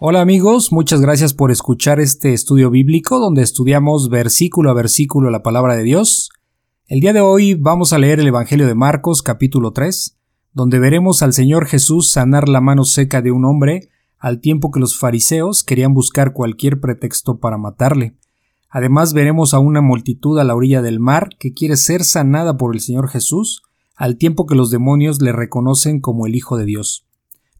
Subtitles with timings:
[0.00, 5.42] Hola amigos, muchas gracias por escuchar este estudio bíblico donde estudiamos versículo a versículo la
[5.42, 6.30] palabra de Dios.
[6.86, 10.16] El día de hoy vamos a leer el Evangelio de Marcos capítulo 3,
[10.52, 13.88] donde veremos al Señor Jesús sanar la mano seca de un hombre
[14.20, 18.14] al tiempo que los fariseos querían buscar cualquier pretexto para matarle.
[18.70, 22.72] Además veremos a una multitud a la orilla del mar que quiere ser sanada por
[22.72, 23.62] el Señor Jesús,
[23.96, 27.07] al tiempo que los demonios le reconocen como el Hijo de Dios.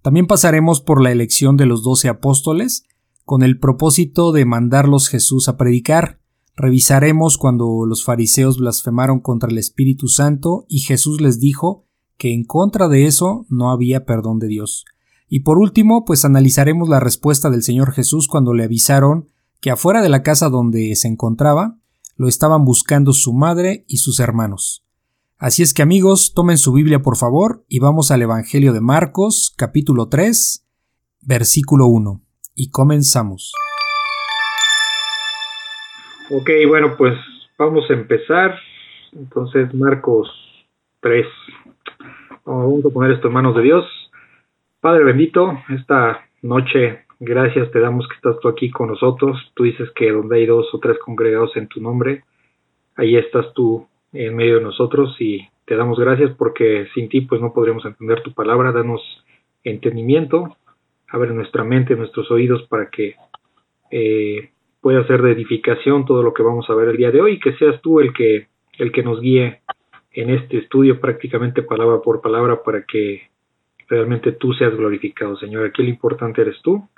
[0.02, 2.84] También pasaremos por la elección de los doce apóstoles,
[3.24, 6.20] con el propósito de mandarlos Jesús a predicar.
[6.56, 11.84] Revisaremos cuando los fariseos blasfemaron contra el Espíritu Santo y Jesús les dijo
[12.16, 14.84] que en contra de eso no había perdón de Dios.
[15.28, 19.28] Y por último, pues analizaremos la respuesta del Señor Jesús cuando le avisaron
[19.60, 21.78] que afuera de la casa donde se encontraba
[22.16, 24.84] lo estaban buscando su madre y sus hermanos.
[25.40, 29.54] Así es que amigos, tomen su Biblia por favor y vamos al Evangelio de Marcos,
[29.56, 30.68] capítulo 3,
[31.22, 32.20] versículo 1.
[32.56, 33.52] Y comenzamos.
[36.32, 37.14] Ok, bueno, pues
[37.56, 38.58] vamos a empezar.
[39.12, 40.28] Entonces, Marcos
[41.02, 41.24] 3.
[42.44, 43.84] Vamos a poner esto en manos de Dios.
[44.80, 49.38] Padre bendito, esta noche gracias te damos que estás tú aquí con nosotros.
[49.54, 52.24] Tú dices que donde hay dos o tres congregados en tu nombre,
[52.96, 57.40] ahí estás tú en medio de nosotros y te damos gracias porque sin ti pues
[57.40, 59.02] no podríamos entender tu palabra, danos
[59.64, 60.56] entendimiento,
[61.08, 63.16] abre nuestra mente, nuestros oídos para que
[63.90, 64.50] eh,
[64.80, 67.40] pueda ser de edificación todo lo que vamos a ver el día de hoy y
[67.40, 68.46] que seas tú el que
[68.78, 69.60] el que nos guíe
[70.12, 73.22] en este estudio prácticamente palabra por palabra para que
[73.88, 75.66] realmente tú seas glorificado, Señor.
[75.66, 76.88] Aquí lo importante eres tú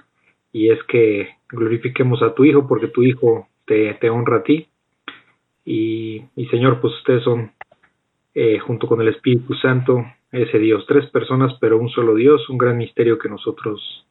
[0.52, 4.69] y es que glorifiquemos a tu Hijo porque tu Hijo te, te honra a ti
[5.64, 7.52] y, Señor, pues ustedes son,
[8.34, 12.58] eh, junto con el Espíritu Santo, ese Dios, tres personas, pero un solo Dios, un
[12.58, 14.06] gran misterio que nosotros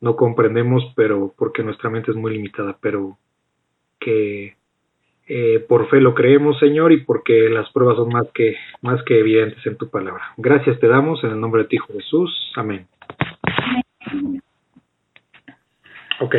[0.00, 3.18] no comprendemos, pero porque nuestra mente es muy limitada, pero
[3.98, 4.56] que
[5.28, 9.20] eh, por fe lo creemos, Señor, y porque las pruebas son más que, más que
[9.20, 10.32] evidentes en tu palabra.
[10.36, 12.52] Gracias te damos en el nombre de tu Hijo Jesús.
[12.56, 12.86] Amén.
[16.20, 16.34] Ok.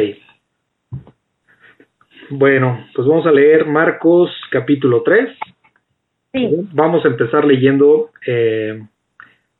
[2.34, 5.38] Bueno, pues vamos a leer Marcos capítulo 3.
[6.72, 8.81] Vamos a empezar leyendo eh,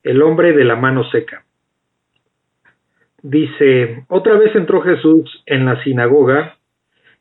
[0.04, 1.44] El hombre de la mano seca.
[3.22, 6.56] Dice, otra vez entró Jesús en la sinagoga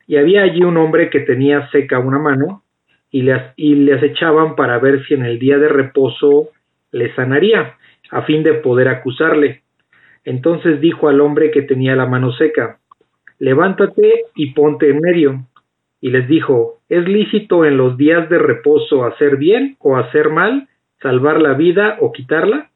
[0.06, 2.62] y había allí un hombre que tenía seca una mano
[3.10, 6.50] y le, y le acechaban para ver si en el día de reposo
[6.93, 7.75] le sanaría,
[8.12, 9.62] a fin de poder acusarle.
[10.25, 12.79] Entonces dijo al hombre que tenía la mano seca,
[13.41, 15.47] levántate y ponte en medio.
[16.01, 20.69] Y les dijo, ¿es lícito en los días de reposo hacer bien o hacer mal,
[21.03, 22.71] salvar la vida o quitarla?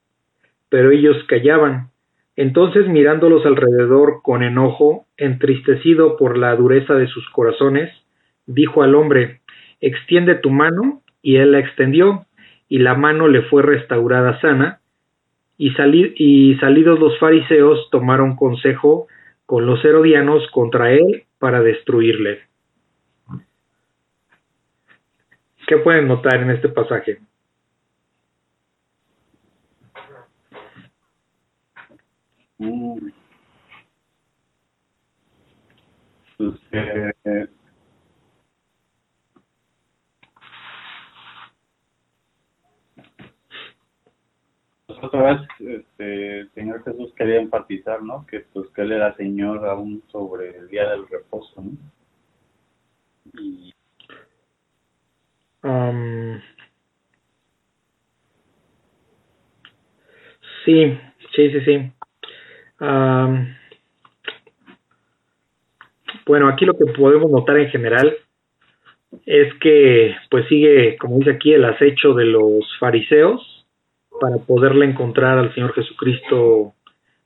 [0.68, 1.90] Pero ellos callaban.
[2.34, 7.92] Entonces mirándolos alrededor con enojo, entristecido por la dureza de sus corazones,
[8.46, 9.40] dijo al hombre,
[9.80, 12.26] extiende tu mano, y él la extendió,
[12.68, 14.80] y la mano le fue restaurada sana,
[15.56, 15.72] y,
[16.16, 19.06] y salidos los fariseos tomaron consejo
[19.46, 22.42] con los herodianos contra él para destruirle.
[25.66, 27.20] ¿Qué pueden notar en este pasaje?
[36.36, 37.46] Pues, eh,
[45.06, 48.26] otra vez este, el Señor Jesús quería enfatizar, ¿no?
[48.26, 51.62] Que pues que Él era Señor aún sobre el día del reposo.
[53.38, 53.72] Y...
[60.64, 60.98] sí,
[61.34, 61.92] sí, sí, sí.
[66.26, 68.14] bueno, aquí lo que podemos notar en general
[69.26, 73.53] es que pues sigue, como dice aquí, el acecho de los fariseos
[74.20, 76.74] para poderle encontrar al Señor Jesucristo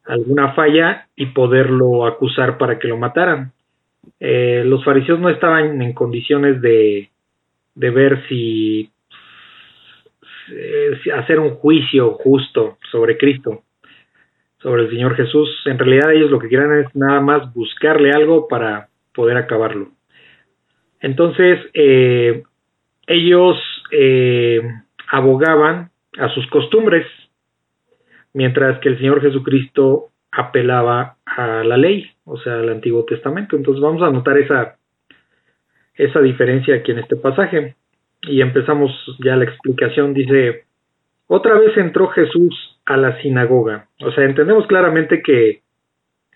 [0.04, 3.52] alguna falla y poderlo acusar para que lo mataran.
[4.20, 7.10] Eh, los fariseos no estaban en condiciones de,
[7.74, 8.90] de ver si,
[11.02, 13.62] si hacer un juicio justo sobre Cristo,
[14.62, 15.48] sobre el Señor Jesús.
[15.66, 19.90] En realidad ellos lo que quieren es nada más buscarle algo para poder acabarlo.
[21.00, 22.42] Entonces, eh,
[23.06, 23.56] ellos
[23.92, 24.60] eh,
[25.10, 27.06] abogaban a sus costumbres,
[28.34, 33.56] mientras que el Señor Jesucristo apelaba a la ley, o sea, al Antiguo Testamento.
[33.56, 34.76] Entonces vamos a notar esa,
[35.94, 37.74] esa diferencia aquí en este pasaje.
[38.22, 38.90] Y empezamos
[39.24, 40.12] ya la explicación.
[40.12, 40.64] Dice,
[41.26, 43.88] otra vez entró Jesús a la sinagoga.
[44.00, 45.62] O sea, entendemos claramente que,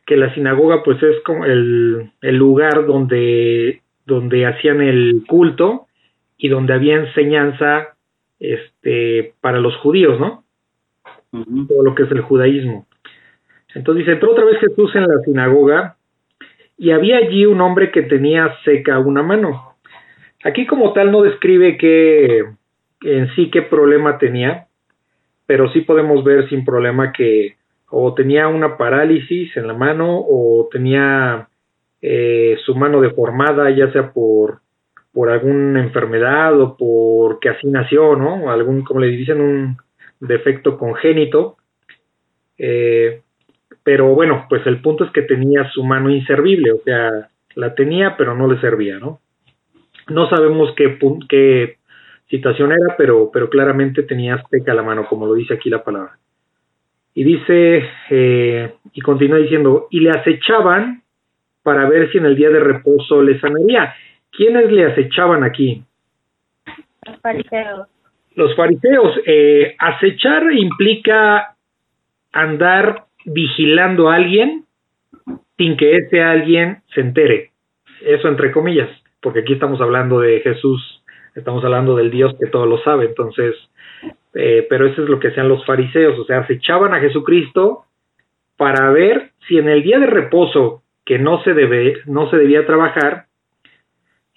[0.07, 5.87] que la sinagoga pues es como el, el lugar donde, donde hacían el culto
[6.37, 7.95] y donde había enseñanza
[8.43, 10.45] este, para los judíos, ¿no?
[11.69, 12.87] Todo lo que es el judaísmo.
[13.73, 15.97] Entonces dice, entró otra vez Jesús en la sinagoga
[16.77, 19.77] y había allí un hombre que tenía seca una mano.
[20.43, 22.45] Aquí como tal no describe que
[23.03, 24.67] en sí qué problema tenía,
[25.47, 27.57] pero sí podemos ver sin problema que
[27.89, 31.49] o tenía una parálisis en la mano o tenía
[32.01, 34.62] eh, su mano deformada, ya sea por,
[35.13, 38.51] por alguna enfermedad o porque así nació, ¿no?
[38.51, 39.77] Algún, como le dicen, un
[40.21, 41.57] defecto congénito.
[42.57, 43.21] Eh,
[43.83, 48.17] pero bueno, pues el punto es que tenía su mano inservible, o sea, la tenía
[48.17, 49.21] pero no le servía, ¿no?
[50.09, 50.99] No sabemos qué,
[51.29, 51.77] qué
[52.29, 56.19] situación era, pero, pero claramente tenía azteca la mano, como lo dice aquí la palabra.
[57.15, 61.03] Y dice, eh, y continúa diciendo, y le acechaban
[61.63, 63.95] para ver si en el día de reposo le sanaría.
[64.33, 65.85] ¿Quiénes le acechaban aquí?
[67.07, 67.89] Los fariseos.
[68.35, 69.21] Los fariseos.
[69.27, 71.55] Eh, acechar implica
[72.33, 74.65] andar vigilando a alguien
[75.57, 77.51] sin que ese alguien se entere.
[78.05, 78.89] Eso entre comillas,
[79.21, 81.03] porque aquí estamos hablando de Jesús,
[81.35, 83.55] estamos hablando del Dios que todo lo sabe, entonces,
[84.35, 87.85] eh, pero eso es lo que hacían los fariseos, o sea, acechaban a Jesucristo
[88.57, 92.67] para ver si en el día de reposo que no se debe, no se debía
[92.67, 93.27] trabajar,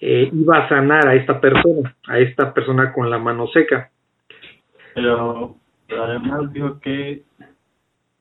[0.00, 3.90] eh, iba a sanar a esta persona, a esta persona con la mano seca.
[4.94, 5.56] Pero,
[5.90, 7.22] además digo que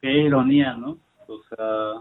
[0.02, 0.98] qué ironía, ¿no?
[1.28, 1.94] O sea,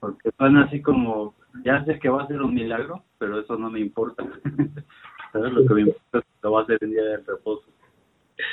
[0.00, 1.34] porque suena así como,
[1.64, 4.24] ya sé que va a ser un milagro, pero eso no me importa.
[5.32, 7.64] ¿Sabes lo que me importa es que lo va a hacer en día de reposo.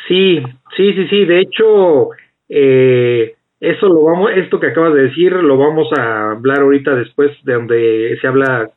[0.07, 0.41] Sí,
[0.75, 1.25] sí, sí, sí.
[1.25, 2.09] De hecho,
[2.49, 7.31] eh, eso lo vamos, esto que acabas de decir, lo vamos a hablar ahorita después
[7.43, 8.69] de donde se habla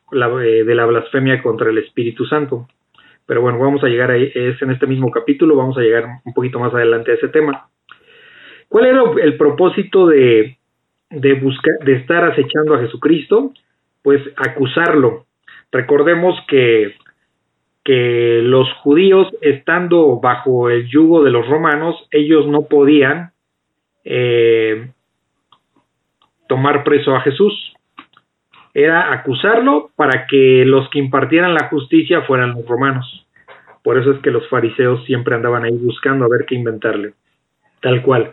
[0.43, 2.67] eh, de la blasfemia contra el Espíritu Santo.
[3.27, 6.33] Pero bueno, vamos a llegar ahí, es en este mismo capítulo, vamos a llegar un
[6.33, 7.69] poquito más adelante a ese tema.
[8.69, 10.57] ¿Cuál era el propósito de,
[11.11, 13.53] de, buscar, de estar acechando a Jesucristo?
[14.03, 15.27] Pues acusarlo.
[15.71, 16.95] Recordemos que,
[17.85, 23.33] que los judíos, estando bajo el yugo de los romanos, ellos no podían
[24.11, 24.91] eh,
[26.49, 27.53] tomar preso a Jesús.
[28.73, 33.27] Era acusarlo para que los que impartieran la justicia fueran los romanos.
[33.85, 37.13] Por eso es que los fariseos siempre andaban ahí buscando a ver qué inventarle.
[37.83, 38.33] Tal cual.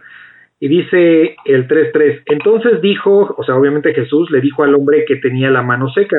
[0.61, 5.17] Y dice el 3.3, entonces dijo, o sea, obviamente Jesús le dijo al hombre que
[5.17, 6.17] tenía la mano seca,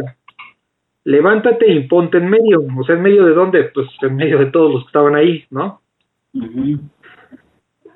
[1.04, 2.60] levántate y ponte en medio.
[2.76, 3.64] O sea, ¿en medio de dónde?
[3.72, 5.80] Pues en medio de todos los que estaban ahí, ¿no?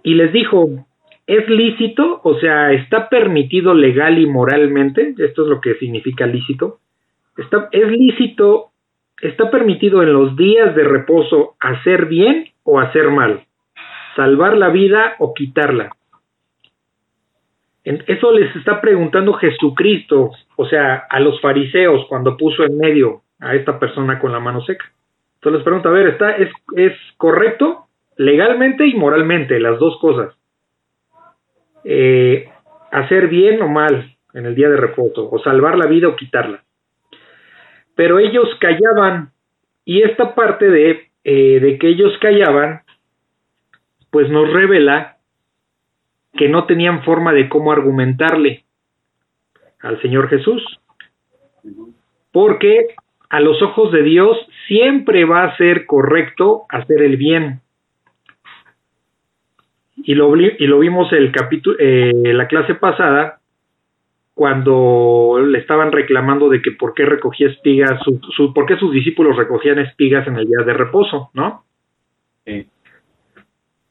[0.02, 0.86] Y les dijo,
[1.31, 2.21] ¿es lícito?
[2.25, 5.15] O sea, ¿está permitido legal y moralmente?
[5.17, 6.81] Esto es lo que significa lícito.
[7.37, 8.71] Está, ¿Es lícito,
[9.23, 13.44] está permitido en los días de reposo hacer bien o hacer mal?
[14.17, 15.93] ¿Salvar la vida o quitarla?
[17.85, 23.55] Eso les está preguntando Jesucristo, o sea, a los fariseos cuando puso en medio a
[23.55, 24.85] esta persona con la mano seca.
[25.37, 27.87] Entonces les pregunta, a ver, ¿está, es, ¿es correcto
[28.17, 30.40] legalmente y moralmente las dos cosas?
[31.84, 32.49] Eh,
[32.91, 36.63] hacer bien o mal en el día de reposo, o salvar la vida o quitarla.
[37.94, 39.32] Pero ellos callaban,
[39.84, 42.82] y esta parte de, eh, de que ellos callaban,
[44.10, 45.17] pues nos revela
[46.34, 48.65] que no tenían forma de cómo argumentarle
[49.81, 50.63] al Señor Jesús.
[52.32, 52.94] Porque
[53.29, 57.60] a los ojos de Dios siempre va a ser correcto hacer el bien.
[60.04, 63.40] Y lo, y lo vimos el capítulo, eh, la clase pasada,
[64.34, 68.00] cuando le estaban reclamando de que por qué recogía espigas,
[68.36, 71.64] su, por qué sus discípulos recogían espigas en el día de reposo, ¿no?
[72.46, 72.66] Sí.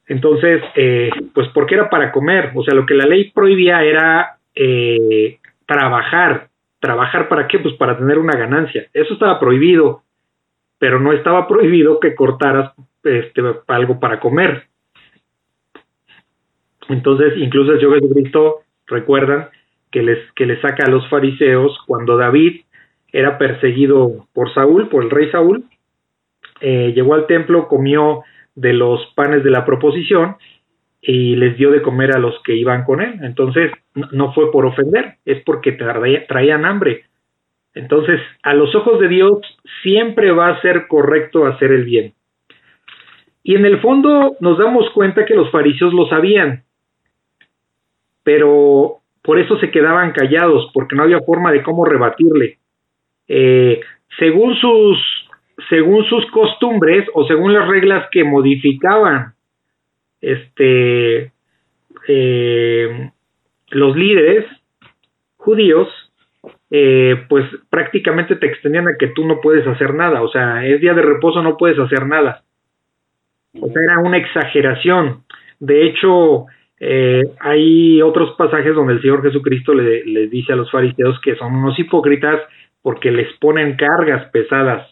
[0.08, 4.38] Entonces, eh, pues porque era para comer, o sea, lo que la ley prohibía era
[4.54, 6.48] eh, trabajar.
[6.80, 7.60] ¿Trabajar para qué?
[7.60, 8.88] Pues para tener una ganancia.
[8.92, 10.02] Eso estaba prohibido,
[10.78, 12.72] pero no estaba prohibido que cortaras
[13.04, 14.69] este, algo para comer.
[16.90, 19.48] Entonces, incluso el Señor Jesucristo, recuerdan,
[19.90, 22.60] que les, que les saca a los fariseos cuando David
[23.12, 25.64] era perseguido por Saúl, por el rey Saúl,
[26.60, 28.22] eh, llegó al templo, comió
[28.54, 30.36] de los panes de la proposición
[31.00, 33.18] y les dio de comer a los que iban con él.
[33.22, 33.72] Entonces,
[34.12, 37.04] no fue por ofender, es porque traían hambre.
[37.74, 39.38] Entonces, a los ojos de Dios
[39.82, 42.14] siempre va a ser correcto hacer el bien.
[43.42, 46.64] Y en el fondo nos damos cuenta que los fariseos lo sabían,
[48.22, 52.58] pero por eso se quedaban callados, porque no había forma de cómo rebatirle.
[53.28, 53.80] Eh,
[54.18, 54.98] según sus
[55.68, 59.34] según sus costumbres o según las reglas que modificaban
[60.20, 61.32] este
[62.08, 63.10] eh,
[63.70, 64.46] los líderes
[65.36, 65.88] judíos
[66.70, 70.80] eh, pues prácticamente te extendían a que tú no puedes hacer nada, o sea, es
[70.80, 72.44] día de reposo, no puedes hacer nada.
[73.60, 75.24] O sea, era una exageración.
[75.58, 76.46] De hecho,
[76.82, 81.36] eh, hay otros pasajes donde el Señor Jesucristo le, les dice a los fariseos que
[81.36, 82.40] son unos hipócritas
[82.80, 84.88] porque les ponen cargas pesadas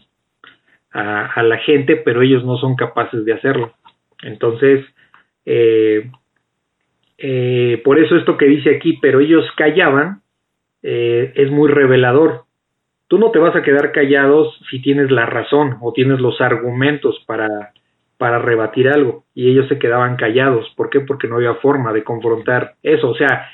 [0.90, 3.72] a, la gente, pero ellos no son capaces de hacerlo.
[4.22, 4.84] Entonces,
[5.46, 6.10] eh,
[7.18, 10.22] eh, por eso esto que dice aquí, pero ellos callaban,
[10.82, 12.44] es muy revelador.
[13.06, 17.22] Tú no te vas a quedar callados si tienes la razón o tienes los argumentos
[17.26, 17.72] para,
[18.18, 19.24] para rebatir algo.
[19.34, 20.68] Y ellos se quedaban callados.
[20.76, 21.00] ¿Por qué?
[21.00, 23.10] Porque no había forma de confrontar eso.
[23.10, 23.48] O sea,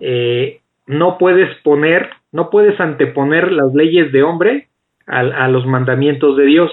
[0.00, 4.68] eh, no puedes poner, no puedes anteponer las leyes de hombre
[5.06, 6.72] a, a los mandamientos de Dios.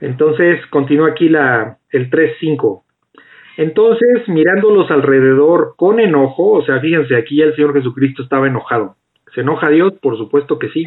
[0.00, 2.82] Entonces, continúa aquí la, el 3.5.
[3.56, 8.96] Entonces, mirándolos alrededor con enojo, o sea, fíjense, aquí el Señor Jesucristo estaba enojado.
[9.34, 9.92] ¿Se enoja Dios?
[10.00, 10.86] Por supuesto que sí.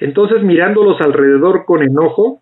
[0.00, 2.40] Entonces, mirándolos alrededor con enojo,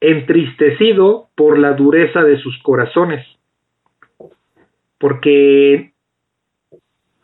[0.00, 3.26] entristecido por la dureza de sus corazones.
[4.98, 5.92] Porque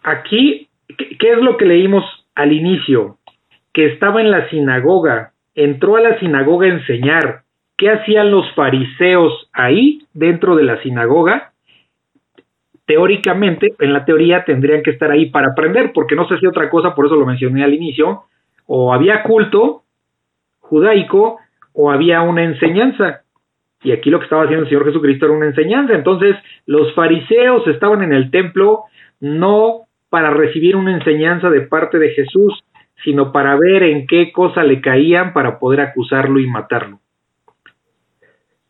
[0.02, 3.18] aquí, ¿qué es lo que leímos al inicio?
[3.72, 7.42] Que estaba en la sinagoga, entró a la sinagoga a enseñar,
[7.82, 11.52] ¿Qué hacían los fariseos ahí, dentro de la sinagoga?
[12.86, 16.70] Teóricamente, en la teoría tendrían que estar ahí para aprender, porque no sé si otra
[16.70, 18.22] cosa, por eso lo mencioné al inicio,
[18.66, 19.82] o había culto
[20.60, 21.40] judaico
[21.72, 23.22] o había una enseñanza.
[23.82, 25.94] Y aquí lo que estaba haciendo el Señor Jesucristo era una enseñanza.
[25.94, 26.36] Entonces,
[26.66, 28.84] los fariseos estaban en el templo
[29.20, 32.62] no para recibir una enseñanza de parte de Jesús,
[33.02, 37.00] sino para ver en qué cosa le caían para poder acusarlo y matarlo.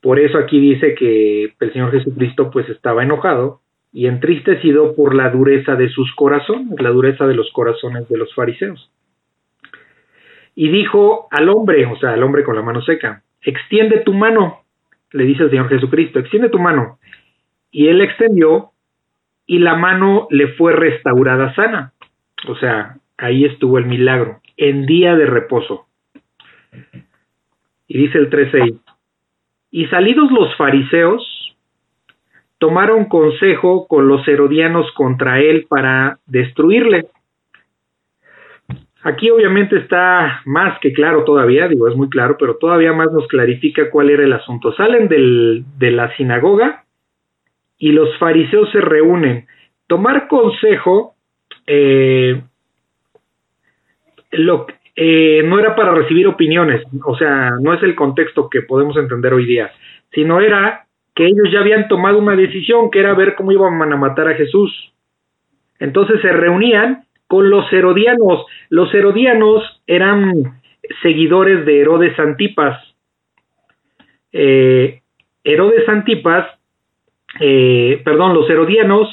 [0.01, 3.61] Por eso aquí dice que el Señor Jesucristo pues estaba enojado
[3.93, 8.35] y entristecido por la dureza de sus corazones, la dureza de los corazones de los
[8.35, 8.91] fariseos.
[10.55, 14.63] Y dijo al hombre, o sea, al hombre con la mano seca, extiende tu mano,
[15.13, 16.99] le dice el Señor Jesucristo, extiende tu mano.
[17.71, 18.71] Y él extendió
[19.47, 21.93] y la mano le fue restaurada sana.
[22.49, 25.87] O sea, ahí estuvo el milagro, en día de reposo.
[27.89, 28.79] Y dice el 3.6,
[29.71, 31.57] y salidos los fariseos,
[32.59, 37.07] tomaron consejo con los herodianos contra él para destruirle.
[39.05, 43.27] Aquí obviamente está más que claro todavía, digo, es muy claro, pero todavía más nos
[43.27, 44.73] clarifica cuál era el asunto.
[44.75, 46.85] Salen del, de la sinagoga
[47.79, 49.47] y los fariseos se reúnen.
[49.89, 51.17] Tomar consejo,
[51.67, 52.43] eh,
[54.31, 58.97] lo, eh, no era para recibir opiniones, o sea, no es el contexto que podemos
[58.97, 59.73] entender hoy día,
[60.13, 63.97] sino era que ellos ya habían tomado una decisión, que era ver cómo iban a
[63.97, 64.71] matar a Jesús.
[65.81, 68.45] Entonces se reunían con los herodianos.
[68.69, 70.61] Los herodianos eran
[71.03, 72.79] seguidores de Herodes Antipas.
[74.33, 75.01] Eh,
[75.43, 76.47] Herodes Antipas,
[77.41, 79.09] eh, perdón, los herodianos,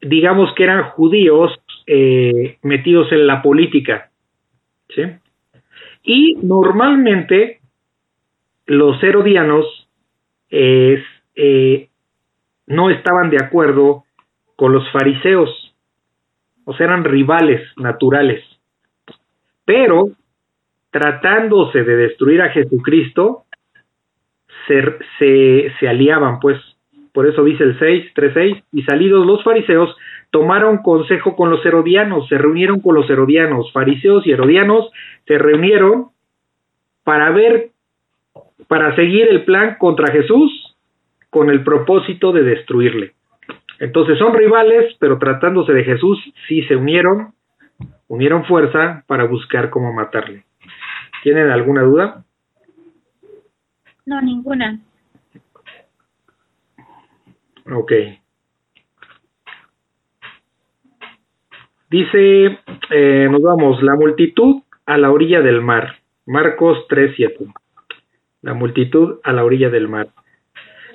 [0.00, 1.50] digamos que eran judíos
[2.62, 4.12] metidos en la política.
[6.04, 7.58] Y normalmente
[8.66, 9.66] los herodianos
[10.50, 11.02] eh,
[12.68, 14.04] no estaban de acuerdo
[14.54, 15.63] con los fariseos,
[16.64, 18.42] o sea, eran rivales naturales.
[19.64, 20.08] Pero,
[20.90, 23.44] tratándose de destruir a Jesucristo,
[24.66, 26.58] se, se aliaban, pues,
[27.12, 29.96] por eso dice el 6, 3, y salidos los fariseos,
[30.30, 34.90] tomaron consejo con los herodianos, se reunieron con los herodianos, fariseos y herodianos
[35.28, 36.08] se reunieron
[37.04, 37.70] para ver,
[38.66, 40.74] para seguir el plan contra Jesús
[41.30, 43.12] con el propósito de destruirle.
[43.78, 47.34] Entonces son rivales, pero tratándose de Jesús, sí se unieron,
[48.08, 50.44] unieron fuerza para buscar cómo matarle.
[51.22, 52.24] ¿Tienen alguna duda?
[54.06, 54.80] No, ninguna.
[57.72, 57.92] Ok.
[61.90, 62.58] Dice,
[62.90, 65.96] eh, nos vamos, la multitud a la orilla del mar.
[66.26, 67.52] Marcos 3.7.
[68.42, 70.08] La multitud a la orilla del mar.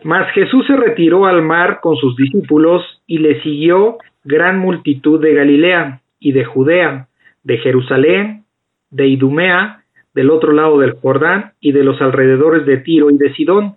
[0.03, 5.33] Mas Jesús se retiró al mar con sus discípulos y le siguió gran multitud de
[5.33, 7.07] Galilea y de Judea,
[7.43, 8.43] de Jerusalén,
[8.89, 13.33] de Idumea, del otro lado del Jordán y de los alrededores de Tiro y de
[13.33, 13.75] Sidón,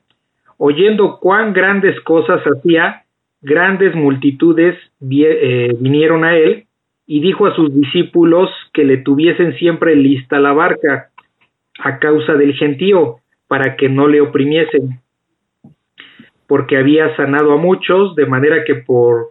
[0.56, 3.02] oyendo cuán grandes cosas hacía
[3.42, 4.76] grandes multitudes
[5.10, 6.64] eh, vinieron a él
[7.06, 11.08] y dijo a sus discípulos que le tuviesen siempre lista la barca
[11.80, 13.16] a causa del gentío,
[13.48, 15.01] para que no le oprimiesen,
[16.52, 19.30] porque había sanado a muchos, de manera que por,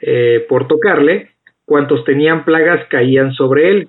[0.00, 1.32] eh, por tocarle,
[1.66, 3.88] cuantos tenían plagas caían sobre él,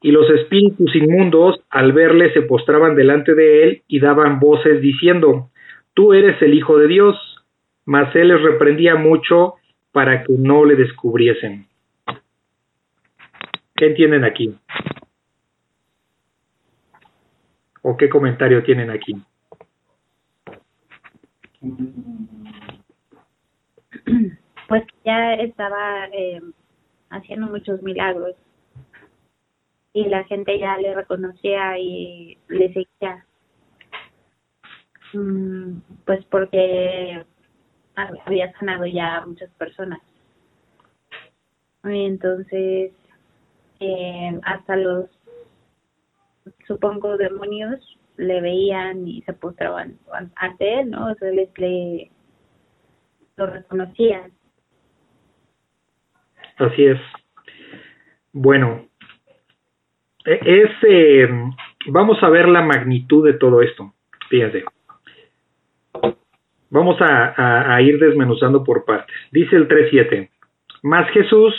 [0.00, 5.50] y los espíritus inmundos al verle se postraban delante de él y daban voces diciendo,
[5.92, 7.16] Tú eres el Hijo de Dios,
[7.84, 9.54] mas él les reprendía mucho
[9.90, 11.66] para que no le descubriesen.
[13.74, 14.54] ¿Qué entienden aquí?
[17.82, 19.16] ¿O qué comentario tienen aquí?
[24.68, 26.40] Pues ya estaba eh,
[27.10, 28.34] haciendo muchos milagros
[29.92, 33.26] y la gente ya le reconocía y le seguía.
[35.12, 37.24] Mm, pues porque
[37.94, 40.00] había sanado ya a muchas personas.
[41.84, 42.92] Entonces,
[43.80, 45.10] eh, hasta los,
[46.66, 47.80] supongo, demonios
[48.16, 49.98] le veían y se postraban
[50.36, 51.10] ante él, ¿no?
[51.10, 52.10] O sea, les le,
[53.36, 54.32] lo reconocían.
[56.56, 57.00] Así es.
[58.32, 58.86] Bueno,
[60.24, 61.28] e, es, eh,
[61.86, 63.92] vamos a ver la magnitud de todo esto.
[64.28, 64.64] Fíjense.
[66.70, 69.14] Vamos a, a ir desmenuzando por partes.
[69.30, 70.28] Dice el 3.7.
[70.82, 71.54] Más Jesús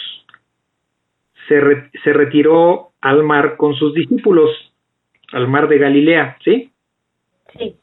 [1.48, 4.50] se, retiró al mar con sus discípulos,
[5.32, 6.72] al mar de Galilea, ¿sí?
[7.58, 7.76] Sí.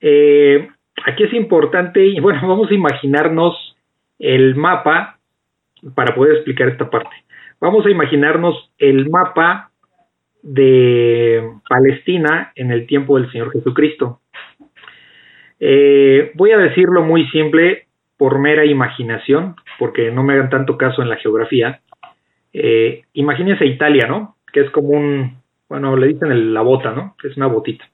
[0.00, 0.68] Eh,
[1.04, 3.76] aquí es importante, bueno, vamos a imaginarnos
[4.18, 5.18] el mapa
[5.94, 7.14] para poder explicar esta parte.
[7.60, 9.70] Vamos a imaginarnos el mapa
[10.42, 14.20] de Palestina en el tiempo del Señor Jesucristo.
[15.60, 17.86] Eh, voy a decirlo muy simple
[18.16, 21.80] por mera imaginación, porque no me hagan tanto caso en la geografía.
[22.52, 24.36] Eh, imagínense Italia, ¿no?
[24.52, 25.37] Que es como un,
[25.68, 27.14] bueno, le dicen la bota, ¿no?
[27.22, 27.84] Es una botita.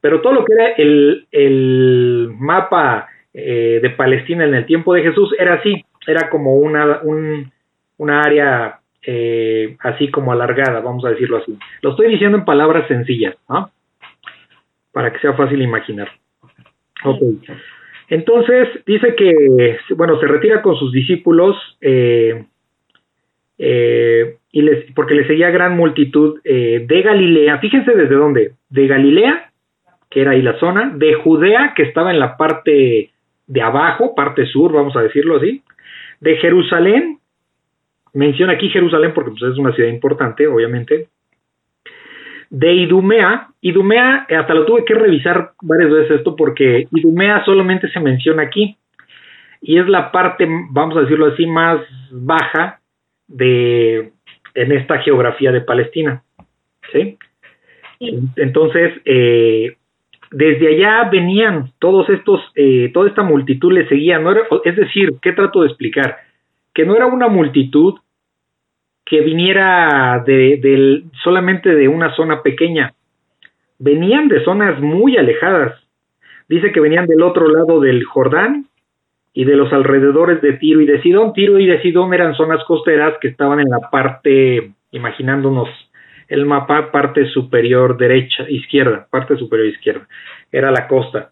[0.00, 5.34] Pero todo lo que era el, mapa eh, de Palestina en el tiempo de Jesús
[5.38, 7.52] era así, era como una, un,
[7.98, 11.56] una área eh, así como alargada, vamos a decirlo así.
[11.82, 13.70] Lo estoy diciendo en palabras sencillas, ¿no?
[14.92, 16.08] Para que sea fácil imaginar.
[17.04, 17.20] Ok.
[18.08, 22.44] Entonces, dice que, bueno, se retira con sus discípulos eh,
[23.64, 27.58] eh, y les, porque le seguía gran multitud eh, de Galilea.
[27.58, 28.54] Fíjense desde dónde.
[28.68, 29.52] De Galilea,
[30.10, 33.10] que era ahí la zona, de Judea, que estaba en la parte
[33.46, 35.62] de abajo, parte sur, vamos a decirlo así,
[36.20, 37.18] de Jerusalén,
[38.14, 41.06] menciona aquí Jerusalén porque pues, es una ciudad importante, obviamente,
[42.50, 48.00] de Idumea, Idumea, hasta lo tuve que revisar varias veces esto porque Idumea solamente se
[48.00, 48.76] menciona aquí.
[49.60, 52.80] Y es la parte, vamos a decirlo así, más baja
[53.32, 54.12] de
[54.54, 56.22] en esta geografía de Palestina.
[56.92, 57.18] ¿sí?
[58.36, 59.76] Entonces, eh,
[60.30, 65.14] desde allá venían todos estos, eh, toda esta multitud le seguía, no era, es decir,
[65.20, 66.16] ¿qué trato de explicar?
[66.74, 67.98] Que no era una multitud
[69.04, 72.94] que viniera de, solamente de una zona pequeña,
[73.78, 75.78] venían de zonas muy alejadas.
[76.48, 78.66] Dice que venían del otro lado del Jordán,
[79.34, 81.32] y de los alrededores de Tiro y de Sidón.
[81.32, 85.68] Tiro y de Sidón eran zonas costeras que estaban en la parte, imaginándonos
[86.28, 90.06] el mapa, parte superior derecha, izquierda, parte superior izquierda,
[90.50, 91.30] era la costa.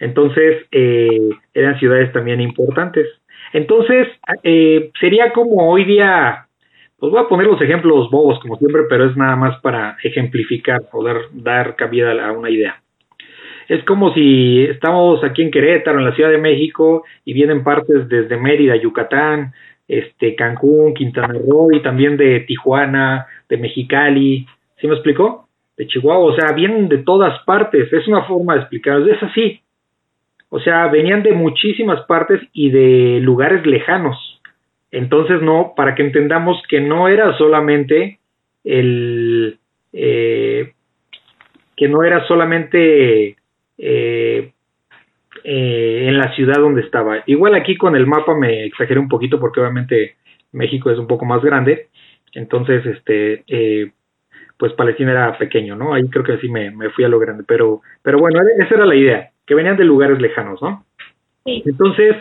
[0.00, 3.06] Entonces, eh, eran ciudades también importantes.
[3.52, 4.08] Entonces,
[4.42, 6.46] eh, sería como hoy día,
[6.98, 10.82] pues voy a poner los ejemplos bobos como siempre, pero es nada más para ejemplificar,
[10.90, 12.80] poder dar cabida a una idea
[13.68, 18.08] es como si estamos aquí en Querétaro, en la Ciudad de México, y vienen partes
[18.08, 19.52] desde Mérida, Yucatán,
[19.86, 24.46] este, Cancún, Quintana Roo, y también de Tijuana, de Mexicali,
[24.80, 25.48] ¿sí me explicó?
[25.76, 29.60] De Chihuahua, o sea, vienen de todas partes, es una forma de explicar, es así.
[30.48, 34.16] O sea, venían de muchísimas partes y de lugares lejanos.
[34.90, 38.18] Entonces, no, para que entendamos que no era solamente
[38.64, 39.58] el,
[39.92, 40.72] eh,
[41.76, 43.36] que no era solamente
[43.78, 44.52] eh,
[45.44, 47.22] eh, en la ciudad donde estaba.
[47.26, 50.16] Igual aquí con el mapa me exageré un poquito porque obviamente
[50.52, 51.88] México es un poco más grande,
[52.32, 53.92] entonces este eh,
[54.56, 55.94] pues Palestina era pequeño, ¿no?
[55.94, 58.96] Ahí creo que sí me, fui a lo grande, pero, pero bueno, esa era la
[58.96, 60.84] idea, que venían de lugares lejanos, ¿no?
[61.44, 62.16] Entonces,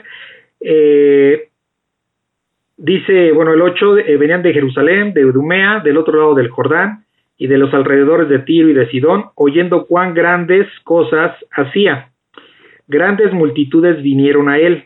[2.78, 7.07] dice, bueno, el 8 venían de Jerusalén, de Udumea, del otro lado del Jordán,
[7.38, 12.10] y de los alrededores de Tiro y de Sidón, oyendo cuán grandes cosas hacía.
[12.88, 14.86] Grandes multitudes vinieron a él.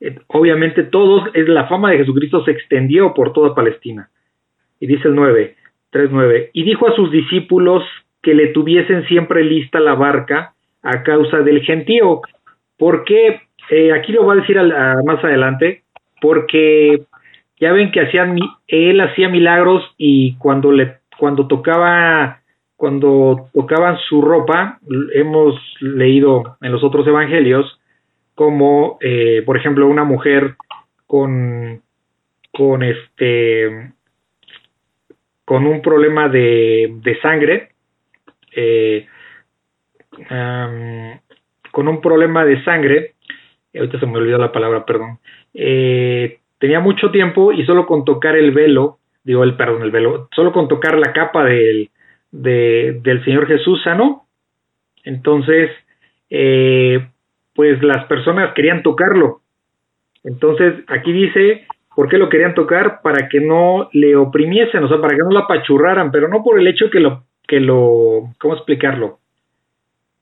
[0.00, 4.10] eh, obviamente todos, es la fama de Jesucristo se extendió por toda Palestina.
[4.80, 5.54] Y dice el 9,
[5.92, 7.84] 3.9, y dijo a sus discípulos
[8.20, 12.20] que le tuviesen siempre lista la barca a causa del gentío.
[12.76, 14.56] porque eh, aquí lo va a decir
[15.04, 15.82] más adelante,
[16.20, 17.02] porque
[17.60, 22.40] ya ven que hacían, él hacía milagros y cuando le, cuando tocaba,
[22.74, 24.80] cuando tocaban su ropa,
[25.14, 27.78] hemos leído en los otros evangelios,
[28.34, 30.56] como eh, por ejemplo una mujer
[31.06, 31.80] con,
[32.50, 33.92] con este,
[35.44, 37.68] con un problema de, sangre,
[38.56, 39.06] eh,
[41.70, 43.14] con un problema de sangre,
[43.72, 45.20] ahorita se me olvidó la palabra, perdón,
[45.54, 50.28] eh, tenía mucho tiempo y solo con tocar el velo, digo el perdón, el velo,
[50.34, 51.90] solo con tocar la capa del,
[52.30, 54.26] del Señor Jesús sanó.
[55.04, 55.70] Entonces,
[56.30, 57.06] eh,
[57.54, 59.40] pues las personas querían tocarlo.
[60.24, 63.00] Entonces, aquí dice, ¿por qué lo querían tocar?
[63.02, 66.58] Para que no le oprimiesen, o sea, para que no lo apachurraran, pero no por
[66.58, 69.18] el hecho que lo, que lo, ¿cómo explicarlo?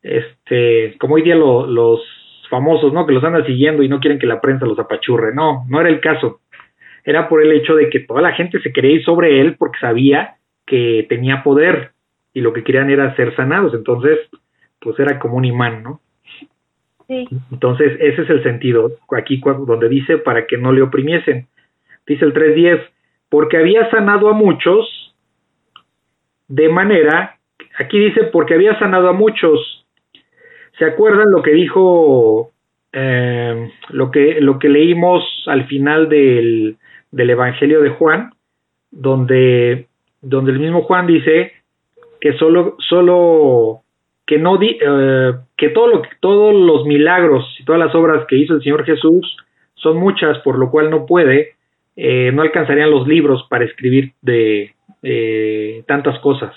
[0.02, 2.00] Este, como hoy día los
[2.48, 3.06] famosos, ¿no?
[3.06, 5.34] Que los andan siguiendo y no quieren que la prensa los apachurre.
[5.34, 6.40] No, no era el caso.
[7.04, 9.78] Era por el hecho de que toda la gente se quería ir sobre él porque
[9.80, 10.36] sabía
[10.66, 11.92] que tenía poder
[12.32, 13.74] y lo que querían era ser sanados.
[13.74, 14.18] Entonces,
[14.80, 16.00] pues era como un imán, ¿no?
[17.06, 17.26] Sí.
[17.50, 21.48] Entonces, ese es el sentido aquí donde dice para que no le oprimiesen.
[22.06, 22.80] Dice el 3.10,
[23.28, 25.14] porque había sanado a muchos
[26.48, 27.38] de manera,
[27.78, 29.80] aquí dice porque había sanado a muchos
[30.80, 32.52] ¿Se acuerdan lo que dijo,
[32.90, 36.78] eh, lo, que, lo que leímos al final del,
[37.10, 38.30] del Evangelio de Juan,
[38.90, 39.86] donde,
[40.20, 41.52] donde el mismo Juan dice
[42.20, 43.80] que solo, solo
[44.26, 48.36] que no di, eh, que todo lo, todos los milagros y todas las obras que
[48.36, 49.36] hizo el Señor Jesús
[49.74, 51.54] son muchas, por lo cual no puede,
[51.96, 54.74] eh, no alcanzarían los libros para escribir de
[55.86, 56.54] tantas cosas.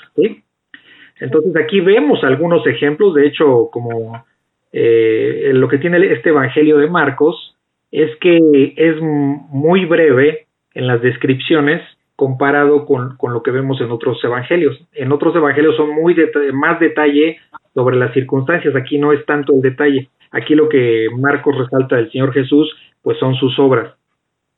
[1.20, 4.26] Entonces aquí vemos algunos ejemplos, de hecho, como
[4.74, 7.53] eh, lo que tiene este Evangelio de Marcos
[7.94, 11.80] es que es muy breve en las descripciones
[12.16, 14.84] comparado con, lo que vemos en otros evangelios.
[14.94, 16.16] En otros evangelios son muy
[16.54, 17.38] más detalle
[17.76, 20.10] sobre las circunstancias, aquí no es tanto el detalle.
[20.32, 23.94] Aquí lo que Marcos resalta del Señor Jesús, pues son sus obras.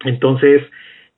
[0.06, 0.64] Entonces,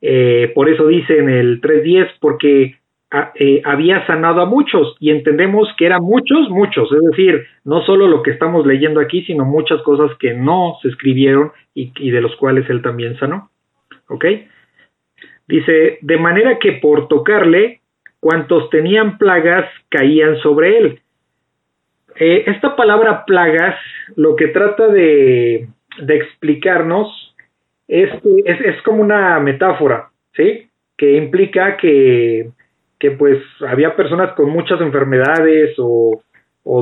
[0.01, 2.77] eh, por eso dice en el 3.10, porque
[3.09, 8.05] eh, había sanado a muchos y entendemos que eran muchos, muchos, es decir, no solo
[8.05, 12.35] lo que estamos leyendo aquí, sino muchas cosas que no se escribieron y, de los
[12.35, 13.49] cuales él también sanó.
[14.09, 14.25] ¿Ok?
[15.47, 17.79] Dice, de manera que por tocarle,
[18.19, 20.99] cuantos tenían plagas caían sobre él.
[22.17, 23.75] Eh, esta palabra plagas
[24.17, 27.35] lo que trata de, explicarnos
[27.87, 28.09] es,
[28.43, 30.67] es, es como una metáfora, ¿sí?
[30.97, 32.49] Que implica que
[32.99, 36.21] que pues había personas con muchas enfermedades o,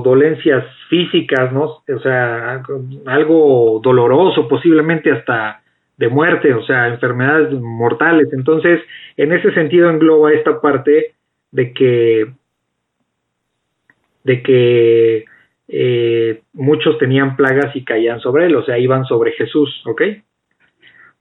[0.03, 1.83] dolencias físicas, ¿no?
[1.87, 2.63] O sea,
[3.05, 5.61] algo doloroso, posiblemente hasta
[5.97, 8.27] de muerte, o sea, enfermedades mortales.
[8.33, 8.81] Entonces,
[9.15, 11.13] en ese sentido engloba esta parte
[11.51, 12.27] de que
[14.23, 15.25] de que
[15.67, 20.01] eh, muchos tenían plagas y caían sobre él, o sea, iban sobre Jesús, ¿ok?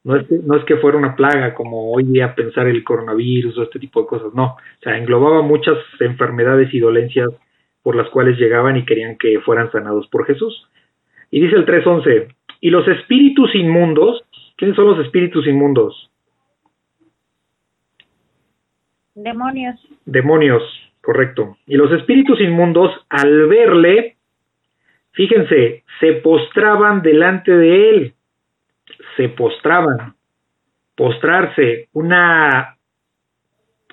[0.04, 3.56] No es, que, no es que fuera una plaga como hoy día pensar el coronavirus
[3.56, 4.44] o este tipo de cosas, no.
[4.44, 7.30] O sea, englobaba muchas enfermedades y dolencias
[7.82, 10.68] por las cuales llegaban y querían que fueran sanados por Jesús.
[11.30, 14.22] Y dice el 3.11, y los espíritus inmundos,
[14.56, 16.10] ¿quiénes son los espíritus inmundos?
[19.14, 19.80] Demonios.
[20.04, 20.62] Demonios,
[21.00, 21.56] correcto.
[21.66, 24.16] Y los espíritus inmundos, al verle,
[25.12, 28.14] fíjense, se postraban delante de él
[29.16, 30.14] se postraban.
[30.96, 32.76] Postrarse, una,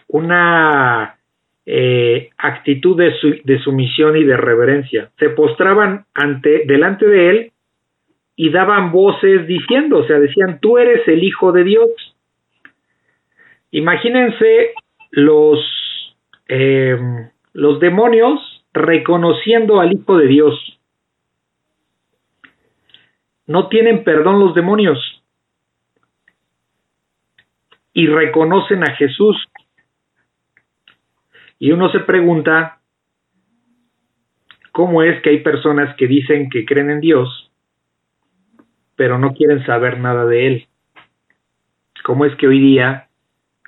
[0.07, 1.17] una
[1.65, 5.09] eh, actitud de, de sumisión y de reverencia.
[5.17, 7.51] Se postraban ante, delante de él
[8.35, 11.89] y daban voces diciendo, o sea, decían, tú eres el Hijo de Dios.
[13.71, 14.71] Imagínense
[15.11, 15.59] los,
[16.47, 16.97] eh,
[17.53, 18.39] los demonios
[18.73, 20.79] reconociendo al Hijo de Dios
[23.51, 24.97] no tienen perdón los demonios
[27.93, 29.35] y reconocen a Jesús.
[31.59, 32.79] Y uno se pregunta,
[34.71, 37.51] ¿cómo es que hay personas que dicen que creen en Dios,
[38.95, 40.67] pero no quieren saber nada de Él?
[42.03, 43.09] ¿Cómo es que hoy día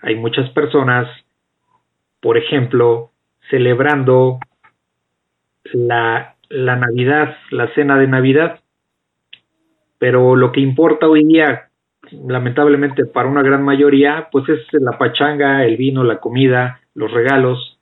[0.02, 1.08] hay muchas personas,
[2.20, 3.12] por ejemplo,
[3.50, 4.40] celebrando
[5.66, 8.63] la, la Navidad, la cena de Navidad,
[10.04, 11.70] pero lo que importa hoy día
[12.12, 17.80] lamentablemente para una gran mayoría, pues es la pachanga, el vino, la comida, los regalos,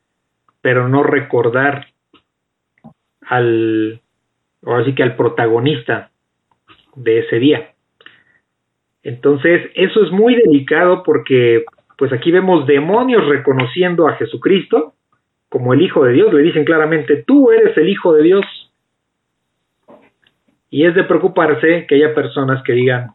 [0.61, 1.87] pero no recordar
[3.21, 4.01] al,
[4.61, 6.11] o así que al protagonista
[6.95, 7.71] de ese día.
[9.01, 11.65] Entonces, eso es muy delicado porque,
[11.97, 14.93] pues aquí vemos demonios reconociendo a Jesucristo
[15.49, 18.45] como el Hijo de Dios, le dicen claramente, tú eres el Hijo de Dios.
[20.71, 23.11] Y es de preocuparse que haya personas que digan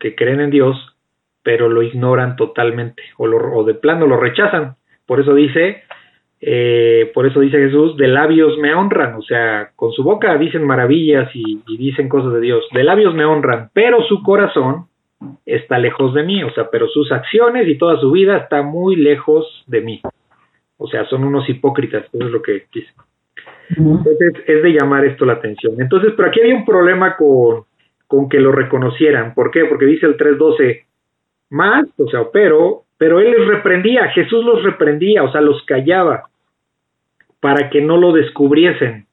[0.00, 0.76] que creen en Dios,
[1.44, 4.74] pero lo ignoran totalmente o, o de plano lo rechazan.
[5.06, 5.84] Por eso dice,
[6.40, 10.64] eh, por eso dice Jesús, de labios me honran, o sea, con su boca dicen
[10.64, 14.86] maravillas y, dicen cosas de Dios, de labios me honran, pero su corazón
[15.46, 18.96] está lejos de mí, o sea, pero sus acciones y toda su vida está muy
[18.96, 20.02] lejos de mí.
[20.76, 22.92] O sea, son unos hipócritas, eso es lo que dice.
[23.70, 25.80] Entonces es de llamar esto la atención.
[25.80, 27.64] Entonces, pero aquí había un problema con,
[28.06, 29.34] con que lo reconocieran.
[29.34, 29.64] ¿Por qué?
[29.64, 30.84] Porque dice el 3.12,
[31.50, 36.24] más, o sea, pero pero él les reprendía, Jesús los reprendía, o sea, los callaba
[37.40, 39.06] para que no lo descubriesen.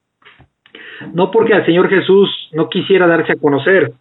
[1.12, 3.92] No porque al Señor Jesús no quisiera darse a conocer.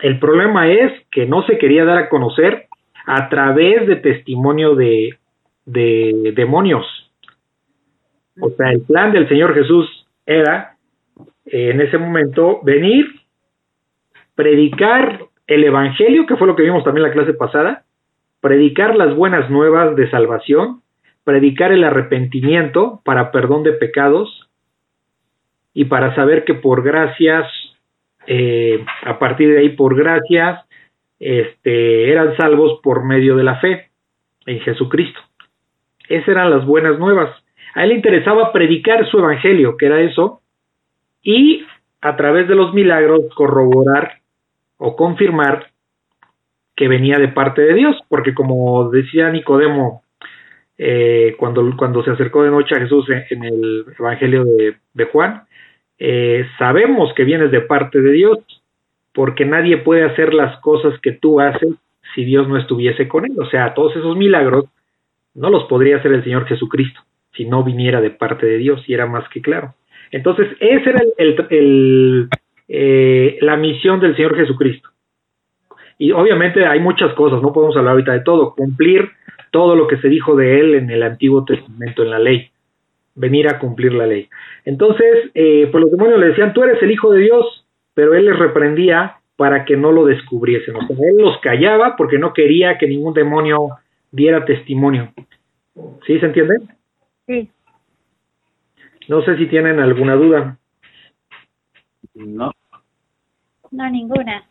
[0.00, 2.66] El problema es que no se quería dar a conocer
[3.04, 5.18] a través de testimonio de,
[5.66, 6.86] de demonios.
[8.40, 10.76] O sea, el plan del Señor Jesús era,
[11.46, 13.06] en ese momento, venir,
[14.34, 17.84] predicar el Evangelio, que fue lo que vimos también la clase pasada,
[18.40, 20.80] predicar las buenas nuevas de salvación,
[21.24, 24.48] predicar el arrepentimiento para perdón de pecados
[25.74, 27.46] y para saber que por gracias,
[28.26, 30.64] eh, a partir de ahí por gracias,
[31.18, 33.90] este, eran salvos por medio de la fe
[34.46, 35.20] en Jesucristo.
[36.08, 37.30] Esas eran las buenas nuevas.
[37.74, 40.40] A él le interesaba predicar su evangelio, que era eso,
[41.22, 41.64] y
[42.00, 44.18] a través de los milagros corroborar
[44.76, 45.70] o confirmar
[46.74, 50.02] que venía de parte de Dios, porque como decía Nicodemo
[50.76, 55.44] eh, cuando, cuando se acercó de noche a Jesús en, el Evangelio de, Juan,
[55.98, 58.38] eh, sabemos que vienes de parte de Dios,
[59.14, 61.74] porque nadie puede hacer las cosas que tú haces
[62.14, 63.32] si Dios no estuviese con él.
[63.38, 64.64] O sea, todos esos milagros
[65.34, 67.00] no los podría hacer el Señor Jesucristo
[67.34, 69.74] si no viniera de parte de Dios, y era más que claro.
[70.10, 71.00] Entonces, esa era
[72.68, 74.90] eh, la misión del Señor Jesucristo.
[75.98, 79.10] Y obviamente hay muchas cosas, no podemos hablar ahorita de todo, cumplir
[79.50, 82.50] todo lo que se dijo de él en el Antiguo Testamento, en la ley,
[83.14, 84.28] venir a cumplir la ley.
[84.64, 88.24] Entonces, eh, pues los demonios le decían, tú eres el Hijo de Dios, pero él
[88.24, 90.76] les reprendía para que no lo descubriesen.
[90.76, 93.68] O sea, él los callaba porque no quería que ningún demonio
[94.10, 95.12] diera testimonio.
[96.06, 96.56] ¿Sí se entiende?
[97.26, 97.50] Sí.
[99.08, 100.58] No sé si tienen alguna duda.
[102.14, 102.52] No.
[103.70, 104.44] No, ninguna.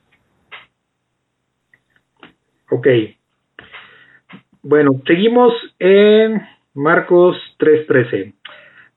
[2.69, 2.87] Ok.
[4.63, 6.41] Bueno, seguimos en
[6.73, 8.33] Marcos 3:13.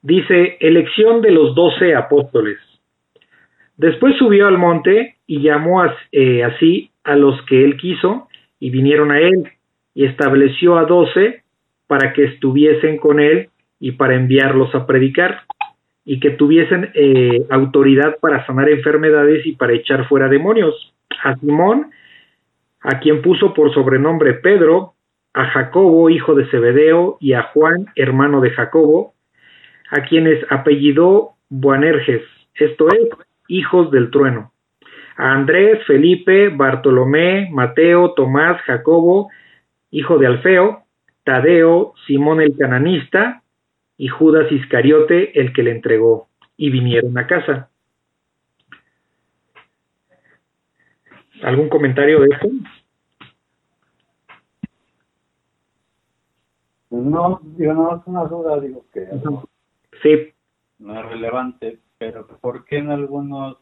[0.03, 2.59] Dice, elección de los doce apóstoles.
[3.77, 8.29] Después subió al monte y llamó eh, así a los que él quiso
[8.61, 9.51] y vinieron a él
[9.95, 11.43] y estableció a doce
[11.87, 15.43] para que estuviesen con él y para enviarlos a predicar
[16.05, 20.93] y que tuviesen eh, autoridad para sanar enfermedades y para echar fuera demonios.
[21.23, 21.91] A Simón,
[22.81, 24.95] a quien puso por sobrenombre Pedro,
[25.33, 29.15] a Jacobo, hijo de Zebedeo, y a Juan, hermano de Jacobo,
[29.91, 32.23] a quienes apellidó Boanerges,
[32.55, 33.09] esto es,
[33.49, 34.53] hijos del trueno,
[35.17, 39.31] a Andrés, Felipe, Bartolomé, Mateo, Tomás, Jacobo,
[39.91, 40.83] hijo de Alfeo,
[41.25, 43.43] Tadeo, Simón el cananista,
[43.97, 47.71] y Judas Iscariote, el que le entregó, y vinieron a casa.
[51.43, 52.49] ¿Algún comentario de esto?
[56.91, 59.09] No, yo no es una duda, digo que
[60.03, 60.33] sí.
[60.79, 63.59] no es relevante, pero ¿por qué en algunos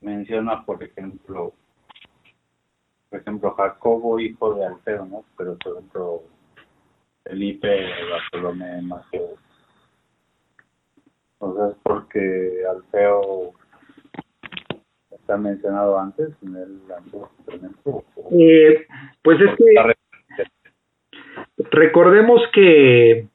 [0.00, 1.52] menciona, por ejemplo,
[3.10, 5.24] por ejemplo, Jacobo, hijo de Alfeo, ¿no?
[5.36, 6.22] Pero por ejemplo,
[7.24, 9.36] Felipe, Bartolomé, Mateo.
[11.38, 13.52] O sea, es porque Alfeo
[15.10, 16.80] está mencionado antes en el.
[18.32, 18.86] Eh,
[19.22, 19.94] pues es que
[21.70, 23.26] recordemos que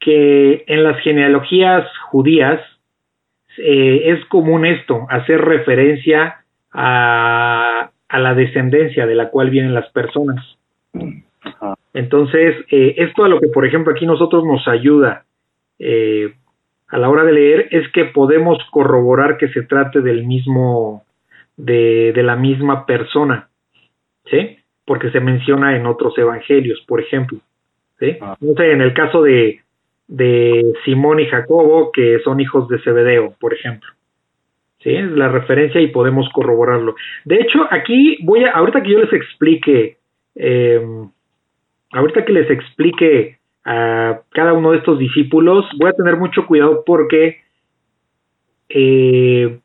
[0.00, 2.60] que en las genealogías judías
[3.58, 9.90] eh, es común esto, hacer referencia a, a, la descendencia de la cual vienen las
[9.90, 10.56] personas.
[11.98, 15.24] Entonces, eh, esto a lo que, por ejemplo, aquí nosotros nos ayuda
[15.80, 16.32] eh,
[16.86, 21.02] a la hora de leer es que podemos corroborar que se trate del mismo,
[21.56, 23.48] de, de la misma persona,
[24.30, 24.58] ¿sí?
[24.84, 27.40] Porque se menciona en otros evangelios, por ejemplo,
[27.98, 28.16] ¿sí?
[28.20, 28.36] Ah.
[28.40, 29.62] No sé, en el caso de,
[30.06, 33.90] de Simón y Jacobo, que son hijos de Zebedeo, por ejemplo.
[34.84, 34.94] ¿Sí?
[34.94, 36.94] Es la referencia y podemos corroborarlo.
[37.24, 39.96] De hecho, aquí voy a, ahorita que yo les explique,
[40.36, 40.80] eh,
[41.92, 46.82] ahorita que les explique a cada uno de estos discípulos, voy a tener mucho cuidado
[46.86, 47.38] porque
[48.68, 49.58] eh,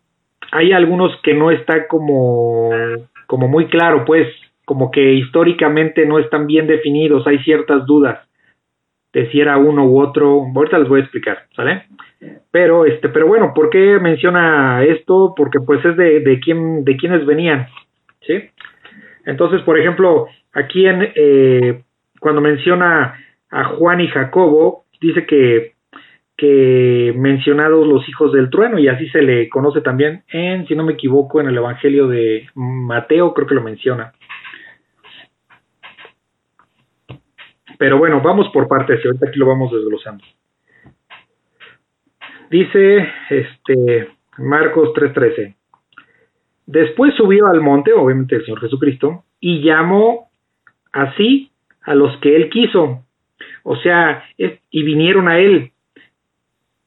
[0.52, 2.70] hay algunos que no está como,
[3.28, 4.28] como muy claro, pues,
[4.66, 8.20] como que históricamente no están bien definidos, hay ciertas dudas
[9.14, 10.46] de si era uno u otro.
[10.56, 11.84] Ahorita les voy a explicar, ¿sale?
[12.52, 15.34] Pero, este, pero bueno, ¿por qué menciona esto?
[15.36, 17.68] Porque pues es de, de quién, de quiénes venían,
[18.22, 18.50] ¿sí?
[19.26, 21.84] Entonces, por ejemplo, aquí en eh,
[22.24, 23.20] cuando menciona
[23.52, 25.74] a Juan y Jacobo, dice que
[27.16, 30.94] mencionados los hijos del trueno y así se le conoce también en, si no me
[30.94, 34.14] equivoco, en el Evangelio de Mateo, creo que lo menciona.
[37.78, 40.24] Pero bueno, vamos por partes ahorita aquí lo vamos desglosando.
[42.50, 45.56] Dice este Marcos 3:13.
[46.66, 50.30] Después subió al monte, obviamente el Señor Jesucristo, y llamó
[50.92, 51.53] así
[51.84, 53.06] a los que él quiso.
[53.64, 55.72] O sea, es, y vinieron a él.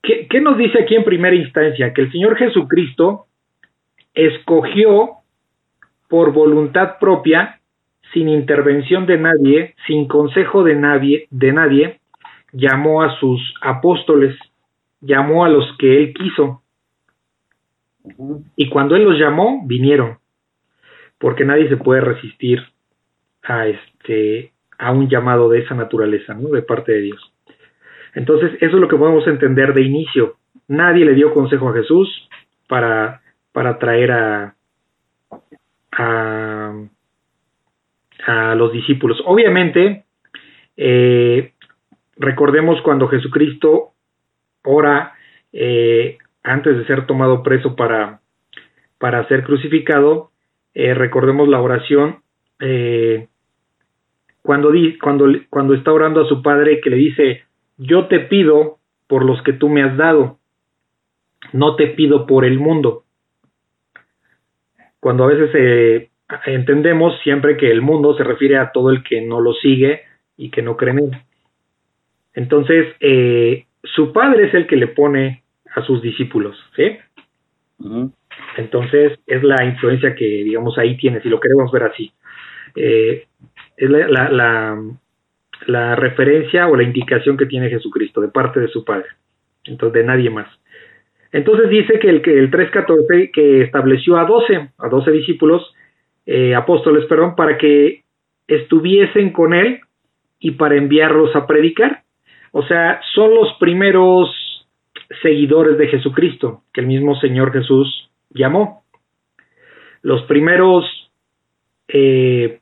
[0.02, 1.92] ¿Qué, ¿Qué nos dice aquí en primera instancia?
[1.92, 3.26] Que el Señor Jesucristo
[4.14, 5.10] escogió
[6.08, 7.60] por voluntad propia
[8.12, 12.00] sin intervención de nadie, sin consejo de nadie, de nadie,
[12.52, 14.36] llamó a sus apóstoles,
[15.00, 16.62] llamó a los que él quiso.
[18.56, 20.18] Y cuando él los llamó, vinieron.
[21.18, 22.62] Porque nadie se puede resistir
[23.42, 26.50] a este a un llamado de esa naturaleza, ¿no?
[26.50, 27.32] De parte de Dios.
[28.14, 30.36] Entonces, eso es lo que podemos entender de inicio.
[30.68, 32.08] Nadie le dio consejo a Jesús
[32.66, 33.20] para,
[33.52, 34.54] para traer a,
[35.92, 36.74] a,
[38.56, 39.18] los discípulos.
[39.24, 40.04] Obviamente,
[40.76, 41.52] eh,
[42.16, 43.92] recordemos cuando Jesucristo
[44.64, 45.12] ora
[45.52, 48.20] eh, antes de ser tomado preso para,
[48.98, 50.30] para ser crucificado,
[50.74, 52.22] eh, recordemos la oración
[54.46, 57.42] cuando, di, cuando, cuando está orando a su padre que le dice,
[57.76, 58.78] yo te pido
[59.08, 60.38] por los que tú me has dado,
[61.52, 63.04] no te pido por el mundo.
[65.00, 66.10] Cuando a veces eh,
[66.46, 70.02] entendemos siempre que el mundo se refiere a todo el que no lo sigue
[70.36, 71.10] y que no cree en él.
[72.34, 75.42] Entonces, eh, su padre es el que le pone
[75.74, 76.98] a sus discípulos, ¿sí?
[78.56, 82.12] Entonces, es la influencia que, digamos, ahí tiene, si lo queremos ver así.
[82.74, 83.26] Eh,
[83.76, 84.30] es la,
[85.66, 89.08] la, referencia o la indicación que tiene Jesucristo de parte de su Padre,
[89.64, 90.48] entonces de nadie más.
[91.32, 95.74] Entonces dice que el, el 3.14 que estableció a 12, a 12 discípulos,
[96.24, 98.02] eh, apóstoles, perdón, para que
[98.48, 99.80] estuviesen con él
[100.38, 102.02] y para enviarlos a predicar.
[102.52, 104.30] O sea, son los primeros
[105.22, 108.84] seguidores de Jesucristo que el mismo Señor Jesús llamó.
[110.02, 110.84] Los primeros,
[111.88, 112.60] eh,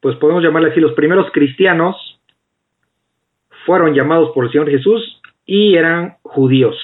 [0.00, 1.96] pues podemos llamarle así, los primeros cristianos
[3.66, 6.76] fueron llamados por el Señor Jesús y eran judíos.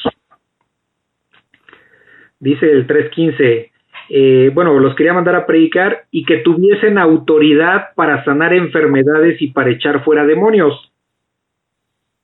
[2.38, 3.70] Dice el 3.15,
[4.08, 9.48] eh, bueno, los quería mandar a predicar y que tuviesen autoridad para sanar enfermedades y
[9.48, 10.92] para echar fuera demonios.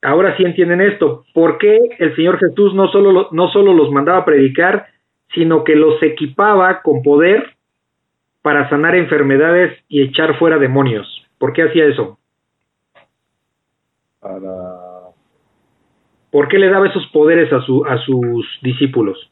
[0.03, 1.25] Ahora sí entienden esto.
[1.33, 4.87] ¿Por qué el Señor Jesús no solo, no solo los mandaba a predicar,
[5.33, 7.55] sino que los equipaba con poder
[8.43, 11.07] para sanar enfermedades y echar fuera demonios?
[11.39, 12.19] ¿Por qué hacía eso?
[14.21, 15.11] Para...
[16.31, 19.31] ¿Por qué le daba esos poderes a, su, a sus discípulos?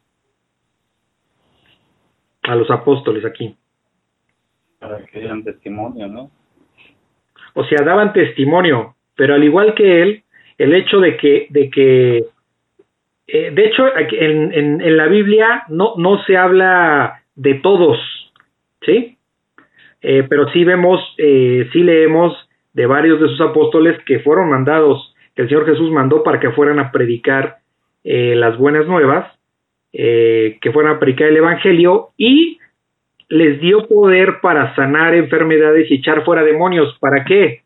[2.43, 3.57] A los apóstoles aquí.
[4.79, 6.31] para que dieran testimonio, ¿no?
[7.55, 10.25] O sea, daban testimonio, pero al igual que él,
[10.59, 12.25] el hecho de que, de que
[13.33, 17.99] eh, de hecho, en, en, en, la Biblia no, no se habla de todos,
[18.83, 19.17] ¿sí?
[20.03, 22.35] Eh, pero sí vemos, eh, sí leemos
[22.73, 26.51] de varios de sus apóstoles que fueron mandados, que el Señor Jesús mandó para que
[26.51, 27.59] fueran a predicar
[28.05, 29.37] eh, las buenas nuevas,
[29.93, 32.61] que fueran a predicar el Evangelio y
[33.29, 36.97] les dio poder para sanar enfermedades y echar fuera demonios.
[37.01, 37.63] ¿Para qué?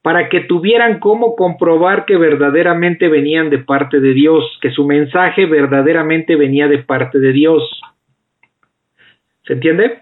[0.00, 5.44] Para que tuvieran cómo comprobar que verdaderamente venían de parte de Dios, que su mensaje
[5.44, 7.62] verdaderamente venía de parte de Dios.
[9.44, 10.00] ¿Se entiende?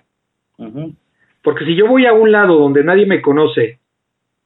[1.43, 3.79] Porque si yo voy a un lado donde nadie me conoce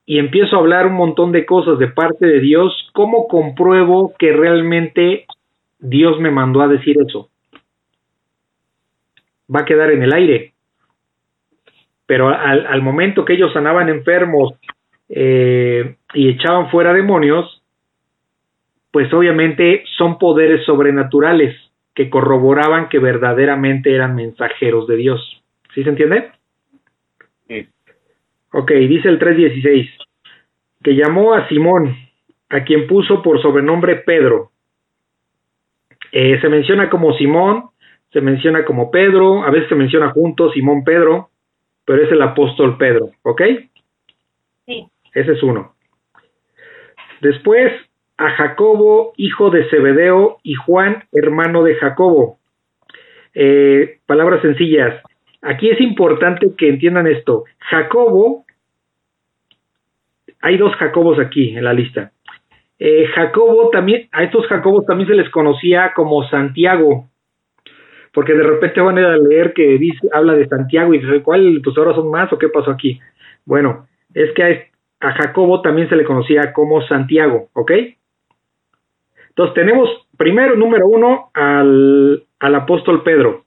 [0.04, 4.32] y empiezo a hablar un montón de cosas de parte de Dios, ¿cómo compruebo que
[4.32, 5.26] realmente
[5.78, 7.30] Dios me mandó a decir eso?
[9.54, 10.52] Va a quedar en el aire.
[12.06, 14.54] pero al, al momento que ellos sanaban enfermos
[15.08, 17.62] eh, y echaban fuera demonios,
[18.90, 21.56] pues obviamente son poderes sobrenaturales
[21.94, 25.41] que corroboraban que verdaderamente eran mensajeros de Dios.
[25.74, 26.30] ¿Sí se entiende?
[27.48, 27.68] Sí.
[28.52, 29.88] Ok, dice el 3.16,
[30.82, 31.96] que llamó a Simón,
[32.48, 34.50] a quien puso por sobrenombre Pedro.
[36.12, 37.70] Eh, se menciona como Simón,
[38.12, 41.30] se menciona como Pedro, a veces se menciona juntos Simón Pedro,
[41.86, 43.42] pero es el apóstol Pedro, ¿ok?
[44.66, 44.86] Sí.
[45.14, 45.74] Ese es uno.
[47.22, 47.72] Después
[48.18, 52.38] a Jacobo, hijo de Zebedeo, y Juan, hermano de Jacobo.
[53.34, 55.02] Eh, palabras sencillas.
[55.42, 57.44] Aquí es importante que entiendan esto.
[57.58, 58.44] Jacobo,
[60.40, 62.12] hay dos Jacobos aquí en la lista.
[62.78, 67.08] Eh, Jacobo también, a estos Jacobos también se les conocía como Santiago,
[68.12, 71.60] porque de repente van a leer que dice, habla de Santiago y dice, ¿cuál?
[71.62, 73.00] Pues ahora son más o qué pasó aquí.
[73.44, 77.72] Bueno, es que a, a Jacobo también se le conocía como Santiago, ¿ok?
[79.28, 83.44] Entonces tenemos primero, número uno, al, al apóstol Pedro,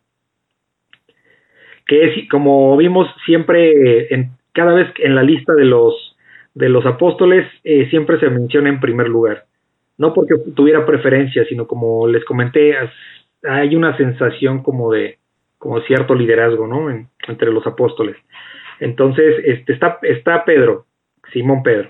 [1.85, 6.17] que es, como vimos siempre, en, cada vez en la lista de los,
[6.53, 9.45] de los apóstoles, eh, siempre se menciona en primer lugar.
[9.97, 12.75] No porque tuviera preferencia, sino como les comenté,
[13.43, 15.19] hay una sensación como de
[15.57, 16.89] como cierto liderazgo, ¿no?
[16.89, 18.17] En, entre los apóstoles.
[18.79, 20.85] Entonces, este, está, está Pedro,
[21.31, 21.89] Simón Pedro.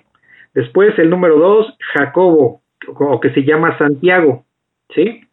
[0.53, 4.45] Después, el número dos, Jacobo, o que se llama Santiago,
[4.93, 5.27] ¿sí?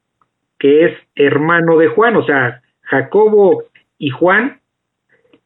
[0.58, 3.64] Que es hermano de Juan, o sea, Jacobo
[4.02, 4.60] y Juan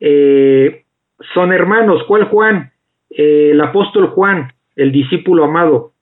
[0.01, 0.85] eh,
[1.35, 2.03] son hermanos.
[2.09, 2.73] ¿Cuál Juan?
[3.11, 5.93] Eh, el apóstol Juan, el discípulo amado,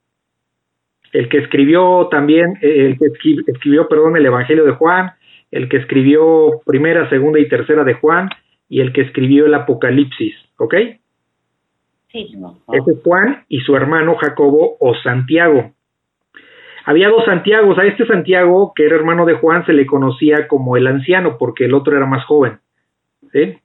[1.13, 5.11] el que escribió también, el que escribió, escribió, perdón, el Evangelio de Juan,
[5.51, 8.31] el que escribió primera, segunda y tercera de Juan,
[8.69, 10.75] y el que escribió el Apocalipsis, ¿ok?
[12.13, 12.37] Sí.
[12.73, 15.73] Ese es Juan y su hermano Jacobo o Santiago.
[16.85, 17.79] Había dos Santiagos.
[17.79, 21.65] A este Santiago, que era hermano de Juan, se le conocía como el anciano, porque
[21.65, 22.59] el otro era más joven.
[23.33, 23.59] ¿sí?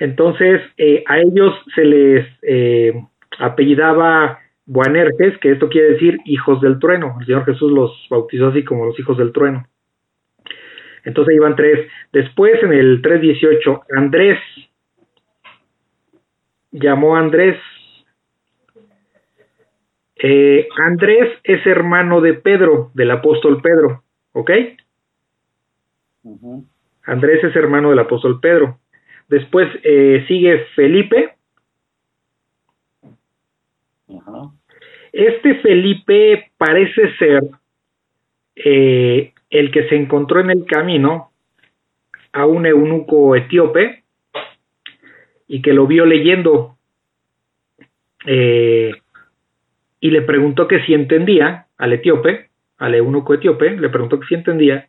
[0.00, 2.92] Entonces, eh, a ellos se les eh,
[3.38, 7.16] apellidaba Boanerges, que esto quiere decir hijos del trueno.
[7.20, 9.66] El Señor Jesús los bautizó así como los hijos del trueno.
[11.04, 11.88] Entonces iban tres.
[12.12, 14.38] Después, en el 3.18, Andrés
[16.70, 17.56] llamó a Andrés.
[20.24, 24.50] Eh, Andrés es hermano de Pedro, del apóstol Pedro, ¿ok?
[27.04, 28.78] Andrés es hermano del apóstol Pedro.
[29.28, 31.34] Después eh, sigue Felipe.
[35.12, 37.42] Este Felipe parece ser
[38.54, 41.32] eh, el que se encontró en el camino
[42.32, 44.04] a un eunuco etíope
[45.48, 46.76] y que lo vio leyendo
[48.24, 49.01] eh,
[50.02, 54.34] y le preguntó que si entendía al etíope, al eunuco etíope, le preguntó que si
[54.34, 54.88] entendía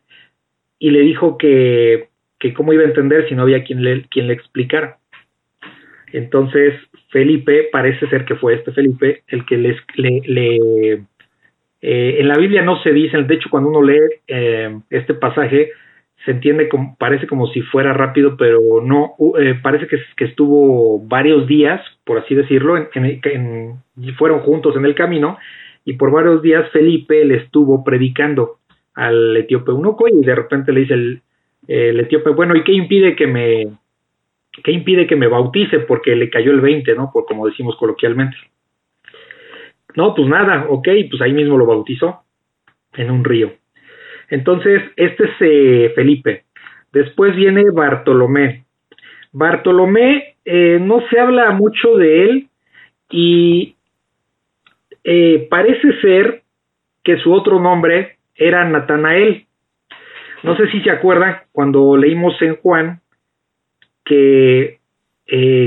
[0.80, 2.08] y le dijo que,
[2.40, 4.98] que cómo iba a entender si no había quien le, quien le explicara.
[6.12, 6.74] Entonces
[7.10, 11.04] Felipe, parece ser que fue este Felipe el que les, le,
[11.80, 15.70] eh, en la Biblia no se dice, de hecho cuando uno lee eh, este pasaje
[16.24, 21.46] se entiende como, parece como si fuera rápido, pero no, eh, parece que, estuvo varios
[21.46, 23.82] días, por así decirlo, en, en,
[24.16, 25.38] fueron juntos en el camino
[25.84, 28.58] y por varios días Felipe le estuvo predicando
[28.94, 31.22] al etíope eunuco y de repente le dice el,
[31.68, 33.66] el etíope, bueno, ¿y qué impide que me,
[34.62, 35.80] qué impide que me bautice?
[35.80, 37.10] Porque le cayó el 20, ¿no?
[37.12, 38.36] Por como decimos coloquialmente.
[39.94, 42.22] No, pues nada, ok, pues ahí mismo lo bautizó
[42.94, 43.52] en un río.
[44.30, 46.44] Entonces, este es eh, Felipe.
[46.92, 48.64] Después viene Bartolomé.
[49.32, 52.48] Bartolomé eh, no se habla mucho de él
[53.10, 53.76] y
[55.02, 56.42] eh, parece ser
[57.02, 59.46] que su otro nombre era Natanael.
[60.42, 63.00] No sé si se acuerdan cuando leímos en Juan
[64.04, 64.78] que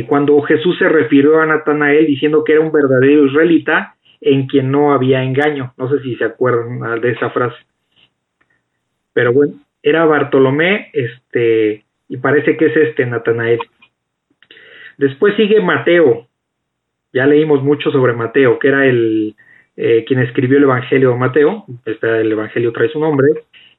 [0.08, 4.94] cuando Jesús se refirió a Natanael diciendo que era un verdadero israelita en quien no
[4.94, 5.74] había engaño.
[5.78, 7.58] No sé si se acuerdan de esa frase.
[9.18, 13.58] Pero bueno, era Bartolomé, este, y parece que es este Natanael.
[15.00, 16.28] Después sigue Mateo.
[17.12, 19.34] Ya leímos mucho sobre Mateo, que era el
[19.76, 21.66] eh, quien escribió el Evangelio de Mateo.
[21.84, 23.30] Este, el Evangelio trae su nombre.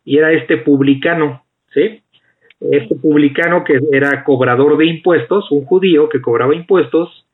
[0.05, 2.03] Y era este publicano, ¿sí?
[2.61, 7.29] Este publicano que era cobrador de impuestos, un judío que cobraba impuestos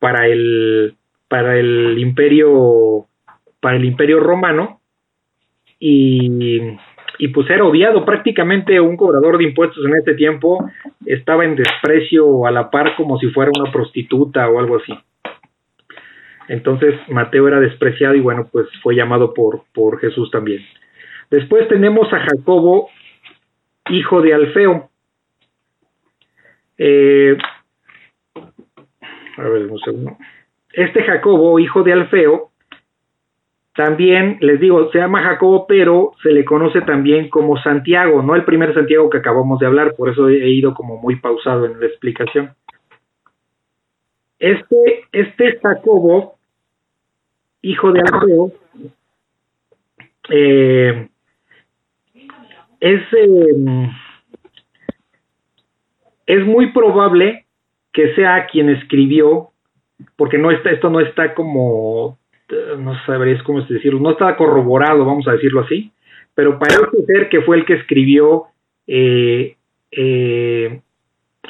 [0.00, 0.96] para el,
[1.28, 3.06] para el imperio,
[3.60, 4.80] para el imperio romano.
[5.78, 6.76] Y
[7.18, 10.68] y pues era odiado, prácticamente un cobrador de impuestos en este tiempo
[11.04, 14.92] estaba en desprecio a la par como si fuera una prostituta o algo así.
[16.48, 20.64] Entonces Mateo era despreciado y bueno, pues fue llamado por, por Jesús también.
[21.30, 22.88] Después tenemos a Jacobo,
[23.90, 24.90] hijo de Alfeo.
[26.78, 27.36] Eh,
[29.36, 30.16] a ver, un segundo.
[30.72, 32.50] Este Jacobo, hijo de Alfeo,
[33.76, 38.44] también, les digo, se llama Jacobo, pero se le conoce también como Santiago, no el
[38.44, 41.86] primer Santiago que acabamos de hablar, por eso he ido como muy pausado en la
[41.86, 42.54] explicación.
[44.38, 46.36] Este, este Jacobo,
[47.60, 48.52] hijo de Alfeo,
[50.30, 51.08] eh,
[52.80, 53.90] es, eh,
[56.26, 57.44] es muy probable
[57.92, 59.50] que sea quien escribió,
[60.16, 62.18] porque no está, esto no está como
[62.78, 65.90] no sabrías cómo decirlo, no está corroborado, vamos a decirlo así,
[66.34, 68.44] pero parece ser que fue el que escribió
[68.86, 69.56] eh,
[69.90, 70.80] eh,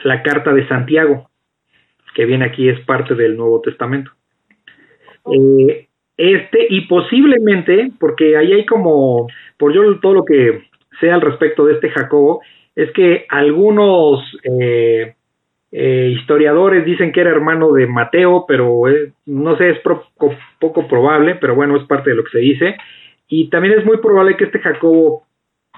[0.05, 1.28] la carta de Santiago,
[2.14, 4.11] que viene aquí, es parte del Nuevo Testamento.
[5.30, 9.26] Eh, este, y posiblemente, porque ahí hay como,
[9.59, 10.62] por yo todo lo que
[11.01, 12.40] sé al respecto de este Jacobo,
[12.74, 15.15] es que algunos eh,
[15.78, 21.54] historiadores dicen que era hermano de Mateo, pero eh, no sé, es poco probable, pero
[21.54, 22.76] bueno, es parte de lo que se dice.
[23.28, 25.24] Y también es muy probable que este Jacobo,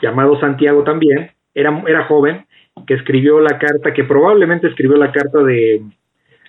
[0.01, 2.47] llamado Santiago también, era, era joven,
[2.87, 5.83] que escribió la carta, que probablemente escribió la carta de,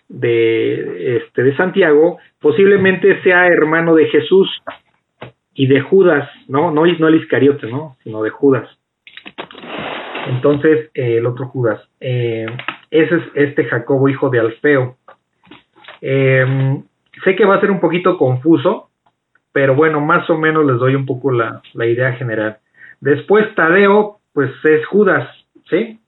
[0.09, 4.49] de, este, de Santiago, posiblemente sea hermano de Jesús
[5.53, 6.71] y de Judas, ¿no?
[6.71, 7.97] No, no el Iscariote, ¿no?
[8.03, 8.69] Sino de Judas.
[10.27, 11.81] Entonces, eh, el otro Judas.
[11.99, 12.45] Eh,
[12.91, 14.97] ese es este Jacobo, hijo de Alfeo.
[16.01, 16.83] Em,
[17.23, 18.89] sé que va a ser un poquito confuso,
[19.51, 22.57] pero bueno, más o menos les doy un poco la, idea general.
[23.01, 25.27] Después Tadeo, pues es Judas,
[25.69, 25.99] ¿sí?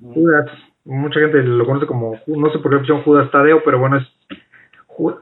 [0.00, 0.50] Judas,
[0.84, 4.06] mucha gente lo conoce como, no sé por qué opción Judas Tadeo, pero bueno, es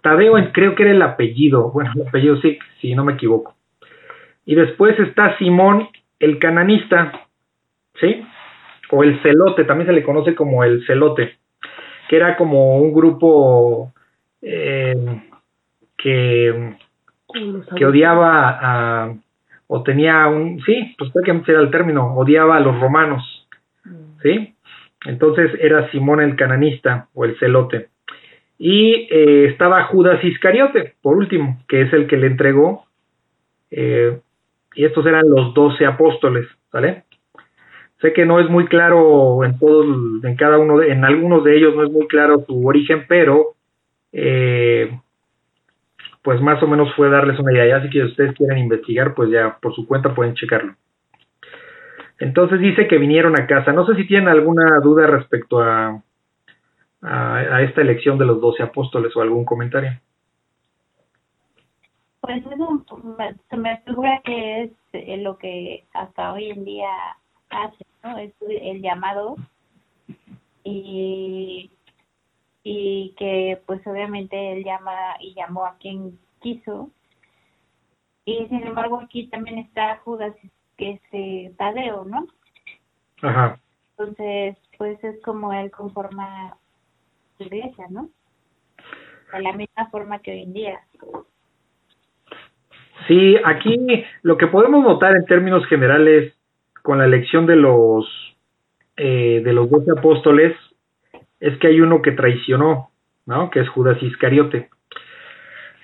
[0.02, 3.54] Tadeo creo que era el apellido, bueno, el apellido sí, si no me equivoco.
[4.44, 7.12] Y después está Simón el cananista,
[8.00, 8.26] ¿sí?
[8.90, 11.38] O el celote, también se le conoce como el celote,
[12.08, 13.92] que era como un grupo
[14.42, 14.94] eh,
[15.96, 16.74] que,
[17.76, 19.14] que odiaba a,
[19.66, 23.46] o tenía un, sí, pues que era el término, odiaba a los romanos,
[23.84, 24.20] mm.
[24.22, 24.54] ¿sí?
[25.06, 27.88] Entonces era Simón el cananista o el celote.
[28.58, 32.84] Y eh, estaba Judas Iscariote, por último, que es el que le entregó,
[33.70, 34.18] eh,
[34.74, 37.04] y estos eran los doce apóstoles, ¿vale?
[38.00, 39.86] Sé que no es muy claro en todos,
[40.24, 43.54] en cada uno, de, en algunos de ellos no es muy claro su origen, pero
[44.12, 44.98] eh,
[46.22, 47.82] pues más o menos fue darles una idea.
[47.82, 50.74] Que si ustedes quieren investigar, pues ya por su cuenta pueden checarlo.
[52.18, 53.72] Entonces dice que vinieron a casa.
[53.72, 56.02] No sé si tienen alguna duda respecto a,
[57.02, 59.92] a, esta elección de los doce apóstoles o algún comentario.
[62.20, 62.84] Pues eso
[63.48, 66.88] se me figura que es eh, lo que hasta hoy en día
[67.50, 68.18] hace, ¿no?
[68.18, 69.36] Es el llamado
[70.64, 71.70] y,
[72.62, 76.90] y que pues obviamente él llama y llamó a quien quiso.
[78.24, 80.34] Y sin embargo aquí también está Judas,
[80.76, 82.26] que es eh, Tadeo, ¿no?
[83.22, 83.60] Ajá.
[83.90, 86.56] Entonces, pues es como él conforma
[87.36, 88.08] su iglesia, ¿no?
[89.32, 90.80] De la misma forma que hoy en día.
[93.06, 93.76] Sí, aquí
[94.22, 96.34] lo que podemos notar en términos generales
[96.82, 98.06] con la elección de los
[98.96, 100.54] eh, de los doce apóstoles
[101.40, 102.90] es que hay uno que traicionó,
[103.24, 103.50] ¿no?
[103.50, 104.68] Que es Judas Iscariote.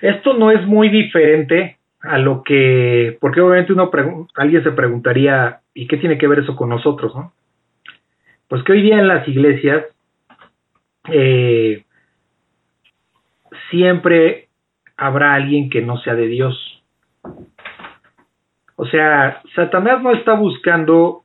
[0.01, 3.89] Esto no es muy diferente a lo que, porque obviamente uno
[4.35, 7.33] alguien se preguntaría, ¿y qué tiene que ver eso con nosotros, no?
[8.47, 9.85] Pues que hoy día en las iglesias
[11.09, 11.83] eh,
[13.71, 14.47] siempre
[14.95, 16.83] habrá alguien que no sea de Dios.
[18.77, 21.23] O sea, Satanás no está buscando.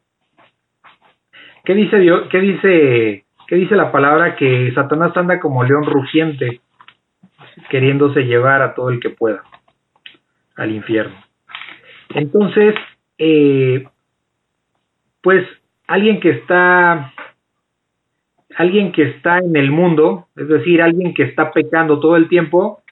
[1.64, 2.26] ¿Qué dice Dios?
[2.30, 4.36] ¿Qué dice, qué dice la palabra?
[4.36, 6.62] Que Satanás anda como león rugiente,
[7.68, 9.42] queriéndose llevar a todo el que pueda
[10.56, 11.14] al infierno.
[12.14, 12.74] Entonces,
[13.18, 13.86] eh,
[15.20, 15.46] pues
[15.86, 17.12] alguien que está
[18.56, 22.82] alguien que está en el mundo, es decir, alguien que está pecando todo el tiempo,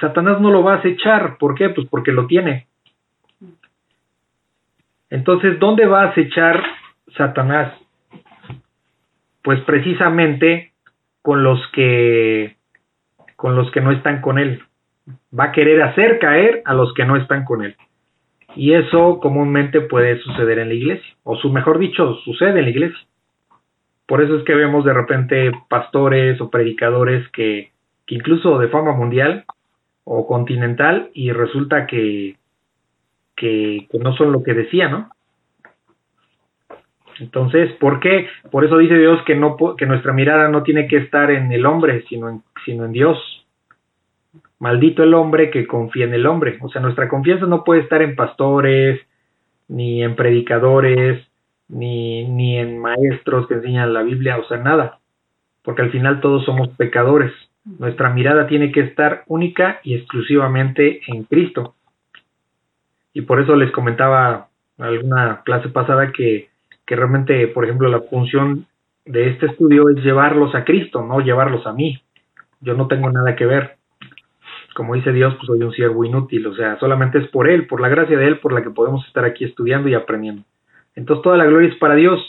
[0.00, 1.38] Satanás no lo va a acechar.
[1.38, 1.68] ¿Por qué?
[1.70, 2.66] Pues porque lo tiene.
[5.12, 6.58] Entonces, ¿dónde va a acechar
[7.18, 7.74] Satanás?
[9.42, 10.72] Pues precisamente
[11.20, 12.56] con los que
[13.36, 14.62] con los que no están con él.
[15.38, 17.76] Va a querer hacer caer a los que no están con él.
[18.56, 22.70] Y eso comúnmente puede suceder en la iglesia, o su mejor dicho, sucede en la
[22.70, 23.06] iglesia.
[24.06, 27.72] Por eso es que vemos de repente pastores o predicadores que,
[28.06, 29.44] que incluso de fama mundial
[30.04, 32.36] o continental y resulta que,
[33.42, 35.10] que, no son lo que decía, ¿no?
[37.18, 38.28] Entonces, ¿por qué?
[38.50, 41.66] Por eso dice Dios que, no, que nuestra mirada no tiene que estar en el
[41.66, 43.18] hombre, sino en, sino en Dios.
[44.60, 46.58] Maldito el hombre que confía en el hombre.
[46.62, 49.00] O sea, nuestra confianza no puede estar en pastores,
[49.68, 51.26] ni en predicadores,
[51.68, 55.00] ni, ni en maestros que enseñan la Biblia, o sea, nada.
[55.62, 57.32] Porque al final todos somos pecadores.
[57.64, 61.74] Nuestra mirada tiene que estar única y exclusivamente en Cristo.
[63.12, 64.48] Y por eso les comentaba
[64.78, 66.52] alguna clase pasada que
[66.86, 68.66] que realmente, por ejemplo, la función
[69.04, 72.00] de este estudio es llevarlos a Cristo, no llevarlos a mí.
[72.60, 73.76] Yo no tengo nada que ver.
[74.74, 77.80] Como dice Dios, pues soy un siervo inútil, o sea, solamente es por Él, por
[77.80, 80.44] la gracia de Él, por la que podemos estar aquí estudiando y aprendiendo.
[80.94, 82.20] Entonces toda la gloria es para Dios.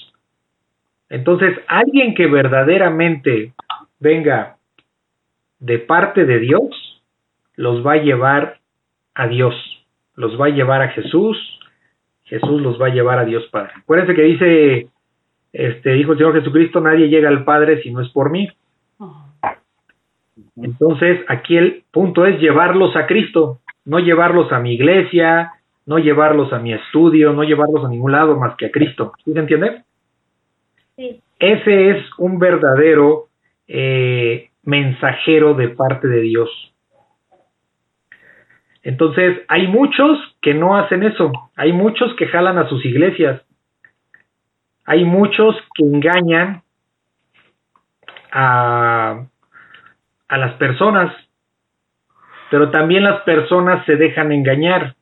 [1.10, 3.54] Entonces, alguien que verdaderamente
[4.00, 4.58] venga
[5.60, 7.02] de parte de Dios,
[7.56, 8.60] los va a llevar
[9.14, 9.54] a Dios,
[10.16, 11.38] los va a llevar a Jesús,
[12.24, 13.72] Jesús los va a llevar a Dios Padre.
[13.78, 14.88] Acuérdense que dice,
[15.52, 18.50] este, dijo el Señor Jesucristo, nadie llega al Padre si no es por mí.
[20.56, 25.54] Entonces, aquí el punto es llevarlos a Cristo, no llevarlos a mi iglesia,
[25.86, 29.14] no llevarlos a mi estudio, no llevarlos a ningún lado más que a Cristo.
[29.24, 29.84] ¿Sí se entiende?
[30.96, 31.22] Sí.
[31.40, 33.28] Ese es un verdadero
[33.68, 36.73] eh, mensajero de parte de Dios.
[38.84, 43.42] Entonces, hay muchos que no hacen eso, hay muchos que jalan a sus iglesias,
[44.84, 46.64] hay muchos que engañan
[48.30, 49.26] a,
[50.28, 51.16] a las personas,
[52.52, 54.96] pero también las personas se dejan engañar.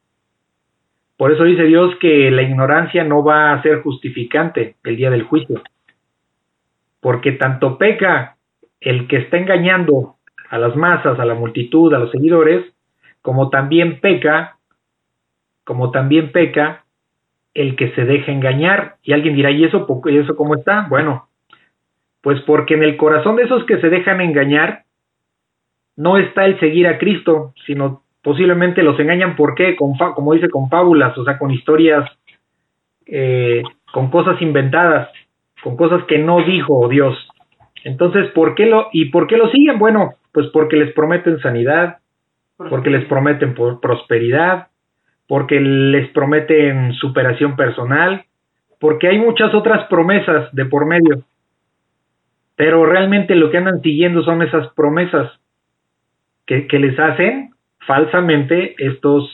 [1.18, 5.24] Por eso dice Dios que la ignorancia no va a ser justificante el día del
[5.24, 5.62] juicio,
[7.00, 8.38] porque tanto peca
[8.80, 10.18] el que está engañando
[10.50, 12.72] a las masas, a la multitud, a los seguidores,
[13.22, 14.58] como también peca,
[15.64, 16.86] como también peca
[17.54, 18.96] el que se deja engañar.
[19.04, 20.88] Y alguien dirá, ¿y eso, ¿y eso cómo está?
[20.90, 21.28] Bueno,
[22.22, 24.84] pues porque en el corazón de esos que se dejan engañar
[25.96, 29.76] no está el seguir a Cristo, sino posiblemente los engañan, ¿por qué?
[29.76, 32.10] Con, como dice, con fábulas, o sea, con historias,
[33.06, 35.10] eh, con cosas inventadas,
[35.64, 37.16] con cosas que no dijo Dios.
[37.84, 39.80] Entonces, ¿por qué lo, y por qué lo siguen?
[39.80, 41.98] Bueno, pues porque les prometen sanidad,
[42.70, 44.68] porque les prometen prosperidad,
[45.28, 48.26] porque les prometen superación personal,
[48.80, 51.24] porque hay muchas otras promesas de por medio.
[52.56, 55.32] Pero realmente lo que andan siguiendo son esas promesas
[56.46, 57.52] que, les hacen
[57.88, 59.30] falsamente estos,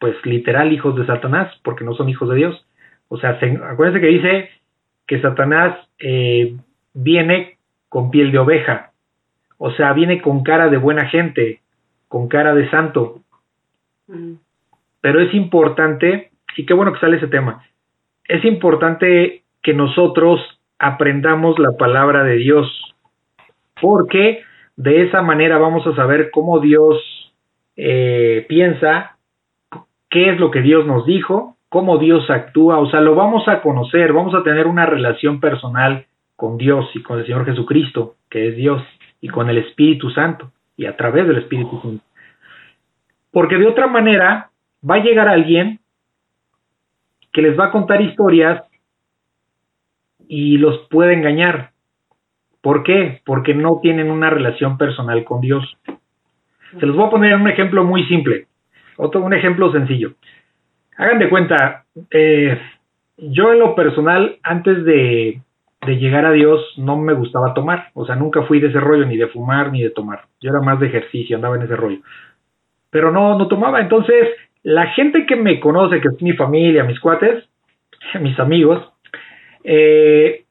[0.00, 2.66] pues literal, hijos de Satanás, porque no son hijos de Dios.
[3.08, 3.38] O sea,
[3.70, 4.50] acuérdense que dice
[5.06, 6.56] que Satanás eh,
[6.94, 7.58] viene
[7.88, 8.90] con piel de oveja,
[9.56, 11.60] o sea, viene con cara de buena gente,
[12.08, 13.20] con cara de santo.
[14.08, 14.34] Mm.
[15.00, 17.62] Pero es importante, y qué bueno que sale ese tema,
[18.26, 20.40] es importante que nosotros
[20.78, 22.66] aprendamos la palabra de Dios,
[23.80, 24.42] porque
[24.76, 26.96] de esa manera vamos a saber cómo Dios
[27.76, 29.16] eh, piensa,
[30.10, 33.60] qué es lo que Dios nos dijo, cómo Dios actúa, o sea, lo vamos a
[33.60, 38.48] conocer, vamos a tener una relación personal con Dios y con el Señor Jesucristo, que
[38.48, 38.82] es Dios,
[39.20, 42.02] y con el Espíritu Santo y a través del Espíritu Santo.
[43.30, 44.50] Porque de otra manera
[44.88, 45.80] va a llegar alguien
[47.32, 48.62] que les va a contar historias
[50.28, 51.72] y los puede engañar.
[52.62, 53.20] ¿Por qué?
[53.26, 55.64] Porque no tienen una relación personal con Dios.
[56.78, 58.46] Se los voy a poner un ejemplo muy simple.
[58.96, 60.14] Otro, un ejemplo sencillo.
[60.96, 62.58] Hagan de cuenta, eh,
[63.16, 65.40] yo en lo personal, antes de
[65.86, 69.06] de llegar a Dios no me gustaba tomar, o sea, nunca fui de ese rollo,
[69.06, 70.22] ni de fumar, ni de tomar.
[70.40, 71.98] Yo era más de ejercicio, andaba en ese rollo.
[72.90, 73.80] Pero no, no tomaba.
[73.80, 74.28] Entonces,
[74.62, 77.48] la gente que me conoce, que es mi familia, mis cuates,
[78.20, 78.92] mis amigos,
[79.64, 80.44] eh,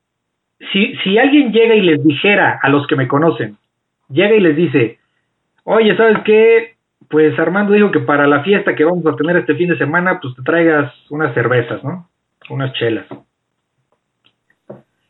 [0.71, 3.57] si, si alguien llega y les dijera a los que me conocen,
[4.09, 4.99] llega y les dice,
[5.63, 6.75] oye, ¿sabes qué?
[7.09, 10.19] Pues Armando dijo que para la fiesta que vamos a tener este fin de semana,
[10.21, 12.07] pues te traigas unas cervezas, ¿no?
[12.49, 13.05] Unas chelas.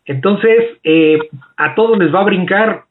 [0.08, 1.20] Entonces, eh,
[1.58, 2.86] a todos les va a brincar.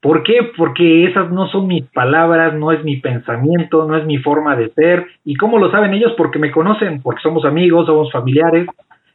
[0.00, 0.52] ¿Por qué?
[0.56, 4.68] Porque esas no son mis palabras, no es mi pensamiento, no es mi forma de
[4.70, 5.06] ser.
[5.24, 6.12] ¿Y cómo lo saben ellos?
[6.16, 8.68] Porque me conocen, porque somos amigos, somos familiares,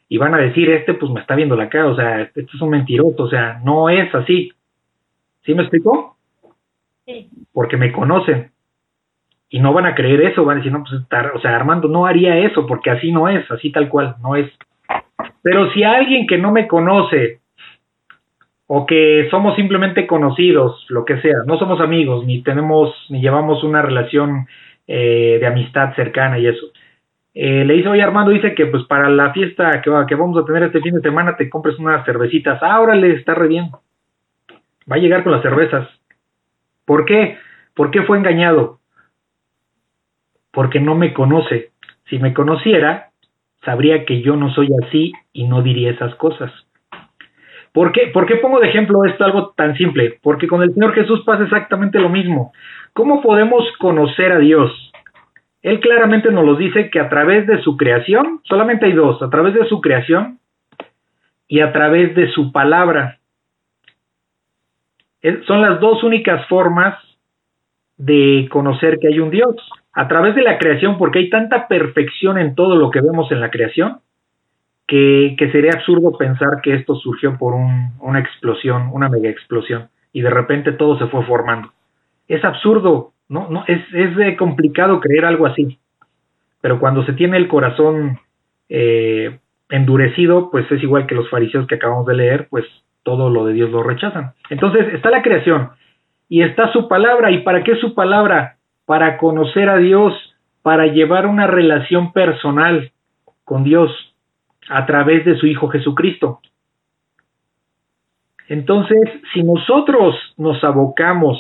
[0.10, 2.62] y van a decir, este pues me está viendo la cara, o sea, este es
[2.62, 4.51] un mentiroso, o sea, no es así.
[5.45, 6.18] ¿Sí me explicó?
[7.06, 7.30] Sí.
[7.54, 8.51] Porque me conocen.
[9.49, 10.99] y no van a creer eso, van a decir, no, pues,
[11.36, 14.51] o sea, Armando no haría eso porque así no es, así tal cual, no es.
[15.43, 17.43] Pero si alguien que no me conoce
[18.68, 23.64] o que somos simplemente conocidos, lo que sea, no somos amigos, ni tenemos, ni llevamos
[23.64, 24.47] una relación
[24.88, 26.68] eh, de amistad cercana y eso.
[27.34, 30.45] Eh, le dice, oye Armando, dice que pues para la fiesta que, que vamos a
[30.45, 32.59] tener este fin de semana te compres unas cervecitas.
[32.61, 33.72] Ah, órale, está re bien.
[34.89, 35.88] Va a llegar con las cervezas.
[36.86, 37.38] ¿Por qué?
[37.74, 38.80] ¿Por qué fue engañado?
[40.51, 41.72] Porque no me conoce.
[42.09, 43.09] Si me conociera,
[43.66, 46.51] sabría que yo no soy así y no diría esas cosas.
[47.74, 50.20] ¿Por qué, ¿Por qué pongo de ejemplo esto algo tan simple?
[50.22, 52.54] Porque con el Señor Jesús pasa exactamente lo mismo.
[52.94, 54.72] ¿Cómo podemos conocer a Dios?
[55.64, 59.30] Él claramente nos lo dice que a través de su creación, solamente hay dos, a
[59.30, 60.40] través de su creación
[61.48, 63.18] y a través de su palabra.
[65.48, 66.96] Son las dos únicas formas
[67.98, 69.56] de conocer que hay un Dios.
[69.94, 73.40] A través de la creación, porque hay tanta perfección en todo lo que vemos en
[73.40, 74.00] la creación,
[74.88, 80.30] que, sería absurdo pensar que esto surgió por una explosión, una mega explosión, y de
[80.30, 81.72] repente todo se fue formando.
[82.28, 85.80] Es absurdo, no, no, es, es complicado creer algo así.
[86.62, 88.20] Pero cuando se tiene el corazón
[88.70, 92.66] eh, endurecido, pues es igual que los fariseos que acabamos de leer, pues
[93.04, 94.34] todo lo de Dios lo rechazan.
[94.50, 95.72] Entonces está la creación
[96.30, 97.32] y está su palabra.
[97.32, 98.58] ¿Y para qué su palabra?
[98.86, 100.14] Para conocer a Dios,
[100.62, 102.92] para llevar una relación personal
[103.44, 104.12] con Dios
[104.70, 106.39] a través de su Hijo Jesucristo.
[108.47, 108.99] Entonces,
[109.34, 111.38] si nosotros nos abocamos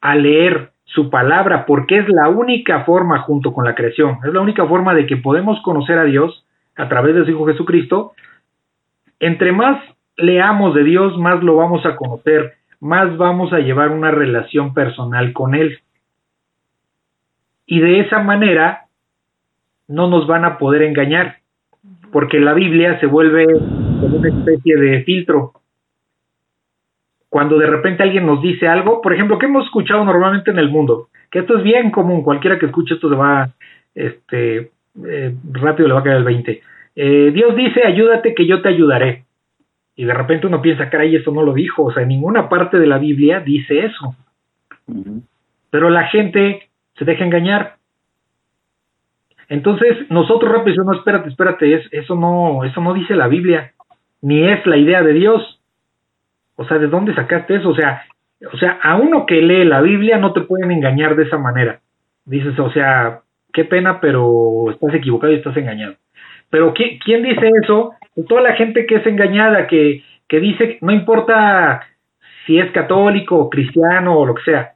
[0.00, 4.40] a leer su palabra, porque es la única forma junto con la creación, es la
[4.40, 6.44] única forma de que podemos conocer a Dios
[6.76, 8.12] a través de su Hijo Jesucristo,
[9.20, 9.82] entre más
[10.16, 15.32] leamos de Dios, más lo vamos a conocer, más vamos a llevar una relación personal
[15.32, 15.78] con Él.
[17.66, 18.86] Y de esa manera
[19.86, 21.36] no nos van a poder engañar
[22.12, 25.52] porque la Biblia se vuelve como una especie de filtro.
[27.28, 30.68] Cuando de repente alguien nos dice algo, por ejemplo, que hemos escuchado normalmente en el
[30.68, 33.50] mundo, que esto es bien común, cualquiera que escuche esto se va,
[33.94, 34.70] este,
[35.06, 36.62] eh, rápido le va a caer el 20.
[36.96, 39.24] Eh, Dios dice, ayúdate que yo te ayudaré.
[39.94, 42.78] Y de repente uno piensa, caray, eso no lo dijo, o sea, en ninguna parte
[42.78, 44.16] de la Biblia dice eso.
[45.70, 47.76] Pero la gente se deja engañar.
[49.50, 53.72] Entonces, nosotros rápido, no, espérate, espérate, eso no, eso no dice la Biblia,
[54.22, 55.60] ni es la idea de Dios.
[56.54, 57.70] O sea, ¿de dónde sacaste eso?
[57.70, 58.04] O sea,
[58.52, 61.80] o sea, a uno que lee la Biblia no te pueden engañar de esa manera.
[62.24, 63.22] Dices, o sea,
[63.52, 65.96] qué pena, pero estás equivocado y estás engañado.
[66.48, 67.94] Pero ¿quién, dice eso?
[68.14, 71.82] Pues toda la gente que es engañada, que, que dice, no importa
[72.46, 74.74] si es católico o cristiano o lo que sea,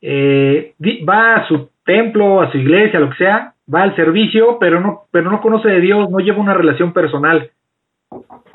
[0.00, 0.72] eh,
[1.06, 5.04] va a su templo, a su iglesia, lo que sea, va al servicio, pero no,
[5.10, 7.50] pero no conoce de Dios, no lleva una relación personal,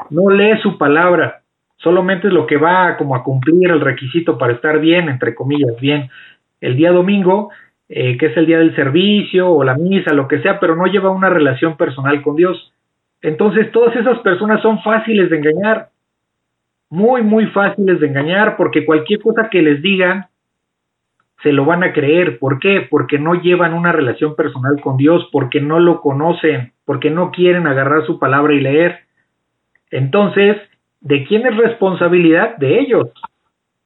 [0.10, 1.42] no lee su palabra,
[1.78, 5.80] solamente es lo que va como a cumplir el requisito para estar bien, entre comillas,
[5.80, 6.10] bien.
[6.62, 7.50] El día domingo,
[7.88, 10.86] eh, que es el día del servicio o la misa, lo que sea, pero no
[10.86, 12.74] lleva una relación personal con Dios.
[13.22, 15.90] Entonces, todas esas personas son fáciles de engañar,
[16.90, 20.28] muy, muy fáciles de engañar, porque cualquier cosa que les digan,
[21.44, 22.40] se lo van a creer.
[22.40, 22.88] ¿Por qué?
[22.90, 27.68] Porque no llevan una relación personal con Dios, porque no lo conocen, porque no quieren
[27.68, 29.00] agarrar su palabra y leer.
[29.92, 30.58] Entonces,
[31.02, 32.58] ¿de quién es responsabilidad?
[32.58, 33.10] De ellos.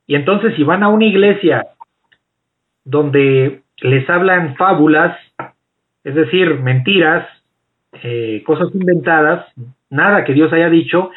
[0.08, 1.68] Y entonces, si van a una iglesia
[2.84, 5.18] donde les hablan fábulas,
[6.04, 7.28] es decir, mentiras,
[8.02, 9.46] eh, cosas inventadas,
[9.90, 11.12] nada que Dios haya dicho,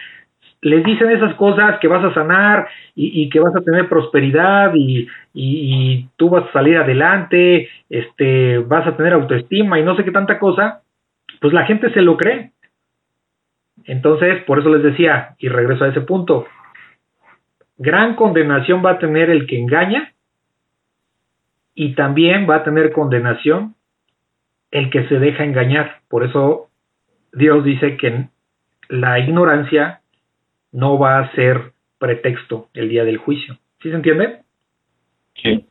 [0.66, 5.06] les dicen esas cosas que vas a sanar y, que vas a tener prosperidad y,
[5.32, 10.10] y, tú vas a salir adelante, este, vas a tener autoestima y no sé qué
[10.10, 10.82] tanta cosa,
[11.40, 12.50] pues la gente se lo cree.
[13.84, 16.48] Entonces, por eso les decía, y regreso a ese punto,
[17.78, 20.14] gran condenación va a tener el que engaña
[21.76, 23.76] y también va a tener condenación
[24.72, 26.00] el que se deja engañar.
[26.08, 26.70] Por eso
[27.32, 28.26] Dios dice que
[28.88, 30.00] la ignorancia
[30.76, 33.54] no va a ser pretexto el día del juicio.
[33.80, 34.42] ¿Sí se entiende?
[35.34, 35.66] Sí.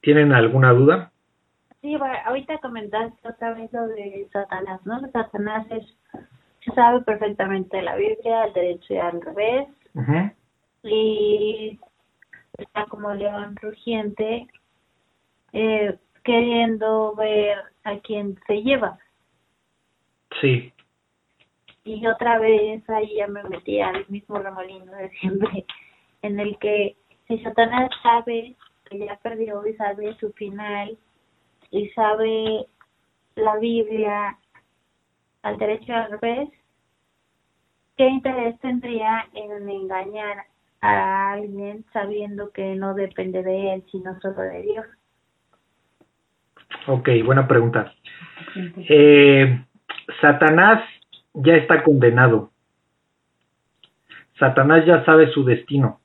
[0.00, 1.10] ¿Tienen alguna duda?
[1.80, 5.00] Sí, ahorita comentaste otra vez lo de Satanás, ¿no?
[5.10, 5.84] Satanás es,
[6.64, 9.68] se sabe perfectamente la Biblia, al derecho y al revés.
[10.84, 11.80] Y
[12.56, 14.46] está como león rugiente,
[15.52, 18.96] eh, queriendo ver a quién se lleva.
[20.40, 20.72] Sí
[21.84, 25.64] y otra vez ahí ya me metí al mismo remolino de siempre,
[26.22, 26.96] en el que
[27.28, 28.56] si Satanás sabe
[28.88, 30.96] que ya perdió y sabe su final
[31.70, 32.66] y sabe
[33.34, 34.38] la Biblia
[35.42, 36.48] al derecho al revés,
[37.96, 40.44] ¿qué interés tendría en engañar
[40.80, 44.86] a alguien sabiendo que no depende de él, sino solo de Dios?
[46.86, 47.92] Ok, buena pregunta.
[48.88, 49.64] Eh,
[50.20, 50.82] Satanás
[51.34, 52.50] ya está condenado.
[54.38, 56.00] Satanás ya sabe su destino.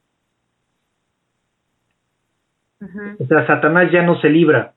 [3.19, 4.73] O sea, Satanás ya no se libra.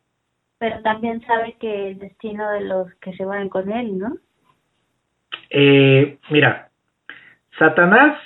[0.58, 4.16] Pero también sabe que el destino de los que se van con él, ¿no?
[5.50, 6.70] Eh, mira,
[7.58, 8.18] Satanás,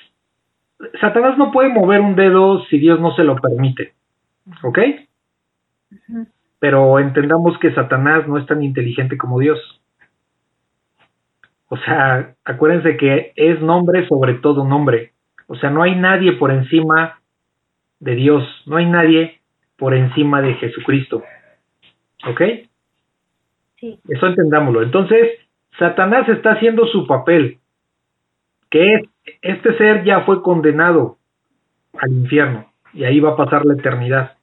[1.00, 3.94] Satanás no puede mover un dedo si Dios no se lo permite,
[4.62, 4.78] ¿ok?
[6.58, 9.58] Pero entendamos que Satanás no es tan inteligente como Dios.
[11.68, 15.12] O sea, acuérdense que es nombre sobre todo nombre.
[15.46, 17.20] O sea, no hay nadie por encima
[18.00, 19.40] de Dios, no hay nadie
[19.76, 21.22] por encima de Jesucristo.
[22.26, 22.40] ¿Ok?
[23.76, 23.98] Sí.
[24.08, 24.82] Eso entendámoslo.
[24.82, 25.38] Entonces,
[25.78, 27.58] Satanás está haciendo su papel,
[28.70, 29.02] que es,
[29.42, 31.18] este ser ya fue condenado
[31.98, 34.36] al infierno y ahí va a pasar la eternidad.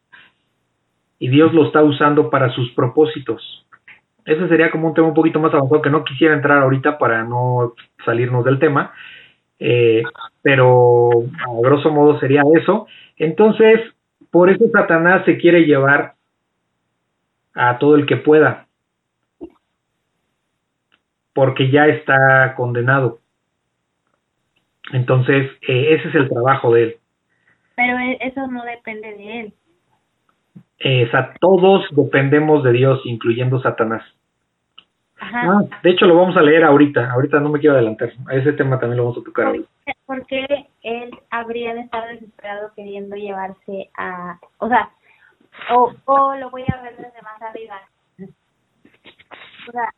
[1.20, 3.66] Y Dios lo está usando para sus propósitos.
[4.26, 7.24] Ese sería como un tema un poquito más avanzado que no quisiera entrar ahorita para
[7.24, 7.74] no
[8.06, 8.94] salirnos del tema.
[9.60, 10.04] Eh,
[10.42, 12.88] pero a grosso modo sería eso.
[13.18, 13.80] Entonces,
[14.32, 16.16] por eso Satanás se quiere llevar
[17.54, 18.68] a todo el que pueda,
[21.34, 23.20] porque ya está condenado.
[24.94, 26.98] Entonces, eh, ese es el trabajo de él.
[27.76, 29.54] Pero e, eso no depende de él.
[30.84, 31.10] Eh,
[31.40, 34.04] todos dependemos de Dios, incluyendo Satanás.
[35.20, 37.12] Ah, de hecho, lo vamos a leer ahorita.
[37.12, 38.12] Ahorita no me quiero adelantar.
[38.28, 41.82] A ese tema también lo vamos a tocar ¿Por qué, ¿Por qué él habría de
[41.82, 44.40] estar desesperado queriendo llevarse a...
[44.58, 44.90] O sea,
[45.70, 47.80] o, o lo voy a ver desde más arriba.
[49.68, 49.94] O sea,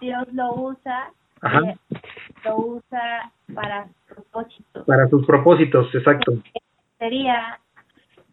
[0.00, 1.12] Dios lo usa,
[1.44, 1.76] eh,
[2.44, 4.84] lo usa para propósitos.
[4.86, 6.32] Para sus propósitos, exacto.
[6.98, 7.60] Sería,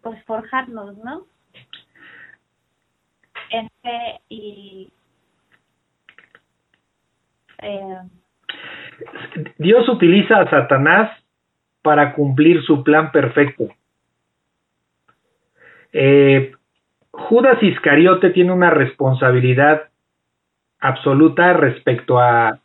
[0.02, 1.26] pues, forjarnos, ¿no?
[3.50, 4.92] En fe y
[7.62, 7.98] eh,
[9.58, 11.12] Dios utiliza a Satanás
[11.82, 13.70] para cumplir su plan perfecto.
[15.92, 16.54] Eh,
[17.12, 19.90] Judas Iscariote tiene una responsabilidad
[20.80, 22.60] absoluta respecto a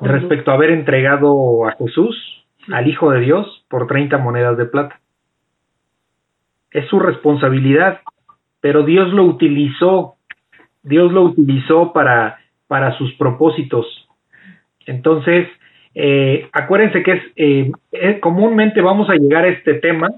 [0.00, 2.16] respecto a haber entregado a Jesús,
[2.72, 5.01] al Hijo de Dios, por 30 monedas de plata.
[6.72, 8.00] Es su responsabilidad,
[8.60, 10.16] pero Dios lo utilizó,
[10.82, 12.38] Dios lo utilizó para
[12.72, 13.84] para sus propósitos.
[14.86, 15.46] Entonces,
[15.94, 20.08] eh, acuérdense que es eh, eh, comúnmente vamos a llegar a este tema,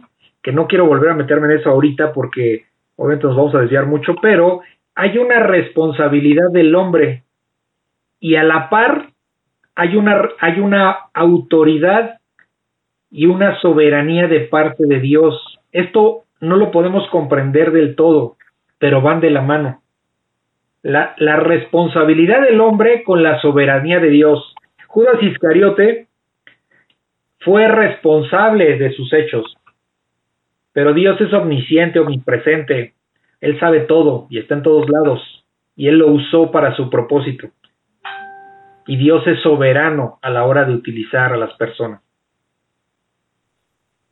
[0.41, 3.87] que no quiero volver a meterme en eso ahorita porque obviamente nos vamos a desviar
[3.87, 4.61] mucho, pero
[4.95, 7.25] hay una responsabilidad del hombre
[8.21, 9.09] y a la par
[9.75, 12.19] hay una, hay una autoridad
[13.11, 15.59] y una soberanía de parte de Dios.
[15.73, 18.37] Esto no lo podemos comprender del todo,
[18.79, 19.85] pero van de la mano
[20.85, 24.55] la, responsabilidad del hombre con la soberanía de Dios.
[24.87, 26.09] Judas Iscariote
[27.41, 29.57] fue responsable de sus hechos,
[30.73, 32.95] pero Dios es omnisciente, omnipresente,
[33.41, 35.21] Él sabe todo y está en todos lados,
[35.75, 37.49] y Él lo usó para su propósito.
[38.87, 42.03] Y Dios es soberano a la hora de utilizar a las personas.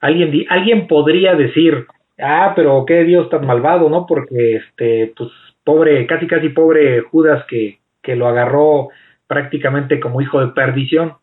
[0.01, 1.87] Alguien podría decir,
[2.23, 4.07] ah, pero qué Dios tan malvado, ¿no?
[4.07, 5.31] Porque este, pues
[5.65, 8.89] pobre, casi casi pobre Judas que, que lo agarró
[9.27, 11.15] prácticamente como hijo de perdición.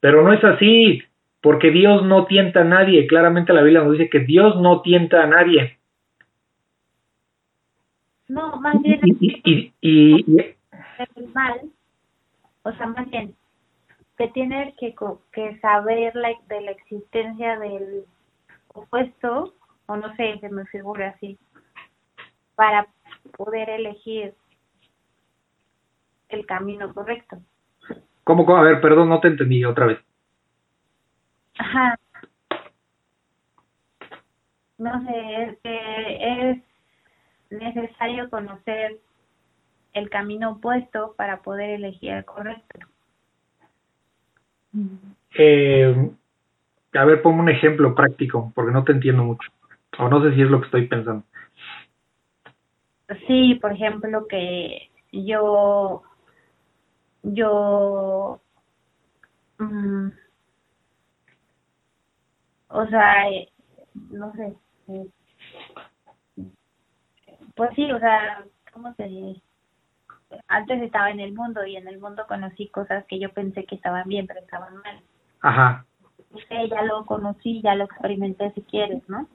[0.00, 1.02] Pero no es así,
[1.40, 3.06] porque Dios no tienta a nadie.
[3.06, 5.78] Claramente la Biblia nos dice que Dios no tienta a nadie.
[8.28, 10.24] No, más bien y, y,
[11.32, 11.60] mal,
[12.64, 13.34] o sea, más bien
[14.18, 14.94] que tiene que,
[15.32, 18.04] que saber la, de la existencia del
[18.74, 19.52] opuesto,
[19.86, 21.38] o no sé, se me figura así,
[22.54, 22.86] para
[23.36, 24.34] poder elegir
[26.28, 27.38] el camino correcto.
[28.24, 28.56] ¿Cómo?
[28.56, 29.98] A ver, perdón, no te entendí otra vez.
[31.58, 31.98] Ajá.
[34.78, 36.58] No sé, es que es
[37.50, 38.98] necesario conocer
[39.92, 42.80] el camino opuesto para poder elegir el correcto.
[45.38, 46.10] Eh,
[46.92, 49.50] a ver, ponme un ejemplo práctico, porque no te entiendo mucho.
[49.98, 51.24] O no sé si es lo que estoy pensando.
[53.26, 56.02] Sí, por ejemplo, que yo,
[57.22, 58.40] yo,
[59.58, 60.08] mm,
[62.68, 63.48] o sea, eh,
[64.10, 64.56] no sé,
[64.88, 65.06] eh,
[67.54, 69.42] pues sí, o sea, ¿cómo se dice?
[70.48, 73.76] Antes estaba en el mundo y en el mundo conocí cosas que yo pensé que
[73.76, 75.00] estaban bien, pero estaban mal.
[75.40, 75.86] Ajá.
[76.32, 79.28] Usted ya lo conocí, ya lo experimenté si quieres, ¿no?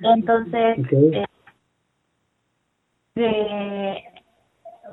[0.00, 1.24] Entonces, eh,
[3.16, 4.04] eh,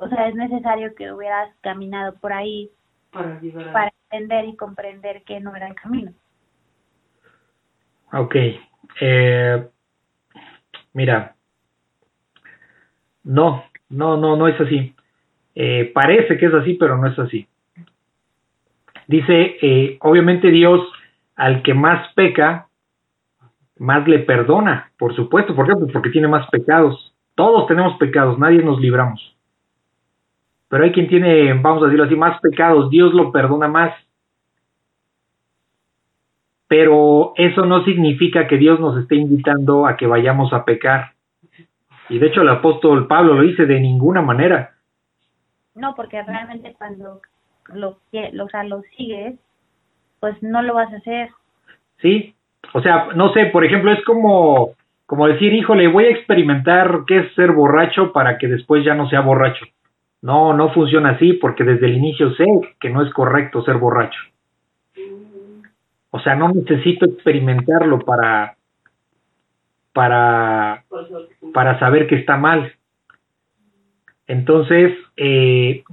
[0.00, 2.70] o sea, es necesario que hubieras caminado por ahí
[3.10, 3.40] Para
[3.72, 6.12] para entender y comprender que no era el camino.
[8.12, 8.36] Ok.
[9.00, 9.68] Eh,
[10.92, 11.34] mira.
[13.24, 14.94] No, no, no, no es así.
[15.54, 17.46] Eh, parece que es así, pero no es así.
[19.06, 20.80] Dice, eh, obviamente Dios
[21.34, 22.67] al que más peca,
[23.78, 25.54] más le perdona, por supuesto.
[25.54, 25.74] ¿Por qué?
[25.76, 27.14] Pues porque tiene más pecados.
[27.34, 29.36] Todos tenemos pecados, nadie nos libramos.
[30.68, 32.90] Pero hay quien tiene, vamos a decirlo así, más pecados.
[32.90, 33.92] Dios lo perdona más
[36.68, 41.12] pero eso no significa que Dios nos esté invitando a que vayamos a pecar.
[42.10, 44.74] Y de hecho el apóstol Pablo lo dice de ninguna manera.
[45.74, 47.20] No, porque realmente cuando
[47.72, 49.38] lo, que- lo, o sea, lo sigues,
[50.20, 51.30] pues no lo vas a hacer.
[52.02, 52.34] ¿Sí?
[52.72, 54.74] O sea, no sé, por ejemplo, es como,
[55.06, 59.08] como decir, híjole, voy a experimentar qué es ser borracho para que después ya no
[59.08, 59.64] sea borracho.
[60.20, 62.44] No, no funciona así porque desde el inicio sé
[62.80, 64.18] que no es correcto ser borracho.
[66.10, 68.56] O sea, no necesito experimentarlo para,
[69.92, 70.84] para,
[71.52, 72.72] para saber que está mal.
[74.26, 75.84] Entonces, eh,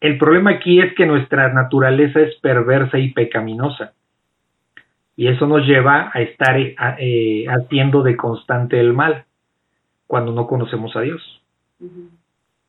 [0.00, 3.92] el problema aquí es que nuestra naturaleza es perversa y pecaminosa.
[5.16, 9.24] Y eso nos lleva a estar eh, eh, haciendo de constante el mal
[10.06, 11.42] cuando no conocemos a Dios.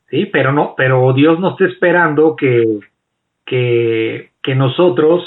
[0.10, 2.80] Sí, pero no, pero Dios no está esperando que,
[3.46, 5.24] que, que nosotros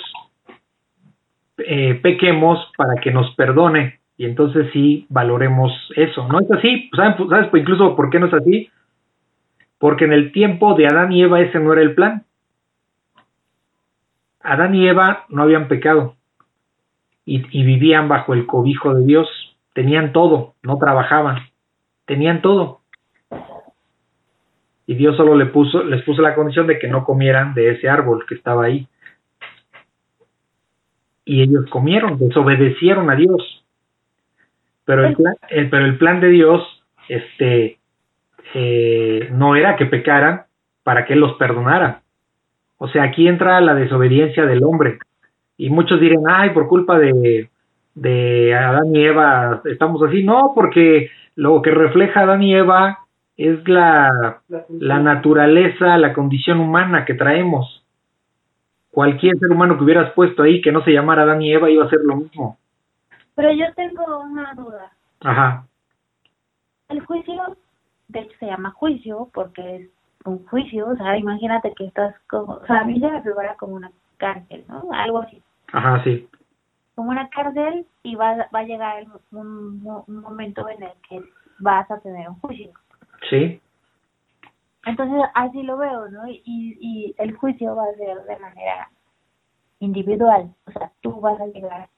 [1.58, 6.26] eh, pequemos para que nos perdone y entonces sí valoremos eso.
[6.28, 7.28] No es así, ¿saben?
[7.28, 7.48] ¿sabes?
[7.50, 8.70] Pues incluso por qué no es así?
[9.78, 12.24] Porque en el tiempo de Adán y Eva ese no era el plan.
[14.40, 16.14] Adán y Eva no habían pecado
[17.28, 19.28] y, vivían bajo el cobijo de Dios.
[19.74, 21.40] Tenían todo, no trabajaban,
[22.06, 22.80] tenían todo.
[24.86, 27.90] Y Dios solo le puso, les puso la condición de que no comieran de ese
[27.90, 28.88] árbol que estaba ahí.
[31.26, 33.62] Y ellos comieron, desobedecieron a Dios.
[34.86, 36.62] Pero el plan, el- pero el plan de Dios,
[37.10, 37.78] este,
[38.54, 40.44] eh, no era que pecaran
[40.82, 42.00] para que Él los perdonara.
[42.78, 44.98] O sea, aquí entra la desobediencia del hombre.
[45.58, 47.50] Y muchos dirán, ay, por culpa de,
[47.94, 50.22] de Adán y Eva estamos así.
[50.22, 53.00] No, porque lo que refleja Adán y Eva
[53.36, 54.40] es la,
[54.70, 57.84] la naturaleza, la condición humana que traemos.
[58.90, 61.84] Cualquier ser humano que hubieras puesto ahí que no se llamara Adán y Eva iba
[61.84, 62.56] a ser lo mismo.
[63.34, 64.92] Pero yo tengo una duda.
[65.20, 65.64] Ajá,
[66.88, 67.56] El juicio,
[68.08, 69.90] de hecho se llama juicio porque es
[70.24, 73.56] un juicio, o sea, imagínate que estás como, o sea, a mí se me figura
[73.58, 74.84] como una cárcel, ¿no?
[74.92, 75.42] Algo así,
[75.72, 76.28] ajá, sí.
[76.94, 81.22] como una cárcel y va, va a llegar el- un, un momento en el que
[81.60, 82.72] vas a tener un juicio.
[83.30, 83.60] Sí,
[84.84, 86.26] Entonces, así lo veo, ¿no?
[86.28, 88.90] Y, y el juicio va a ser de manera
[89.80, 91.90] individual, o sea, tú vas a llegar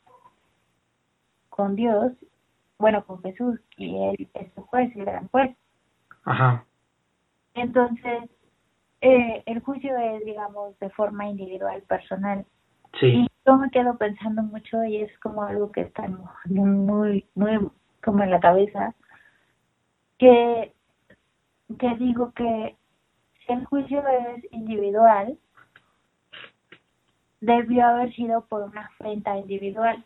[1.50, 2.12] con Dios,
[2.78, 5.56] bueno, con Jesús, y Él es tu juez el gran juez.
[6.24, 6.64] ajá,
[7.54, 8.28] Entonces,
[9.00, 12.46] eh, el juicio es, digamos, de forma individual, personal.
[12.98, 16.06] Sí, Y yo me quedo pensando mucho y es como algo que está
[16.46, 17.70] muy, muy
[18.02, 18.94] como en la cabeza,
[20.18, 20.74] que,
[21.78, 22.76] que digo que
[23.46, 25.38] si el juicio es individual,
[27.40, 30.04] debió haber sido por una afrenta individual.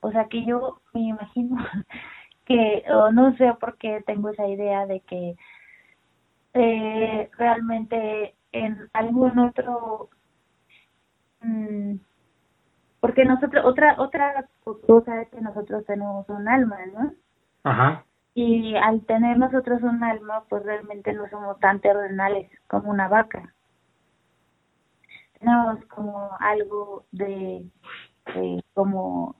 [0.00, 1.56] O sea que yo me imagino
[2.44, 5.36] que, o no sé por qué tengo esa idea de que
[6.54, 10.10] eh, realmente en algún otro
[11.44, 12.00] mm,
[13.00, 14.48] porque nosotros otra otra
[14.86, 17.12] cosa es que nosotros tenemos un alma no
[17.64, 23.08] ajá, y al tener nosotros un alma pues realmente no somos tan terrenales como una
[23.08, 23.54] vaca
[25.38, 27.64] tenemos como algo de,
[28.34, 29.36] de como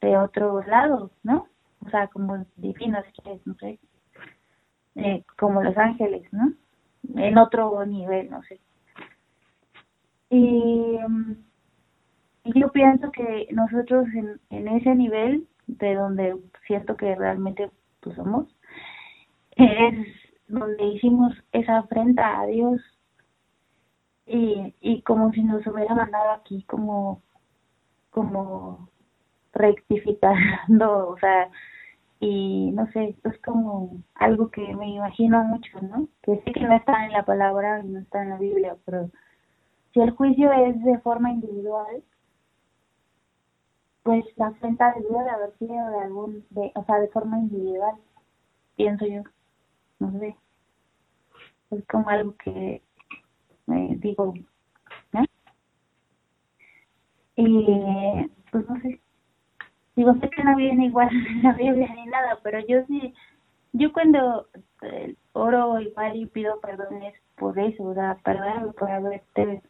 [0.00, 1.48] de otro lado no
[1.84, 3.78] o sea como divino si quieres no sé
[4.96, 6.52] eh, como los ángeles, ¿no?
[7.16, 8.60] En otro nivel, no sé.
[10.30, 10.98] Y,
[12.44, 17.70] yo pienso que nosotros en, en ese nivel, de donde siento que realmente
[18.00, 18.54] pues, somos,
[19.56, 20.06] es
[20.48, 22.80] donde hicimos esa afrenta a Dios
[24.26, 27.22] y, y como si nos hubiera mandado aquí como
[28.10, 28.88] como
[29.52, 31.50] rectificando, o sea,
[32.20, 36.08] y no sé, es como algo que me imagino mucho, ¿no?
[36.22, 39.10] Que sé que no está en la palabra y no está en la Biblia, pero
[39.94, 42.02] si el juicio es de forma individual,
[44.02, 47.94] pues la afrenta debió de haber sido de algún, de, o sea, de forma individual,
[48.76, 49.22] pienso yo,
[50.00, 50.36] no sé.
[51.70, 52.82] Es como algo que
[53.66, 54.34] me digo,
[55.12, 55.24] ¿no?
[57.36, 59.00] Y pues no sé,
[59.94, 61.08] digo, sé que no viene igual
[61.42, 63.14] la Biblia ni nada, pero yo sí,
[63.72, 64.48] yo cuando
[64.82, 68.18] eh, oro igual y pido perdones por eso, ¿verdad?
[68.24, 69.62] Perdóname por haberte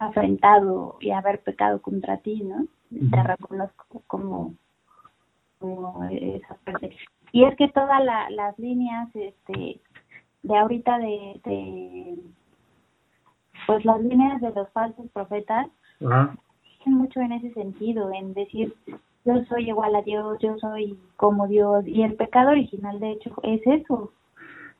[0.00, 2.66] afrentado y haber pecado contra ti, ¿no?
[2.90, 4.54] Te reconozco como,
[5.60, 6.96] como esa parte.
[7.32, 9.80] Y es que todas las líneas este,
[10.42, 12.18] de ahorita de, de,
[13.68, 15.68] pues las líneas de los falsos profetas,
[16.04, 16.34] Ajá
[16.86, 18.74] mucho en ese sentido, en decir
[19.24, 23.30] yo soy igual a Dios, yo soy como Dios, y el pecado original de hecho
[23.42, 24.10] es eso.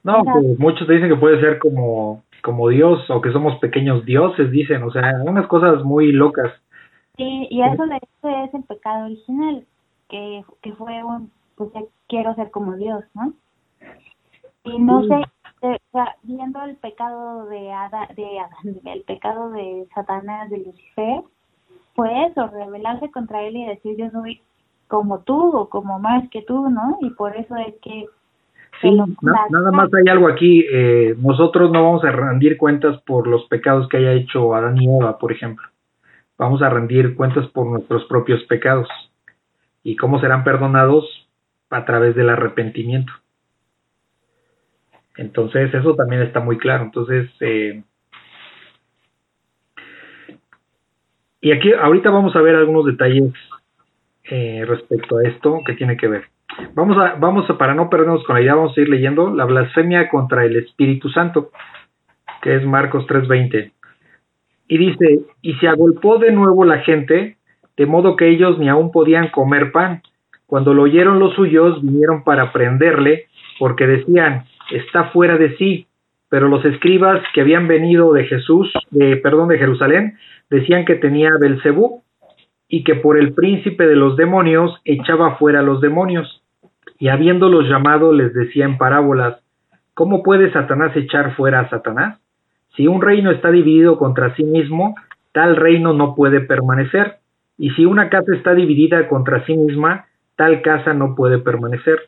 [0.03, 4.51] No, pues muchos dicen que puede ser como, como Dios o que somos pequeños dioses,
[4.51, 6.53] dicen, o sea, unas cosas muy locas.
[7.17, 9.65] Sí, y eso de eso es el pecado original,
[10.09, 11.71] que, que fue un, pues
[12.09, 13.33] quiero ser como Dios, ¿no?
[14.65, 15.23] Y no sé,
[15.63, 21.23] o sea, viendo el pecado de Adán, de Adán, el pecado de Satanás, de Lucifer,
[21.95, 24.41] fue eso, rebelarse contra él y decir yo soy
[24.89, 26.99] como tú o como más que tú, ¿no?
[27.01, 28.07] Y por eso es que...
[28.81, 33.45] Sí, nada más hay algo aquí, eh, nosotros no vamos a rendir cuentas por los
[33.47, 35.67] pecados que haya hecho Adán y Eva, por ejemplo.
[36.39, 38.89] Vamos a rendir cuentas por nuestros propios pecados.
[39.83, 41.05] ¿Y cómo serán perdonados?
[41.69, 43.13] A través del arrepentimiento.
[45.17, 46.85] Entonces, eso también está muy claro.
[46.85, 47.83] Entonces, eh,
[51.41, 53.33] Y aquí, ahorita vamos a ver algunos detalles
[54.25, 56.25] eh, respecto a esto que tiene que ver.
[56.75, 59.45] Vamos a, vamos a, para no perdernos con la idea, vamos a ir leyendo la
[59.45, 61.51] blasfemia contra el Espíritu Santo,
[62.43, 63.73] que es Marcos 3:20.
[64.69, 67.37] Y dice, y se agolpó de nuevo la gente,
[67.77, 70.03] de modo que ellos ni aún podían comer pan.
[70.47, 73.27] Cuando lo oyeron los suyos, vinieron para prenderle,
[73.59, 75.87] porque decían, está fuera de sí.
[76.29, 81.31] Pero los escribas que habían venido de Jesús, de, perdón, de Jerusalén, decían que tenía
[81.41, 82.03] Belcebú
[82.69, 86.43] y que por el príncipe de los demonios echaba fuera a los demonios.
[87.01, 89.39] Y habiéndolos llamado les decía en parábolas,
[89.95, 92.21] ¿cómo puede Satanás echar fuera a Satanás?
[92.77, 94.95] Si un reino está dividido contra sí mismo,
[95.33, 97.17] tal reino no puede permanecer.
[97.57, 100.05] Y si una casa está dividida contra sí misma,
[100.37, 102.01] tal casa no puede permanecer.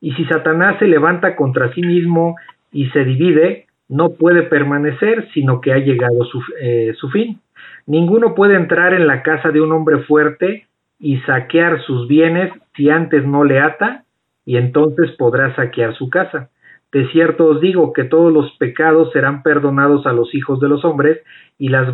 [0.00, 2.34] Y si Satanás se levanta contra sí mismo
[2.72, 7.40] y se divide, no puede permanecer, sino que ha llegado su, eh, su fin.
[7.86, 10.66] Ninguno puede entrar en la casa de un hombre fuerte
[10.98, 14.04] y saquear sus bienes si antes no le ata,
[14.44, 16.50] y entonces podrá saquear su casa.
[16.92, 20.84] De cierto os digo que todos los pecados serán perdonados a los hijos de los
[20.84, 21.20] hombres,
[21.58, 21.88] y las,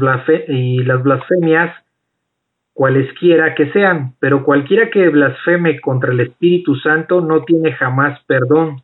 [0.49, 1.75] y las blasfemias
[2.73, 8.83] cualesquiera que sean, pero cualquiera que blasfeme contra el Espíritu Santo no tiene jamás perdón,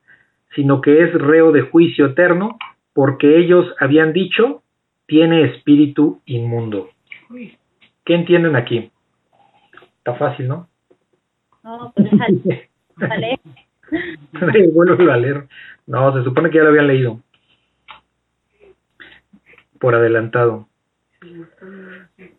[0.54, 2.56] sino que es reo de juicio eterno,
[2.94, 4.62] porque ellos habían dicho,
[5.06, 6.88] tiene espíritu inmundo.
[8.04, 8.90] ¿Qué entienden aquí?
[9.98, 10.68] Está fácil, ¿no?
[11.62, 12.10] No, pues
[13.02, 13.40] déjale.
[14.72, 15.44] Vuelvo a leer.
[15.86, 17.20] No, se supone que ya lo habían leído.
[19.78, 20.68] Por adelantado.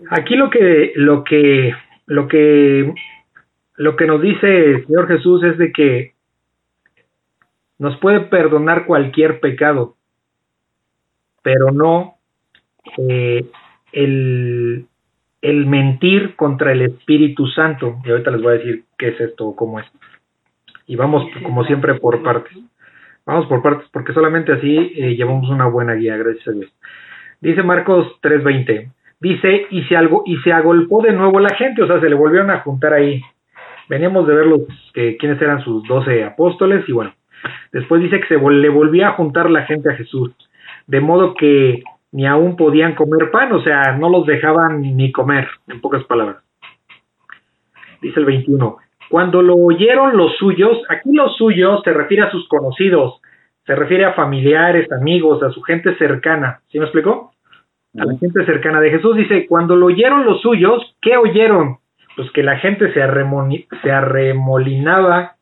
[0.09, 1.73] Aquí lo que, lo que,
[2.05, 2.93] lo que,
[3.75, 6.13] lo que nos dice el Señor Jesús es de que
[7.79, 9.95] nos puede perdonar cualquier pecado,
[11.41, 12.15] pero no
[12.97, 13.45] eh,
[13.91, 14.85] el,
[15.41, 17.99] el mentir contra el Espíritu Santo.
[18.05, 19.85] Y ahorita les voy a decir qué es esto o cómo es.
[20.85, 22.57] Y vamos, como siempre, por partes.
[23.25, 26.71] Vamos por partes, porque solamente así eh, llevamos una buena guía, gracias a Dios.
[27.39, 28.91] Dice Marcos 3:20.
[29.19, 32.15] Dice, y se, algo, y se agolpó de nuevo la gente, o sea, se le
[32.15, 33.21] volvieron a juntar ahí.
[33.87, 34.61] Veníamos de ver los,
[34.91, 37.13] quiénes eran sus doce apóstoles, y bueno,
[37.71, 40.33] después dice que se le volvía a juntar la gente a Jesús.
[40.87, 45.47] De modo que ni aún podían comer pan, o sea, no los dejaban ni comer,
[45.69, 46.43] en pocas palabras.
[48.01, 48.77] Dice el 21.
[49.13, 53.21] Cuando lo oyeron los suyos, aquí los suyos se refiere a sus conocidos,
[53.63, 56.61] se refiere a familiares, amigos, a su gente cercana.
[56.69, 57.31] ¿Sí me explicó?
[57.95, 59.15] A la gente cercana de Jesús.
[59.15, 61.77] Dice, cuando lo oyeron los suyos, ¿qué oyeron?
[62.15, 63.01] Pues que la gente se,
[63.83, 65.35] se arremolinaba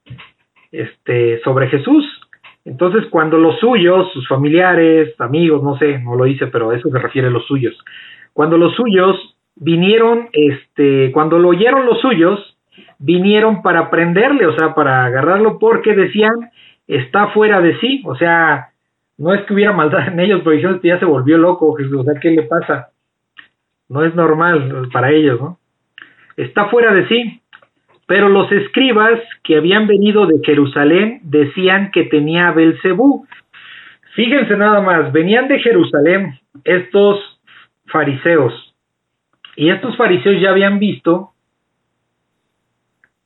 [0.74, 2.04] este, sobre Jesús.
[2.66, 6.90] Entonces, cuando los suyos, sus familiares, amigos, no sé, no lo hice, pero a eso
[6.90, 7.74] se refiere a los suyos.
[8.34, 9.16] Cuando los suyos
[9.56, 12.51] vinieron, este, cuando lo oyeron los suyos,
[13.00, 16.52] vinieron para prenderle, o sea, para agarrarlo porque decían,
[16.88, 18.70] está fuera de sí, o sea,
[19.18, 22.04] no es que hubiera maldad en ellos, pero dijeron que ya se volvió loco, o
[22.04, 22.90] sea, ¿qué le pasa?
[23.88, 25.60] No es normal para ellos, ¿no?
[26.38, 27.42] Está fuera de sí.
[28.08, 33.26] Pero los escribas que habían venido de Jerusalén decían que tenía Belcebú.
[34.16, 37.40] Fíjense nada más, venían de Jerusalén estos
[37.86, 38.54] fariseos.
[39.56, 41.32] Y estos fariseos ya habían visto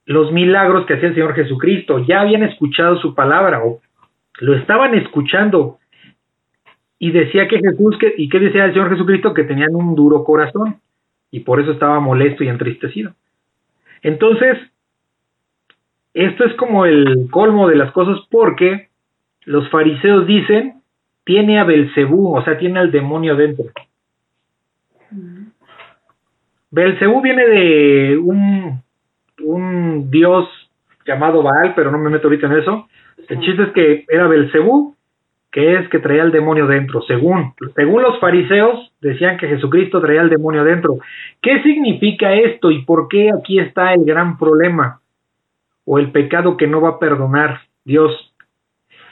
[0.05, 3.81] los milagros que hacía el Señor Jesucristo, ya habían escuchado su palabra o
[4.39, 5.79] lo estaban escuchando
[6.99, 9.33] y decía que Jesús, que, ¿y qué decía el Señor Jesucristo?
[9.33, 10.79] Que tenían un duro corazón
[11.31, 13.13] y por eso estaba molesto y entristecido.
[14.01, 14.57] Entonces,
[16.13, 18.89] esto es como el colmo de las cosas porque
[19.43, 20.81] los fariseos dicen,
[21.25, 23.65] tiene a Belcebú, o sea, tiene al demonio dentro.
[26.71, 28.81] Belcebú viene de un,
[29.45, 30.47] un dios
[31.05, 32.87] llamado Baal, pero no me meto ahorita en eso.
[33.29, 34.95] El chiste es que era Belcebú
[35.55, 37.01] que es que traía el demonio dentro.
[37.03, 40.97] Según, según los fariseos, decían que Jesucristo traía el demonio dentro.
[41.41, 44.99] ¿Qué significa esto y por qué aquí está el gran problema
[45.85, 48.11] o el pecado que no va a perdonar Dios?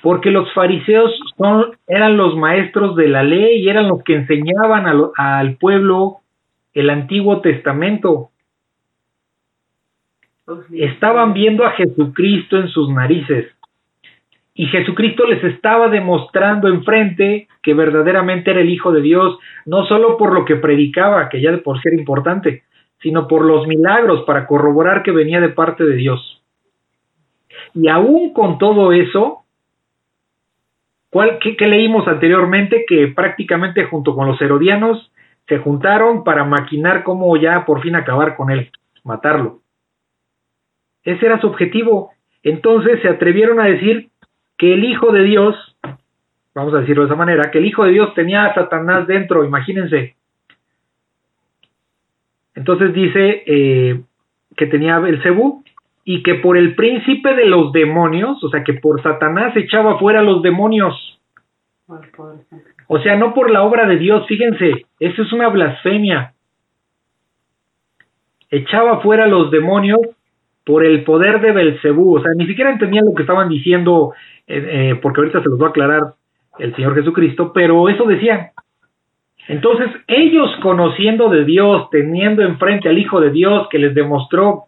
[0.01, 4.85] Porque los fariseos son, eran los maestros de la ley y eran los que enseñaban
[5.15, 6.17] al pueblo
[6.73, 8.31] el Antiguo Testamento.
[10.71, 13.53] Estaban viendo a Jesucristo en sus narices
[14.55, 20.17] y Jesucristo les estaba demostrando enfrente que verdaderamente era el Hijo de Dios, no solo
[20.17, 22.63] por lo que predicaba, que ya de por sí era importante,
[23.01, 26.41] sino por los milagros para corroborar que venía de parte de Dios.
[27.73, 29.43] Y aún con todo eso,
[31.09, 32.85] ¿cuál, qué, qué leímos anteriormente?
[32.87, 35.11] Que prácticamente junto con los herodianos
[35.47, 38.69] se juntaron para maquinar cómo ya por fin acabar con él,
[39.03, 39.62] matarlo.
[41.03, 42.11] Ese era su objetivo.
[42.43, 44.09] Entonces se atrevieron a decir
[44.57, 45.55] que el Hijo de Dios,
[46.53, 49.43] vamos a decirlo de esa manera, que el Hijo de Dios tenía a Satanás dentro,
[49.45, 50.15] imagínense.
[52.55, 54.01] Entonces dice eh,
[54.55, 55.63] que tenía el Cebú
[56.05, 60.21] y que por el príncipe de los demonios, o sea que por Satanás echaba fuera
[60.21, 61.19] los demonios.
[62.87, 66.33] O sea, no por la obra de Dios, fíjense, eso es una blasfemia.
[68.49, 69.99] Echaba fuera los demonios
[70.65, 74.13] por el poder de Belcebú, o sea, ni siquiera entendían lo que estaban diciendo
[74.47, 76.01] eh, eh, porque ahorita se los va a aclarar
[76.59, 78.51] el Señor Jesucristo, pero eso decían.
[79.47, 84.65] Entonces, ellos conociendo de Dios, teniendo enfrente al Hijo de Dios que les demostró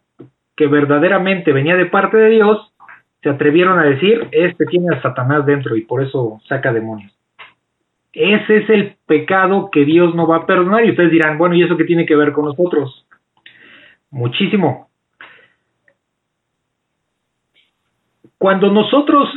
[0.55, 2.73] que verdaderamente venía de parte de Dios,
[3.22, 7.11] se atrevieron a decir, este tiene a Satanás dentro y por eso saca demonios.
[8.13, 11.63] Ese es el pecado que Dios no va a perdonar y ustedes dirán, bueno, ¿y
[11.63, 13.05] eso qué tiene que ver con nosotros?
[14.09, 14.88] Muchísimo.
[18.38, 19.30] Cuando nosotros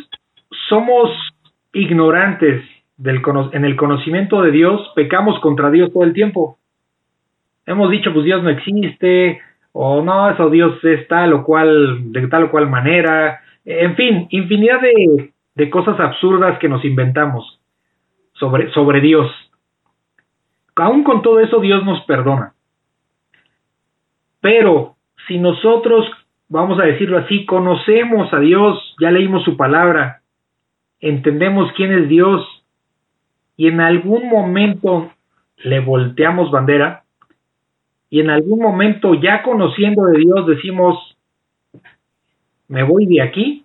[0.68, 1.10] somos
[1.72, 2.64] ignorantes
[3.02, 6.58] en el conocimiento de Dios, pecamos contra Dios todo el tiempo.
[7.66, 9.40] Hemos dicho, pues Dios no existe,
[9.72, 14.26] o no, eso Dios es tal o cual, de tal o cual manera, en fin,
[14.30, 17.60] infinidad de, de cosas absurdas que nos inventamos
[18.32, 19.30] sobre, sobre Dios.
[20.76, 22.54] Aún con todo eso Dios nos perdona.
[24.40, 24.96] Pero
[25.26, 26.06] si nosotros,
[26.48, 30.22] vamos a decirlo así, conocemos a Dios, ya leímos su palabra,
[31.00, 32.46] entendemos quién es Dios
[33.56, 35.12] y en algún momento
[35.58, 37.04] le volteamos bandera
[38.10, 41.16] y en algún momento ya conociendo de Dios decimos,
[42.68, 43.64] me voy de aquí,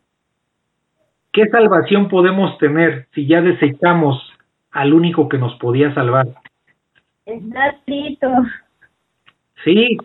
[1.31, 4.21] ¿qué salvación podemos tener si ya desechamos
[4.71, 6.27] al único que nos podía salvar?
[7.25, 7.77] Está
[9.63, 9.97] Sí,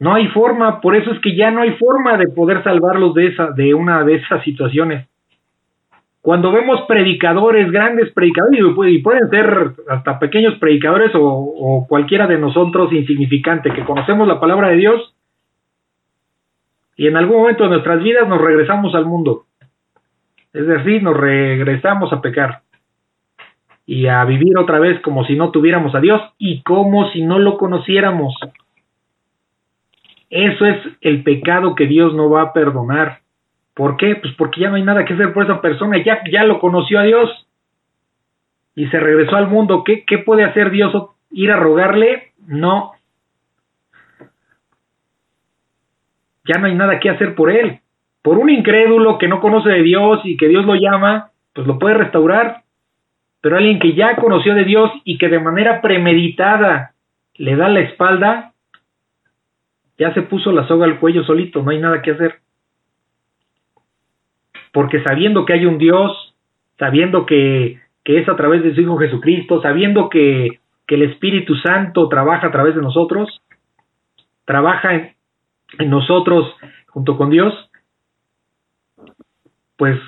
[0.00, 3.28] no hay forma, por eso es que ya no hay forma de poder salvarlos de
[3.28, 5.08] esa, de una de esas situaciones.
[6.20, 12.92] Cuando vemos predicadores, grandes predicadores, y pueden ser hasta pequeños predicadores o, cualquiera de nosotros
[12.92, 15.14] insignificante, que conocemos la palabra de Dios
[16.96, 19.44] y en algún momento de nuestras vidas nos regresamos al mundo.
[20.52, 22.62] Es decir, nos regresamos a pecar
[23.86, 27.38] y a vivir otra vez como si no tuviéramos a Dios y como si no
[27.38, 28.34] lo conociéramos.
[30.30, 33.20] Eso es el pecado que Dios no va a perdonar.
[33.74, 34.16] ¿Por qué?
[34.16, 36.98] Pues porque ya no hay nada que hacer por esa persona, ya, ya lo conoció
[36.98, 37.30] a Dios
[38.74, 39.82] y se regresó al mundo.
[39.84, 40.92] ¿Qué, ¿Qué puede hacer Dios?
[41.30, 42.32] ¿Ir a rogarle?
[42.46, 42.92] No.
[46.44, 47.80] Ya no hay nada que hacer por él.
[48.22, 51.78] Por un incrédulo que no conoce de Dios y que Dios lo llama, pues lo
[51.78, 52.62] puede restaurar.
[53.40, 56.92] Pero alguien que ya conoció de Dios y que de manera premeditada
[57.34, 58.52] le da la espalda,
[59.98, 62.36] ya se puso la soga al cuello solito, no hay nada que hacer.
[64.72, 66.34] Porque sabiendo que hay un Dios,
[66.78, 71.56] sabiendo que, que es a través de su Hijo Jesucristo, sabiendo que, que el Espíritu
[71.56, 73.42] Santo trabaja a través de nosotros,
[74.44, 75.14] trabaja en,
[75.78, 76.46] en nosotros
[76.86, 77.52] junto con Dios,
[79.76, 79.98] pues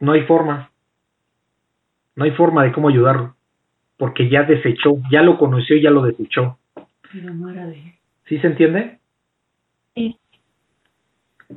[0.00, 0.70] no hay forma.
[2.16, 3.36] No hay forma de cómo ayudarlo,
[3.98, 6.58] porque ya desechó, ya lo conoció y ya lo desechó.
[7.12, 7.92] Pero no era de él.
[8.24, 8.98] ¿Sí se entiende?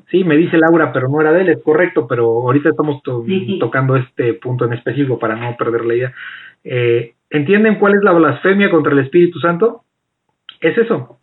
[0.07, 0.23] Sí.
[0.23, 3.57] Me dice Laura, pero no era de él, es correcto, pero ahorita estamos to- Sí.
[3.59, 6.13] tocando este punto en específico para no perder la idea.
[6.63, 9.81] Eh, ¿Entienden cuál es la blasfemia contra el Espíritu Santo?
[10.61, 11.19] Es eso.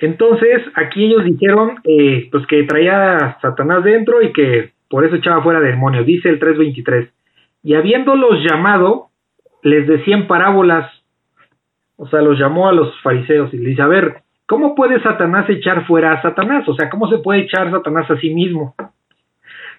[0.00, 5.14] Entonces, aquí ellos dijeron eh, pues que traía a Satanás dentro y que por eso
[5.16, 6.04] echaba fuera demonios.
[6.06, 7.08] Dice el 3.23.
[7.62, 9.06] Y habiéndolos llamado,
[9.62, 10.90] les decía en parábolas,
[11.96, 15.48] o sea, los llamó a los fariseos y les dice, a ver, ¿cómo puede Satanás
[15.48, 16.68] echar fuera a Satanás?
[16.68, 18.74] O sea, ¿cómo se puede echar Satanás a sí mismo?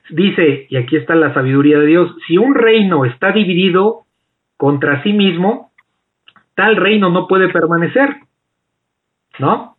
[0.10, 4.04] Dice, y aquí está la sabiduría de Dios, si un reino está dividido
[4.58, 5.72] contra sí mismo,
[6.54, 8.18] tal reino no puede permanecer.
[9.40, 9.76] ¿No?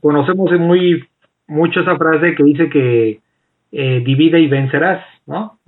[0.00, 1.04] Conocemos muy
[1.48, 3.20] mucho esa frase que dice que
[3.72, 5.58] eh, divide y vencerás, ¿no?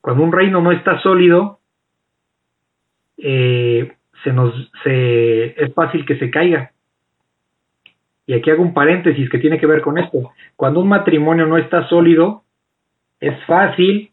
[0.00, 1.58] Cuando un reino no está sólido,
[3.18, 3.96] eh,
[4.26, 6.72] se nos se, es fácil que se caiga.
[8.26, 10.32] Y aquí hago un paréntesis que tiene que ver con esto.
[10.56, 12.42] Cuando un matrimonio no está sólido,
[13.20, 14.10] es fácil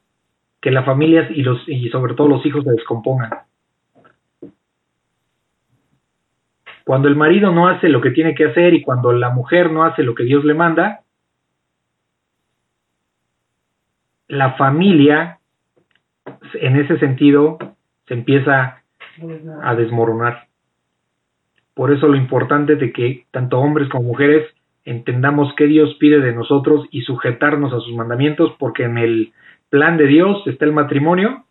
[0.61, 3.31] que la familia y los y sobre todo los hijos se descompongan.
[6.85, 9.83] Cuando el marido no hace lo que tiene que hacer y cuando la mujer no
[9.83, 11.01] hace lo que Dios le manda,
[14.27, 15.39] la familia
[16.53, 17.57] en ese sentido
[18.05, 18.82] se empieza
[19.61, 20.47] a desmoronar.
[21.73, 24.47] Por eso lo importante de que tanto hombres como mujeres
[24.85, 29.33] entendamos qué Dios pide de nosotros y sujetarnos a sus mandamientos, porque en el
[29.69, 31.45] plan de Dios está el matrimonio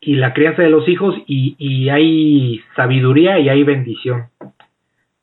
[0.00, 4.26] y la crianza de los hijos y, y hay sabiduría y hay bendición.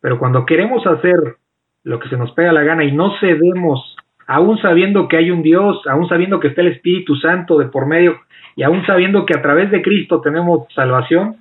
[0.01, 1.37] Pero cuando queremos hacer
[1.83, 3.96] lo que se nos pega la gana y no cedemos,
[4.27, 7.87] aún sabiendo que hay un Dios, aún sabiendo que está el Espíritu Santo de por
[7.87, 8.19] medio
[8.55, 11.37] y aún sabiendo que a través de Cristo tenemos salvación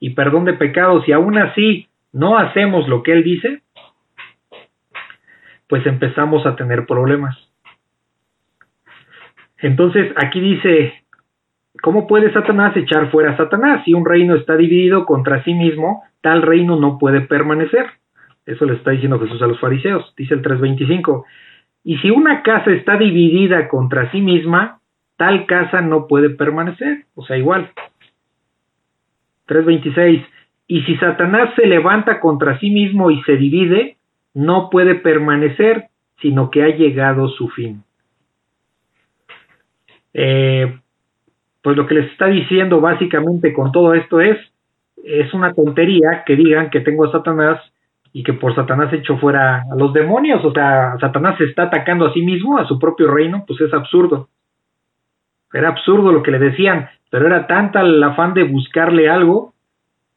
[0.00, 3.62] y perdón de pecados y aún así no hacemos lo que Él dice,
[5.68, 7.36] pues empezamos a tener problemas.
[9.58, 10.92] Entonces aquí dice,
[11.82, 13.82] ¿cómo puede Satanás echar fuera a Satanás?
[13.84, 17.86] Si un reino está dividido contra sí mismo, tal reino no puede permanecer.
[18.44, 21.24] Eso le está diciendo Jesús a los fariseos, dice el 325.
[21.84, 24.80] Y si una casa está dividida contra sí misma,
[25.16, 27.04] tal casa no puede permanecer.
[27.14, 27.70] O sea, igual.
[29.46, 30.24] 326.
[30.66, 33.98] Y si Satanás se levanta contra sí mismo y se divide,
[34.32, 35.88] no puede permanecer,
[36.22, 37.84] sino que ha llegado su fin.
[40.14, 40.78] Eh,
[41.60, 44.38] pues lo que les está diciendo básicamente con todo esto es,
[45.04, 47.60] es una tontería que digan que tengo a Satanás
[48.16, 52.06] y que por Satanás hecho fuera a los demonios, o sea, Satanás se está atacando
[52.06, 54.28] a sí mismo, a su propio reino, pues es absurdo.
[55.52, 59.52] Era absurdo lo que le decían, pero era tanta el afán de buscarle algo,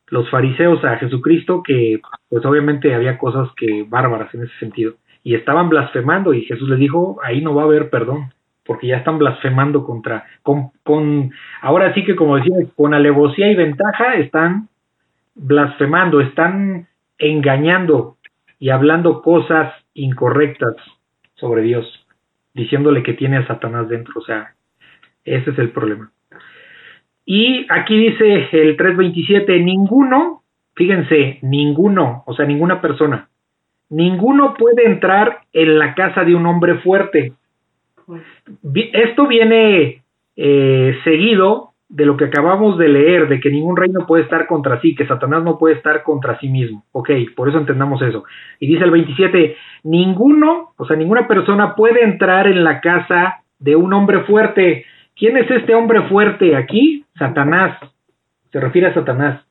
[0.10, 2.00] los fariseos a Jesucristo, que
[2.30, 4.94] pues obviamente había cosas que bárbaras en ese sentido.
[5.24, 8.32] Y estaban blasfemando y Jesús les dijo, ahí no va a haber perdón,
[8.64, 11.32] porque ya están blasfemando contra, con, con
[11.64, 14.70] ahora sí que como decía, con alevosía y ventaja están
[15.34, 16.86] blasfemando, están
[17.18, 18.18] engañando
[18.60, 20.76] y hablando cosas incorrectas
[21.36, 21.86] sobre Dios,
[22.54, 24.54] diciéndole que tiene a Satanás dentro, o sea,
[25.24, 26.12] ese es el problema.
[27.26, 30.44] Y aquí dice el 327, ninguno,
[30.76, 33.30] fíjense, ninguno, o sea, ninguna persona,
[33.90, 37.34] ninguno puede entrar en la casa de un hombre fuerte.
[38.94, 40.02] Esto viene
[40.36, 44.82] eh, seguido de lo que acabamos de leer, de que ningún reino puede estar contra
[44.82, 46.84] sí, que Satanás no puede estar contra sí mismo.
[46.92, 48.26] Ok, por eso entendamos eso.
[48.60, 53.76] Y dice el 27, ninguno, o sea, ninguna persona puede entrar en la casa de
[53.76, 54.86] un hombre fuerte.
[55.16, 57.06] ¿Quién es este hombre fuerte aquí?
[57.18, 57.78] Satanás.
[58.52, 59.46] Se refiere a Satanás.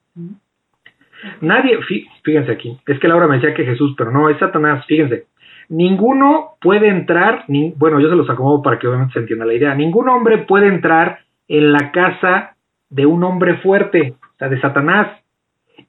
[1.41, 1.79] Nadie,
[2.23, 5.27] fíjense aquí, es que Laura me decía que Jesús, pero no, es Satanás, fíjense.
[5.69, 9.55] Ninguno puede entrar, ni, bueno, yo se los acomodo para que obviamente se entienda la
[9.55, 9.75] idea.
[9.75, 12.57] Ningún hombre puede entrar en la casa
[12.89, 15.21] de un hombre fuerte, o sea, de Satanás,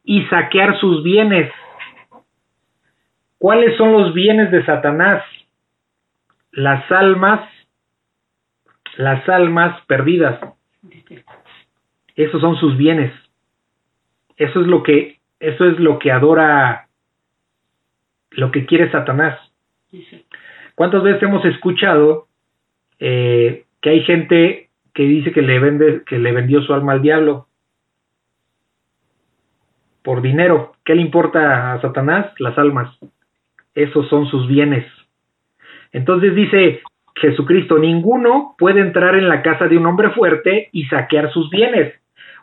[0.04, 1.52] y saquear sus bienes.
[3.38, 5.24] ¿Cuáles son los bienes de Satanás?
[6.52, 7.48] Las almas,
[8.96, 10.40] las almas perdidas.
[12.16, 13.14] Esos son sus bienes.
[14.38, 16.88] Eso es lo que, eso es lo que adora
[18.32, 19.40] lo que quiere Satanás.
[20.76, 22.28] ¿Cuántas veces hemos escuchado
[23.00, 24.67] eh, que hay gente
[24.98, 27.46] que dice que le vende, que le vendió su alma al diablo
[30.02, 30.72] por dinero?
[30.84, 32.34] ¿Qué le importa a Satanás?
[32.40, 32.98] Las almas.
[33.76, 34.88] Esos son sus bienes.
[35.92, 36.82] Entonces dice
[37.14, 41.94] Jesucristo, ninguno puede entrar en la casa de un hombre fuerte y saquear sus bienes.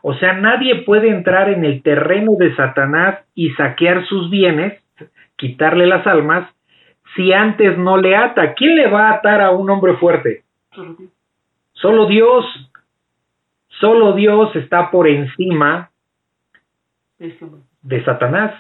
[0.03, 4.81] O sea, nadie puede entrar en el terreno de Satanás y saquear sus bienes,
[5.37, 6.49] quitarle las almas,
[7.17, 8.55] si antes no le ata?
[8.55, 10.45] ¿Quién le va a atar a un hombre fuerte?
[11.85, 12.47] Solo Dios.
[13.79, 15.91] Solo Dios está por encima
[17.19, 18.55] de Satanás.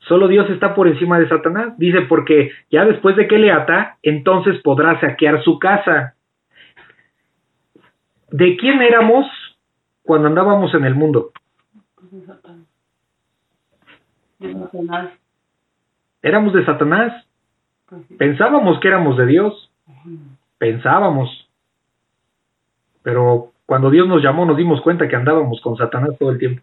[0.00, 1.78] Solo Dios está por encima de Satanás.
[1.78, 6.16] Dice, porque ya después de que le ata, entonces podrá saquear su casa.
[8.32, 9.26] ¿De quién éramos
[10.02, 11.30] cuando andábamos en el mundo?
[14.40, 15.10] De Satanás
[16.26, 17.24] éramos de Satanás.
[18.18, 19.70] Pensábamos que éramos de Dios.
[20.58, 21.48] Pensábamos.
[23.02, 26.62] Pero cuando Dios nos llamó nos dimos cuenta que andábamos con Satanás todo el tiempo.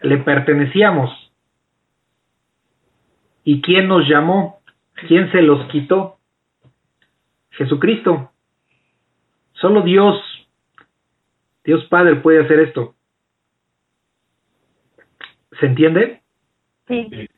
[0.00, 1.10] Le pertenecíamos.
[3.44, 4.60] ¿Y quién nos llamó?
[5.08, 6.18] ¿Quién se los quitó?
[7.50, 8.30] Jesucristo.
[9.54, 10.16] Solo Dios,
[11.64, 12.94] Dios Padre puede hacer esto.
[15.58, 16.22] ¿Se entiende?
[16.86, 17.28] Sí.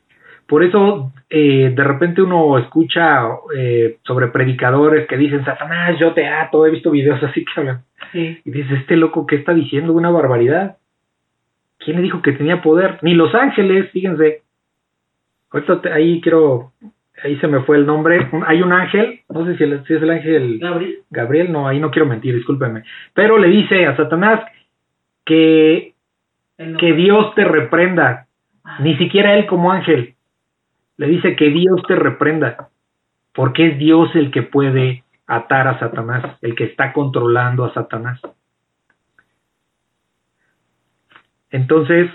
[0.49, 6.27] Por eso eh, de repente uno escucha eh, sobre predicadores que dicen, Satanás, yo te
[6.27, 7.83] ato, he visto videos así que hablan.
[8.13, 9.93] Y dice, este loco, ¿qué está diciendo?
[9.93, 10.77] Una barbaridad.
[11.77, 12.97] ¿Quién le dijo que tenía poder?
[13.03, 14.41] Ni los ángeles, fíjense.
[15.51, 16.71] Ahorita ahí quiero,
[17.23, 18.27] ahí se me fue el nombre.
[18.47, 20.99] Hay un ángel, no sé si, si es el ángel Gabriel.
[21.11, 22.83] Gabriel, no, ahí no quiero mentir, discúlpeme.
[23.13, 24.43] Pero le dice a Satanás
[25.23, 25.93] que,
[26.57, 28.25] que Dios te reprenda.
[28.63, 28.79] Ah.
[28.81, 30.15] Ni siquiera él como ángel
[30.99, 32.67] le dice que Dios te reprenda,
[33.33, 38.19] porque es Dios el que puede atar a Satanás, el que está controlando a Satanás.
[41.51, 42.11] Entonces,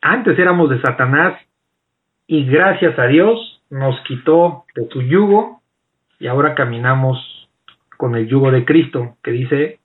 [0.00, 1.40] antes éramos de Satanás
[2.28, 5.60] y gracias a Dios nos quitó de su yugo
[6.20, 7.18] y ahora caminamos
[7.96, 9.80] con el yugo de Cristo, que dice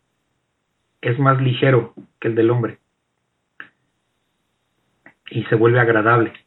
[1.02, 2.78] es más ligero que el del hombre
[5.32, 6.45] y se vuelve agradable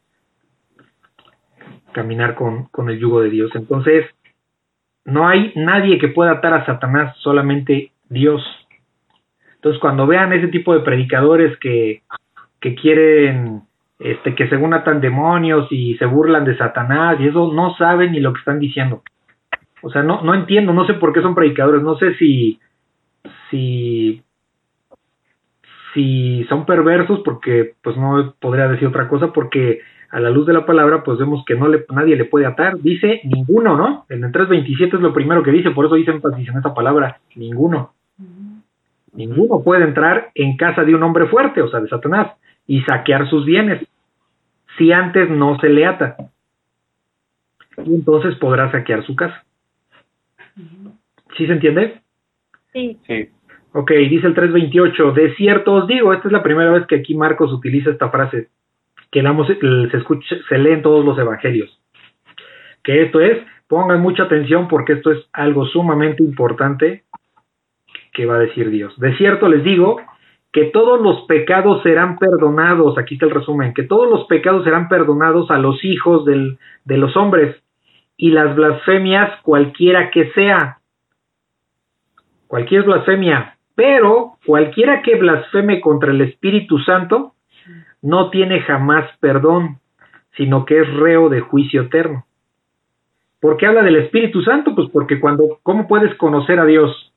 [1.93, 3.51] caminar con, con el yugo de Dios.
[3.55, 4.06] Entonces,
[5.05, 8.43] no hay nadie que pueda atar a Satanás, solamente Dios.
[9.56, 12.02] Entonces, cuando vean ese tipo de predicadores que,
[12.60, 13.62] que quieren,
[13.98, 18.20] este, que según atan demonios y se burlan de Satanás y eso, no saben ni
[18.20, 19.02] lo que están diciendo.
[19.82, 22.60] O sea, no, no entiendo, no sé por qué son predicadores, no sé si,
[23.51, 24.23] si,
[25.94, 29.81] si son perversos, porque pues no podría decir otra cosa, porque
[30.11, 32.79] a la luz de la palabra, pues vemos que no le, nadie le puede atar.
[32.79, 34.07] Dice ninguno, ¿no?
[34.09, 37.21] En el 3.27 es lo primero que dice, por eso dice énfasis en esa palabra,
[37.35, 37.93] ninguno.
[39.13, 42.33] Ninguno puede entrar en casa de un hombre fuerte, o sea, de Satanás,
[42.67, 43.87] y saquear sus bienes,
[44.77, 46.17] si antes no se le ata.
[47.85, 49.45] Y entonces podrá saquear su casa.
[51.37, 52.01] ¿Sí se entiende?
[52.73, 52.99] Sí.
[53.07, 53.29] Sí.
[53.73, 57.15] Ok, dice el 3.28, de cierto os digo, esta es la primera vez que aquí
[57.15, 58.49] Marcos utiliza esta frase,
[59.11, 61.81] que se, escucha, se lee en todos los evangelios.
[62.83, 67.05] Que esto es, pongan mucha atención porque esto es algo sumamente importante
[68.13, 68.99] que va a decir Dios.
[68.99, 70.01] De cierto les digo
[70.53, 74.89] que todos los pecados serán perdonados, aquí está el resumen, que todos los pecados serán
[74.89, 77.57] perdonados a los hijos del, de los hombres
[78.17, 80.79] y las blasfemias cualquiera que sea.
[82.47, 87.35] Cualquier blasfemia, pero cualquiera que blasfeme contra el Espíritu Santo
[88.03, 89.79] no tiene jamás perdón,
[90.37, 92.25] sino que es reo de juicio eterno.
[93.41, 94.75] ¿Por qué habla del Espíritu Santo?
[94.75, 97.12] Pues porque cuando, ¿cómo puedes conocer a Dios?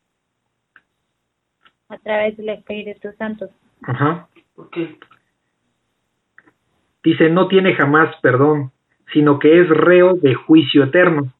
[1.89, 3.49] A través del Espíritu Santo.
[3.83, 4.27] Ajá.
[4.55, 4.97] ¿Por qué?
[7.03, 8.71] Dice, no tiene jamás perdón,
[9.11, 11.33] sino que es reo de juicio eterno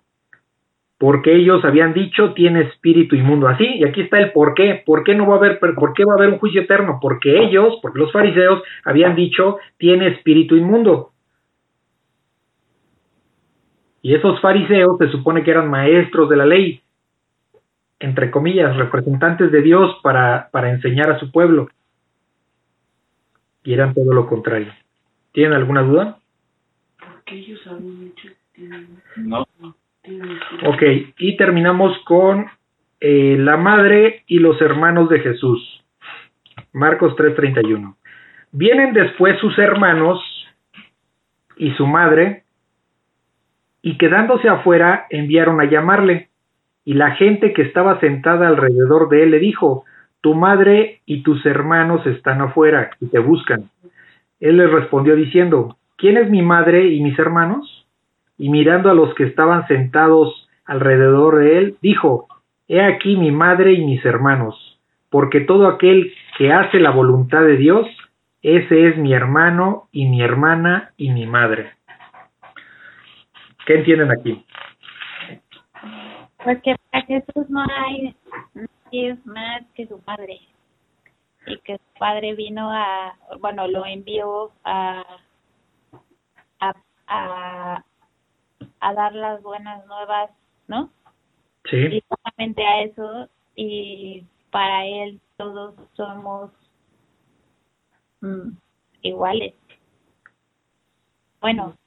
[1.02, 3.48] porque ellos habían dicho tiene espíritu inmundo.
[3.48, 4.84] Así, y aquí está el por qué.
[4.86, 7.00] ¿Por qué no va a haber, por qué va a haber un juicio eterno?
[7.02, 11.10] Porque ellos, porque los fariseos habían dicho tiene espíritu inmundo.
[14.04, 16.84] Y esos fariseos se supone que eran maestros de la ley,
[18.00, 21.68] entre comillas, representantes de Dios para, para enseñar a su pueblo.
[23.64, 24.72] Y eran todo lo contrario.
[25.32, 26.20] ¿Tienen alguna duda?
[27.00, 28.28] Porque ellos habían dicho
[29.16, 29.48] no.
[30.66, 30.82] Ok,
[31.20, 32.48] y terminamos con
[33.00, 35.84] eh, la madre y los hermanos de Jesús.
[36.74, 37.96] Marcos 3:31.
[38.52, 40.20] Vienen después sus hermanos
[41.58, 42.44] y su madre,
[43.82, 46.30] y quedándose afuera enviaron a llamarle,
[46.84, 49.86] y la gente que estaba sentada alrededor de él le dijo,
[50.22, 53.70] tu madre y tus hermanos están afuera y te buscan.
[54.40, 57.81] Él les respondió diciendo, ¿quién es mi madre y mis hermanos?
[58.42, 62.28] Y mirando a los que estaban sentados alrededor de él, dijo,
[62.68, 64.80] He aquí mi madre y mis hermanos,
[65.12, 67.86] porque todo aquel que hace la voluntad de Dios,
[68.42, 71.74] ese es mi hermano y mi hermana y mi madre.
[73.68, 74.44] ¿Qué entienden aquí?
[76.44, 78.16] Pues que para Jesús no hay
[78.56, 80.40] nadie más que su padre.
[81.46, 85.04] Y que su padre vino a, bueno, lo envió a,
[86.60, 86.74] a,
[87.06, 87.84] a,
[88.82, 90.32] a dar las buenas nuevas,
[90.68, 90.92] ¿no?
[91.70, 96.52] Sí, Y solamente a eso, y para él todos somos
[98.22, 98.50] mm,
[99.04, 99.54] iguales.
[101.40, 101.78] Bueno,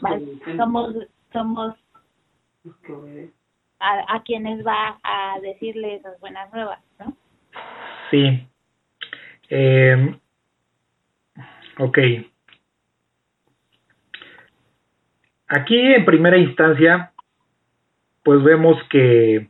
[0.00, 0.22] más-
[0.56, 0.94] somos,
[1.32, 1.74] somos
[3.80, 7.16] a, a quienes va a decirle esas buenas nuevas, ¿no?
[8.10, 8.46] sí.
[9.48, 10.18] Eh,
[11.78, 11.98] ok.
[15.52, 17.10] Aquí en primera instancia,
[18.22, 19.48] pues vemos que,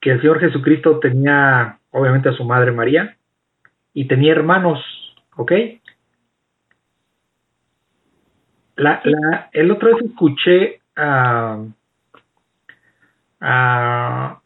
[0.00, 3.16] que el Señor Jesucristo tenía obviamente a su madre María
[3.94, 4.80] y tenía hermanos,
[5.36, 5.52] ¿ok?
[8.74, 9.00] La,
[9.52, 11.62] el otro vez escuché a,
[13.40, 14.40] a,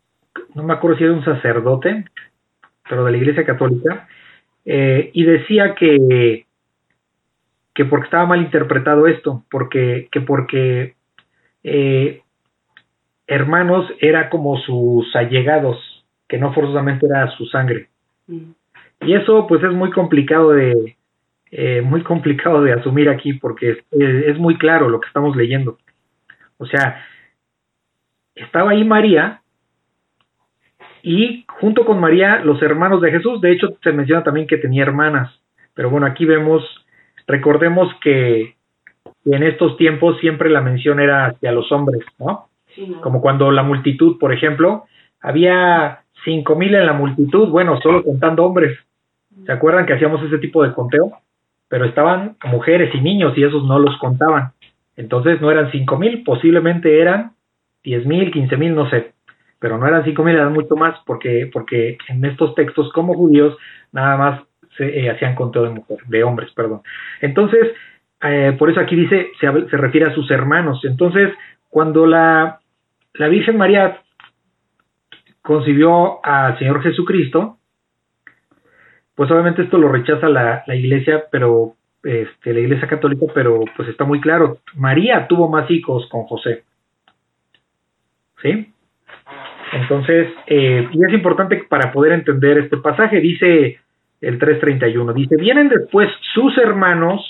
[0.54, 2.04] no me acuerdo si era un sacerdote,
[2.86, 4.08] pero de la Iglesia Católica,
[4.66, 6.43] eh, y decía que,
[7.74, 10.94] que porque estaba mal interpretado esto, porque, que porque
[11.62, 12.22] eh,
[13.26, 17.88] hermanos era como sus allegados, que no forzosamente era su sangre.
[18.26, 18.52] Mm.
[19.00, 20.96] Y eso pues es muy complicado de
[21.50, 25.78] eh, muy complicado de asumir aquí porque es, es muy claro lo que estamos leyendo.
[26.58, 27.04] O sea,
[28.34, 29.42] estaba ahí María
[31.02, 34.82] y junto con María los hermanos de Jesús, de hecho se menciona también que tenía
[34.82, 35.30] hermanas,
[35.74, 36.64] pero bueno, aquí vemos,
[37.26, 38.56] recordemos que
[39.24, 42.48] en estos tiempos siempre la mención era hacia los hombres, ¿no?
[43.00, 44.84] Como cuando la multitud, por ejemplo,
[45.20, 48.76] había cinco mil en la multitud, bueno, solo contando hombres.
[49.46, 51.12] ¿Se acuerdan que hacíamos ese tipo de conteo?
[51.68, 54.52] Pero estaban mujeres y niños y esos no los contaban.
[54.96, 57.32] Entonces no eran cinco mil, posiblemente eran
[57.82, 59.12] diez mil, quince mil, no sé.
[59.58, 63.56] Pero no eran cinco mil, eran mucho más porque, porque en estos textos como judíos
[63.92, 64.42] nada más
[64.76, 66.82] se eh, hacían conteo de mujer, de hombres, perdón.
[67.20, 67.72] Entonces,
[68.22, 70.80] eh, por eso aquí dice, se, se refiere a sus hermanos.
[70.84, 71.32] Entonces,
[71.68, 72.60] cuando la,
[73.14, 74.00] la Virgen María
[75.42, 77.58] concibió al Señor Jesucristo,
[79.14, 83.88] pues obviamente esto lo rechaza la, la iglesia, pero este, la iglesia católica, pero pues
[83.88, 86.64] está muy claro, María tuvo más hijos con José.
[88.42, 88.72] ¿Sí?
[89.72, 93.80] Entonces, eh, y es importante para poder entender este pasaje, dice
[94.20, 97.20] el 331, dice, vienen después sus hermanos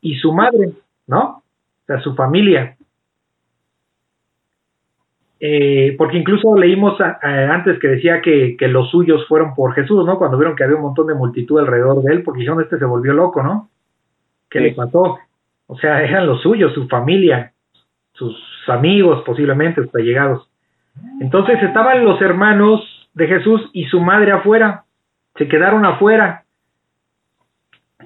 [0.00, 0.72] y su madre,
[1.06, 1.22] ¿no?
[1.22, 1.42] O
[1.86, 2.76] sea, su familia.
[5.44, 9.74] Eh, porque incluso leímos a- a- antes que decía que, que los suyos fueron por
[9.74, 10.16] Jesús, ¿no?
[10.18, 12.84] Cuando vieron que había un montón de multitud alrededor de él, porque dijeron, este se
[12.84, 13.68] volvió loco, ¿no?
[14.48, 14.64] ¿Qué Sí.
[14.66, 15.18] le pasó?
[15.66, 17.52] O sea, eran los suyos, su familia,
[18.12, 18.36] sus
[18.68, 20.48] amigos posiblemente, sus allegados.
[21.20, 24.84] Entonces estaban los hermanos de Jesús y su madre afuera,
[25.36, 26.44] se quedaron afuera,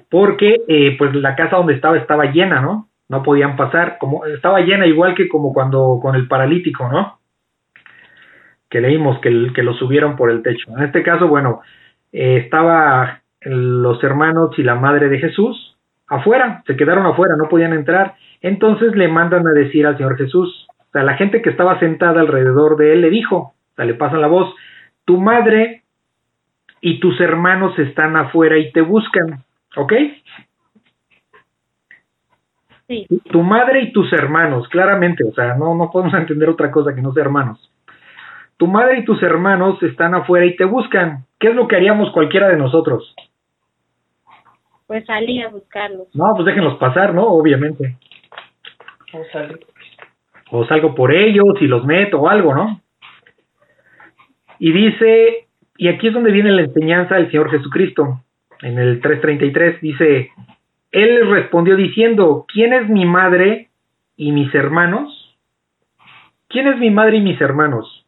[0.09, 2.87] porque eh, pues la casa donde estaba estaba llena, ¿no?
[3.09, 7.19] No podían pasar, como estaba llena igual que como cuando con el paralítico, ¿no?
[8.69, 10.77] Que leímos que, que lo subieron por el techo.
[10.77, 11.61] En este caso, bueno,
[12.11, 15.77] eh, estaba los hermanos y la madre de Jesús
[16.07, 18.15] afuera, se quedaron afuera, no podían entrar.
[18.41, 22.21] Entonces le mandan a decir al Señor Jesús, o sea, la gente que estaba sentada
[22.21, 24.53] alrededor de él le dijo, o sea, le pasan la voz,
[25.07, 25.83] tu madre
[26.81, 29.41] y tus hermanos están afuera y te buscan,
[29.77, 29.93] ¿ok?
[32.87, 36.93] Sí, Tu madre y tus hermanos, claramente, o sea, no, no podemos entender otra cosa
[36.93, 37.71] que no sea hermanos.
[38.57, 41.25] Tu madre y tus hermanos están afuera y te buscan.
[41.39, 43.15] ¿Qué es lo que haríamos cualquiera de nosotros?
[44.87, 46.07] pues salí a buscarlos.
[46.13, 47.27] No, pues déjenlos pasar, ¿no?
[47.27, 47.97] Obviamente.
[49.13, 49.59] O sale.
[50.51, 52.81] o salgo por ellos y los meto o algo, ¿no?
[54.59, 55.47] Y dice,
[55.77, 58.21] y aquí es donde viene la enseñanza del Señor Jesucristo,
[58.61, 60.31] en el 3.33, dice,
[60.91, 63.69] Él les respondió diciendo, ¿quién es mi madre
[64.15, 65.37] y mis hermanos?
[66.49, 68.05] ¿Quién es mi madre y mis hermanos?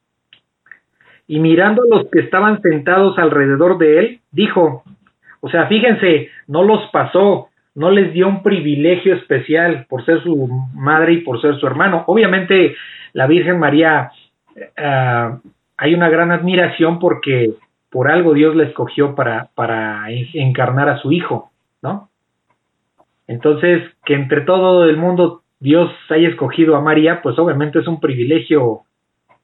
[1.28, 4.84] Y mirando a los que estaban sentados alrededor de él, dijo,
[5.42, 10.50] O sea, fíjense, no los pasó, no les dio un privilegio especial por ser su
[10.74, 12.04] madre y por ser su hermano.
[12.08, 12.76] Obviamente
[13.14, 14.12] la Virgen María,
[14.56, 15.30] eh,
[15.80, 17.54] hay una gran admiración porque
[17.90, 21.52] por algo Dios la escogió para, para encarnar a su hijo,
[21.82, 22.10] ¿no?
[23.28, 28.02] Entonces, que entre todo el mundo Dios haya escogido a María, pues obviamente es un
[28.02, 28.82] privilegio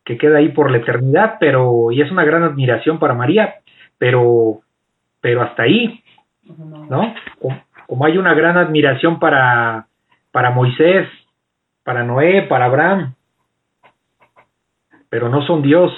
[0.04, 3.56] que queda ahí por la eternidad, pero y es una gran admiración para María,
[3.98, 4.60] pero
[5.22, 6.04] pero hasta ahí,
[6.90, 7.16] ¿no?
[7.88, 9.88] Como, hay una gran admiración para
[10.32, 11.08] para Moisés,
[11.84, 13.16] para Noé, para Abraham,
[15.10, 15.92] pero no son Dios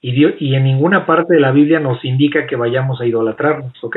[0.00, 3.72] y Dios, y en ninguna parte de la Biblia nos indica que vayamos a idolatrarnos,
[3.82, 3.96] ¿ok?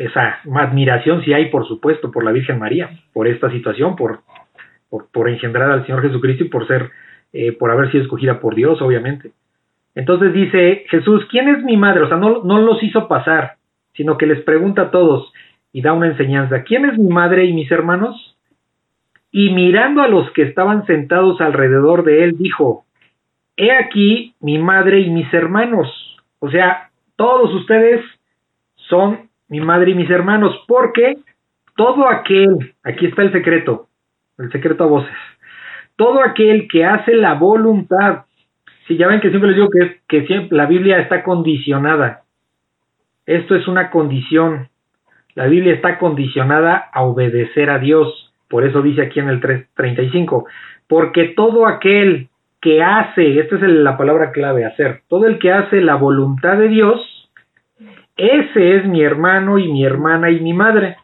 [0.00, 4.20] esa admiración sí hay, por supuesto, por la Virgen María, por esta situación, por,
[4.88, 6.90] por, engendrar al Señor Jesucristo y por ser,
[7.34, 9.32] eh, por haber sido escogida por Dios, obviamente.
[9.94, 12.02] Entonces dice Jesús, ¿quién es mi madre?
[12.02, 13.56] O sea, no, no los hizo pasar,
[13.94, 15.30] sino que les pregunta a todos
[15.70, 16.62] y da una enseñanza.
[16.62, 18.38] ¿Quién es mi madre y mis hermanos?
[19.30, 22.86] Y mirando a los que estaban sentados alrededor de él, dijo,
[23.56, 25.88] He aquí mi madre y mis hermanos.
[26.38, 28.00] O sea, todos ustedes
[28.88, 31.18] son mi madre y mis hermanos, porque
[31.76, 33.88] todo aquel, aquí está el secreto,
[34.38, 35.16] el secreto a voces,
[35.96, 38.24] todo aquel que hace la voluntad,
[38.86, 39.68] si ya ven que siempre les digo
[40.08, 42.22] que, siempre, la Biblia está condicionada,
[43.26, 44.68] esto es una condición,
[45.34, 50.46] la Biblia está condicionada a obedecer a Dios, por eso dice aquí en el 335,
[50.88, 52.29] porque todo aquel
[52.60, 56.68] que hace, esta es la palabra clave, hacer, todo el que hace la voluntad de
[56.68, 57.00] Dios,
[58.16, 60.96] ese es mi hermano y mi hermana y mi madre.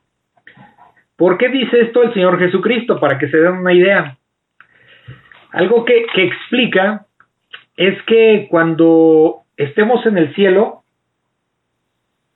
[1.16, 3.00] ¿Por qué dice esto el Señor Jesucristo?
[3.00, 4.18] Para que se den una idea.
[5.50, 7.06] Algo que, explica
[7.78, 10.82] es que cuando estemos en el cielo,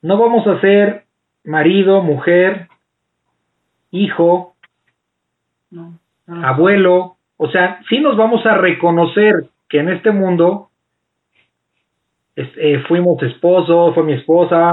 [0.01, 1.05] no vamos a ser
[1.45, 2.69] marido, mujer,
[3.91, 4.55] hijo,
[6.27, 10.69] abuelo, o sea, sí nos vamos a reconocer que en este mundo
[12.37, 14.73] eh, fuimos esposos, fue mi esposa,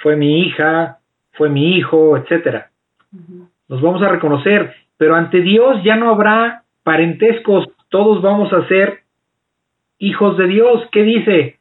[0.00, 0.96] fue mi hija,
[1.32, 2.70] fue mi hijo, etcétera.
[3.68, 9.00] Nos vamos a reconocer, pero ante Dios ya no habrá parentescos, todos vamos a ser
[9.98, 10.88] hijos de Dios.
[10.92, 11.58] ¿Qué dice?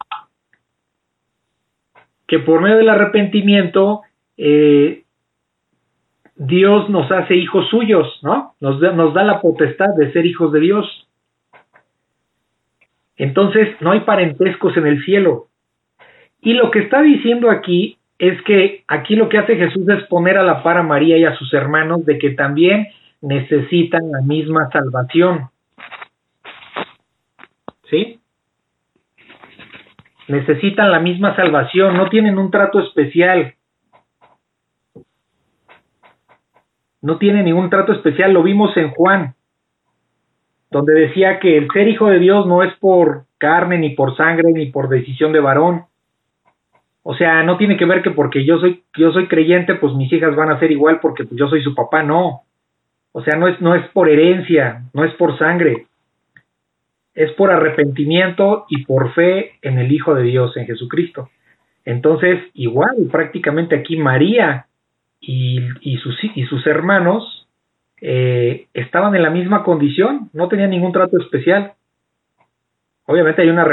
[2.27, 4.03] Que por medio del arrepentimiento
[4.37, 5.03] eh,
[6.35, 8.53] Dios nos hace hijos suyos, ¿no?
[8.59, 11.07] Nos da la potestad de ser hijos de Dios.
[13.17, 15.47] Entonces, no hay parentescos en el cielo.
[16.41, 20.37] Y lo que está diciendo aquí es que aquí lo que hace Jesús es poner
[20.37, 22.87] a la par a María y a sus hermanos de que también
[23.21, 25.49] necesitan la misma salvación.
[27.89, 28.19] ¿Sí?
[30.27, 33.53] Necesitan la misma salvación, no tienen un trato especial.
[37.05, 39.35] No tienen ningún trato especial, lo vimos en Juan
[40.75, 44.51] donde decía que el ser hijo de Dios no es por carne, ni por sangre,
[44.51, 45.85] ni por decisión de varón.
[47.01, 50.11] O sea, no tiene que ver que porque yo soy, yo soy creyente, pues mis
[50.11, 52.41] hijas van a ser igual porque pues, yo soy su papá, no.
[53.13, 55.87] O sea, no es, no es por herencia, no es por sangre.
[57.13, 61.29] Es por arrepentimiento y por fe en el Hijo de Dios, en Jesucristo.
[61.85, 64.65] Entonces, igual, prácticamente aquí María
[65.27, 67.47] y, sus, y sus hermanos
[68.01, 71.73] eh, estaban en la misma condición, no tenían ningún trato especial.
[73.05, 73.65] Obviamente hay una,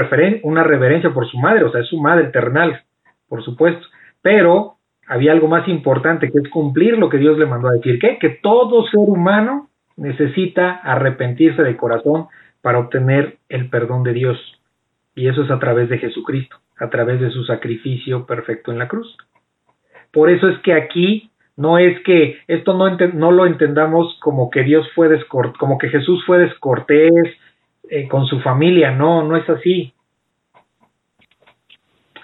[0.43, 2.83] una reverencia por su madre, o sea, es su madre eternal,
[3.29, 3.87] por supuesto,
[4.21, 4.77] pero
[5.07, 8.39] había algo más importante que es cumplir lo que Dios le mandó a decir, que
[8.43, 12.29] todo ser humano necesita arrepentirse de corazón
[12.61, 14.39] para obtener el perdón de Dios.
[15.15, 18.89] Y eso es a través de Jesucristo, a través de su sacrificio perfecto en la
[18.89, 19.17] cruz.
[20.13, 24.63] Por eso es que aquí no es que esto no, no lo entendamos como que
[24.63, 27.13] Dios fue descortés, como que Jesús fue descortés
[27.91, 29.93] eh, con su familia, no, no es así.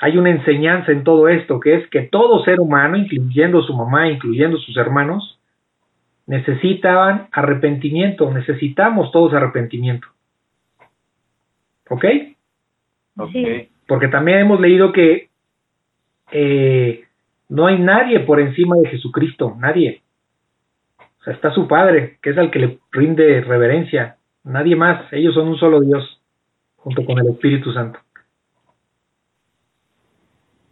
[0.00, 4.08] Hay una enseñanza en todo esto, que es que todo ser humano, incluyendo su mamá,
[4.08, 5.38] incluyendo sus hermanos,
[6.26, 10.06] necesitaban arrepentimiento, necesitamos todos arrepentimiento.
[11.90, 12.04] ¿Ok?
[13.16, 13.70] Okay.
[13.88, 15.30] Porque también hemos leído que
[16.30, 17.07] eh,
[17.48, 20.02] no hay nadie por encima de Jesucristo, nadie.
[21.20, 24.16] O sea, está su Padre, que es al que le rinde reverencia.
[24.44, 26.22] Nadie más, ellos son un solo Dios,
[26.76, 27.98] junto con el Espíritu Santo.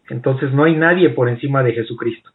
[0.08, 2.30] Entonces no hay nadie por encima de Jesucristo.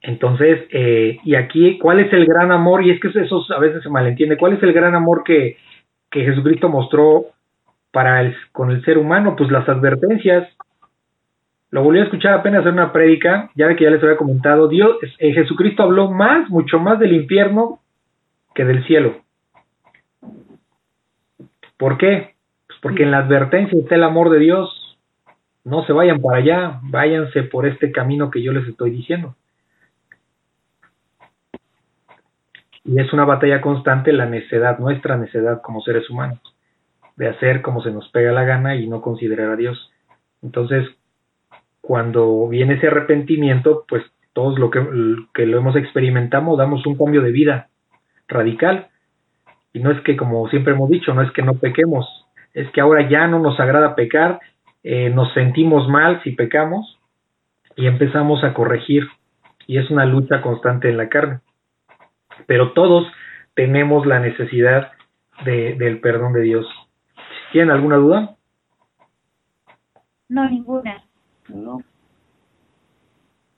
[0.00, 2.84] Entonces, eh, y aquí, ¿cuál es el gran amor?
[2.84, 4.36] Y es que eso a veces se malentiende.
[4.36, 5.56] ¿Cuál es el gran amor que,
[6.10, 7.26] que Jesucristo mostró
[7.92, 9.36] para el, con el ser humano?
[9.36, 10.48] Pues las advertencias
[11.72, 14.68] Lo volví a escuchar apenas en una prédica, ya ve que ya les había comentado,
[14.68, 17.80] Dios, eh, Jesucristo habló más, mucho más del infierno
[18.54, 19.22] que del cielo.
[21.78, 22.34] ¿Por qué?
[22.66, 24.98] Pues porque en la advertencia está el amor de Dios.
[25.64, 29.34] No se vayan para allá, váyanse por este camino que yo les estoy diciendo.
[32.84, 36.40] Y es una batalla constante la necedad, nuestra necedad como seres humanos,
[37.16, 39.90] de hacer como se nos pega la gana y no considerar a Dios.
[40.42, 40.86] Entonces,
[41.82, 44.02] cuando viene ese arrepentimiento, pues
[44.32, 47.68] todos lo que, lo hemos experimentado damos un cambio de vida
[48.28, 48.88] radical.
[49.74, 52.06] Y no es que, como siempre hemos dicho, no es que no pequemos,
[52.54, 54.40] es que ahora ya no nos agrada pecar,
[54.82, 56.98] eh, nos sentimos mal si pecamos
[57.76, 59.06] y empezamos a corregir.
[59.66, 61.40] Y es una lucha constante en la carne
[62.46, 63.06] pero todos
[63.54, 64.92] tenemos la necesidad
[65.44, 66.66] de, del perdón de Dios.
[67.52, 68.36] ¿Tienen alguna duda?
[70.28, 71.04] No, ninguna.
[71.54, 71.82] No.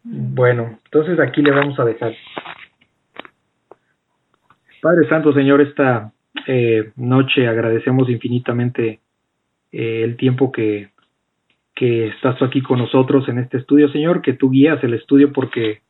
[0.03, 2.15] Bueno, entonces aquí le vamos a dejar.
[4.83, 6.12] Padre Santo, Señor, esta
[6.47, 9.01] eh, noche agradecemos infinitamente
[9.73, 10.91] eh, el tiempo que,
[11.75, 15.81] que estás aquí con nosotros en este estudio, Señor, que tú guías el estudio porque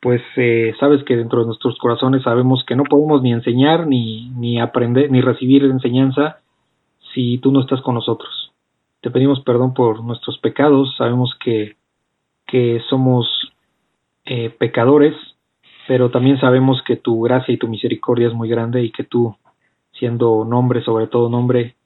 [0.00, 4.30] pues eh, sabes que dentro de nuestros corazones sabemos que no podemos ni enseñar ni,
[4.30, 6.38] ni aprender ni recibir enseñanza
[7.14, 8.49] si tú no estás con nosotros.
[9.00, 11.76] Te pedimos perdón por nuestros pecados, sabemos que,
[12.46, 13.26] que somos
[14.26, 15.14] eh, pecadores,
[15.88, 19.36] pero también sabemos que tu gracia y tu misericordia es muy grande y que tú,
[19.92, 21.76] siendo nombre, sobre todo nombre,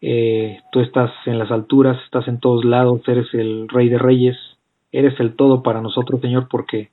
[0.00, 4.36] eh, tú estás en las alturas, estás en todos lados, eres el rey de reyes,
[4.92, 6.90] eres el todo para nosotros, Señor, porque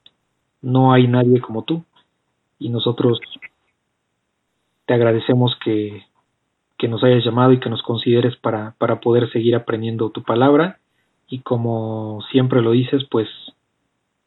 [0.61, 1.83] no hay nadie como tú.
[2.57, 3.19] Y nosotros
[4.85, 6.03] te agradecemos que,
[6.85, 10.77] que nos hayas llamado y que nos consideres para, para poder seguir aprendiendo tu palabra
[11.27, 13.27] y como siempre lo dices, pues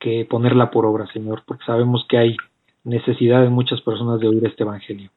[0.00, 2.36] que ponerla por obra, Señor, porque sabemos que hay
[2.82, 5.08] necesidad de muchas personas de oír este Evangelio.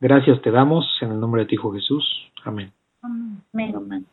[0.00, 2.02] Gracias te damos en el nombre de tu Hijo Jesús.
[2.44, 2.72] Amén.
[3.02, 4.06] Amén.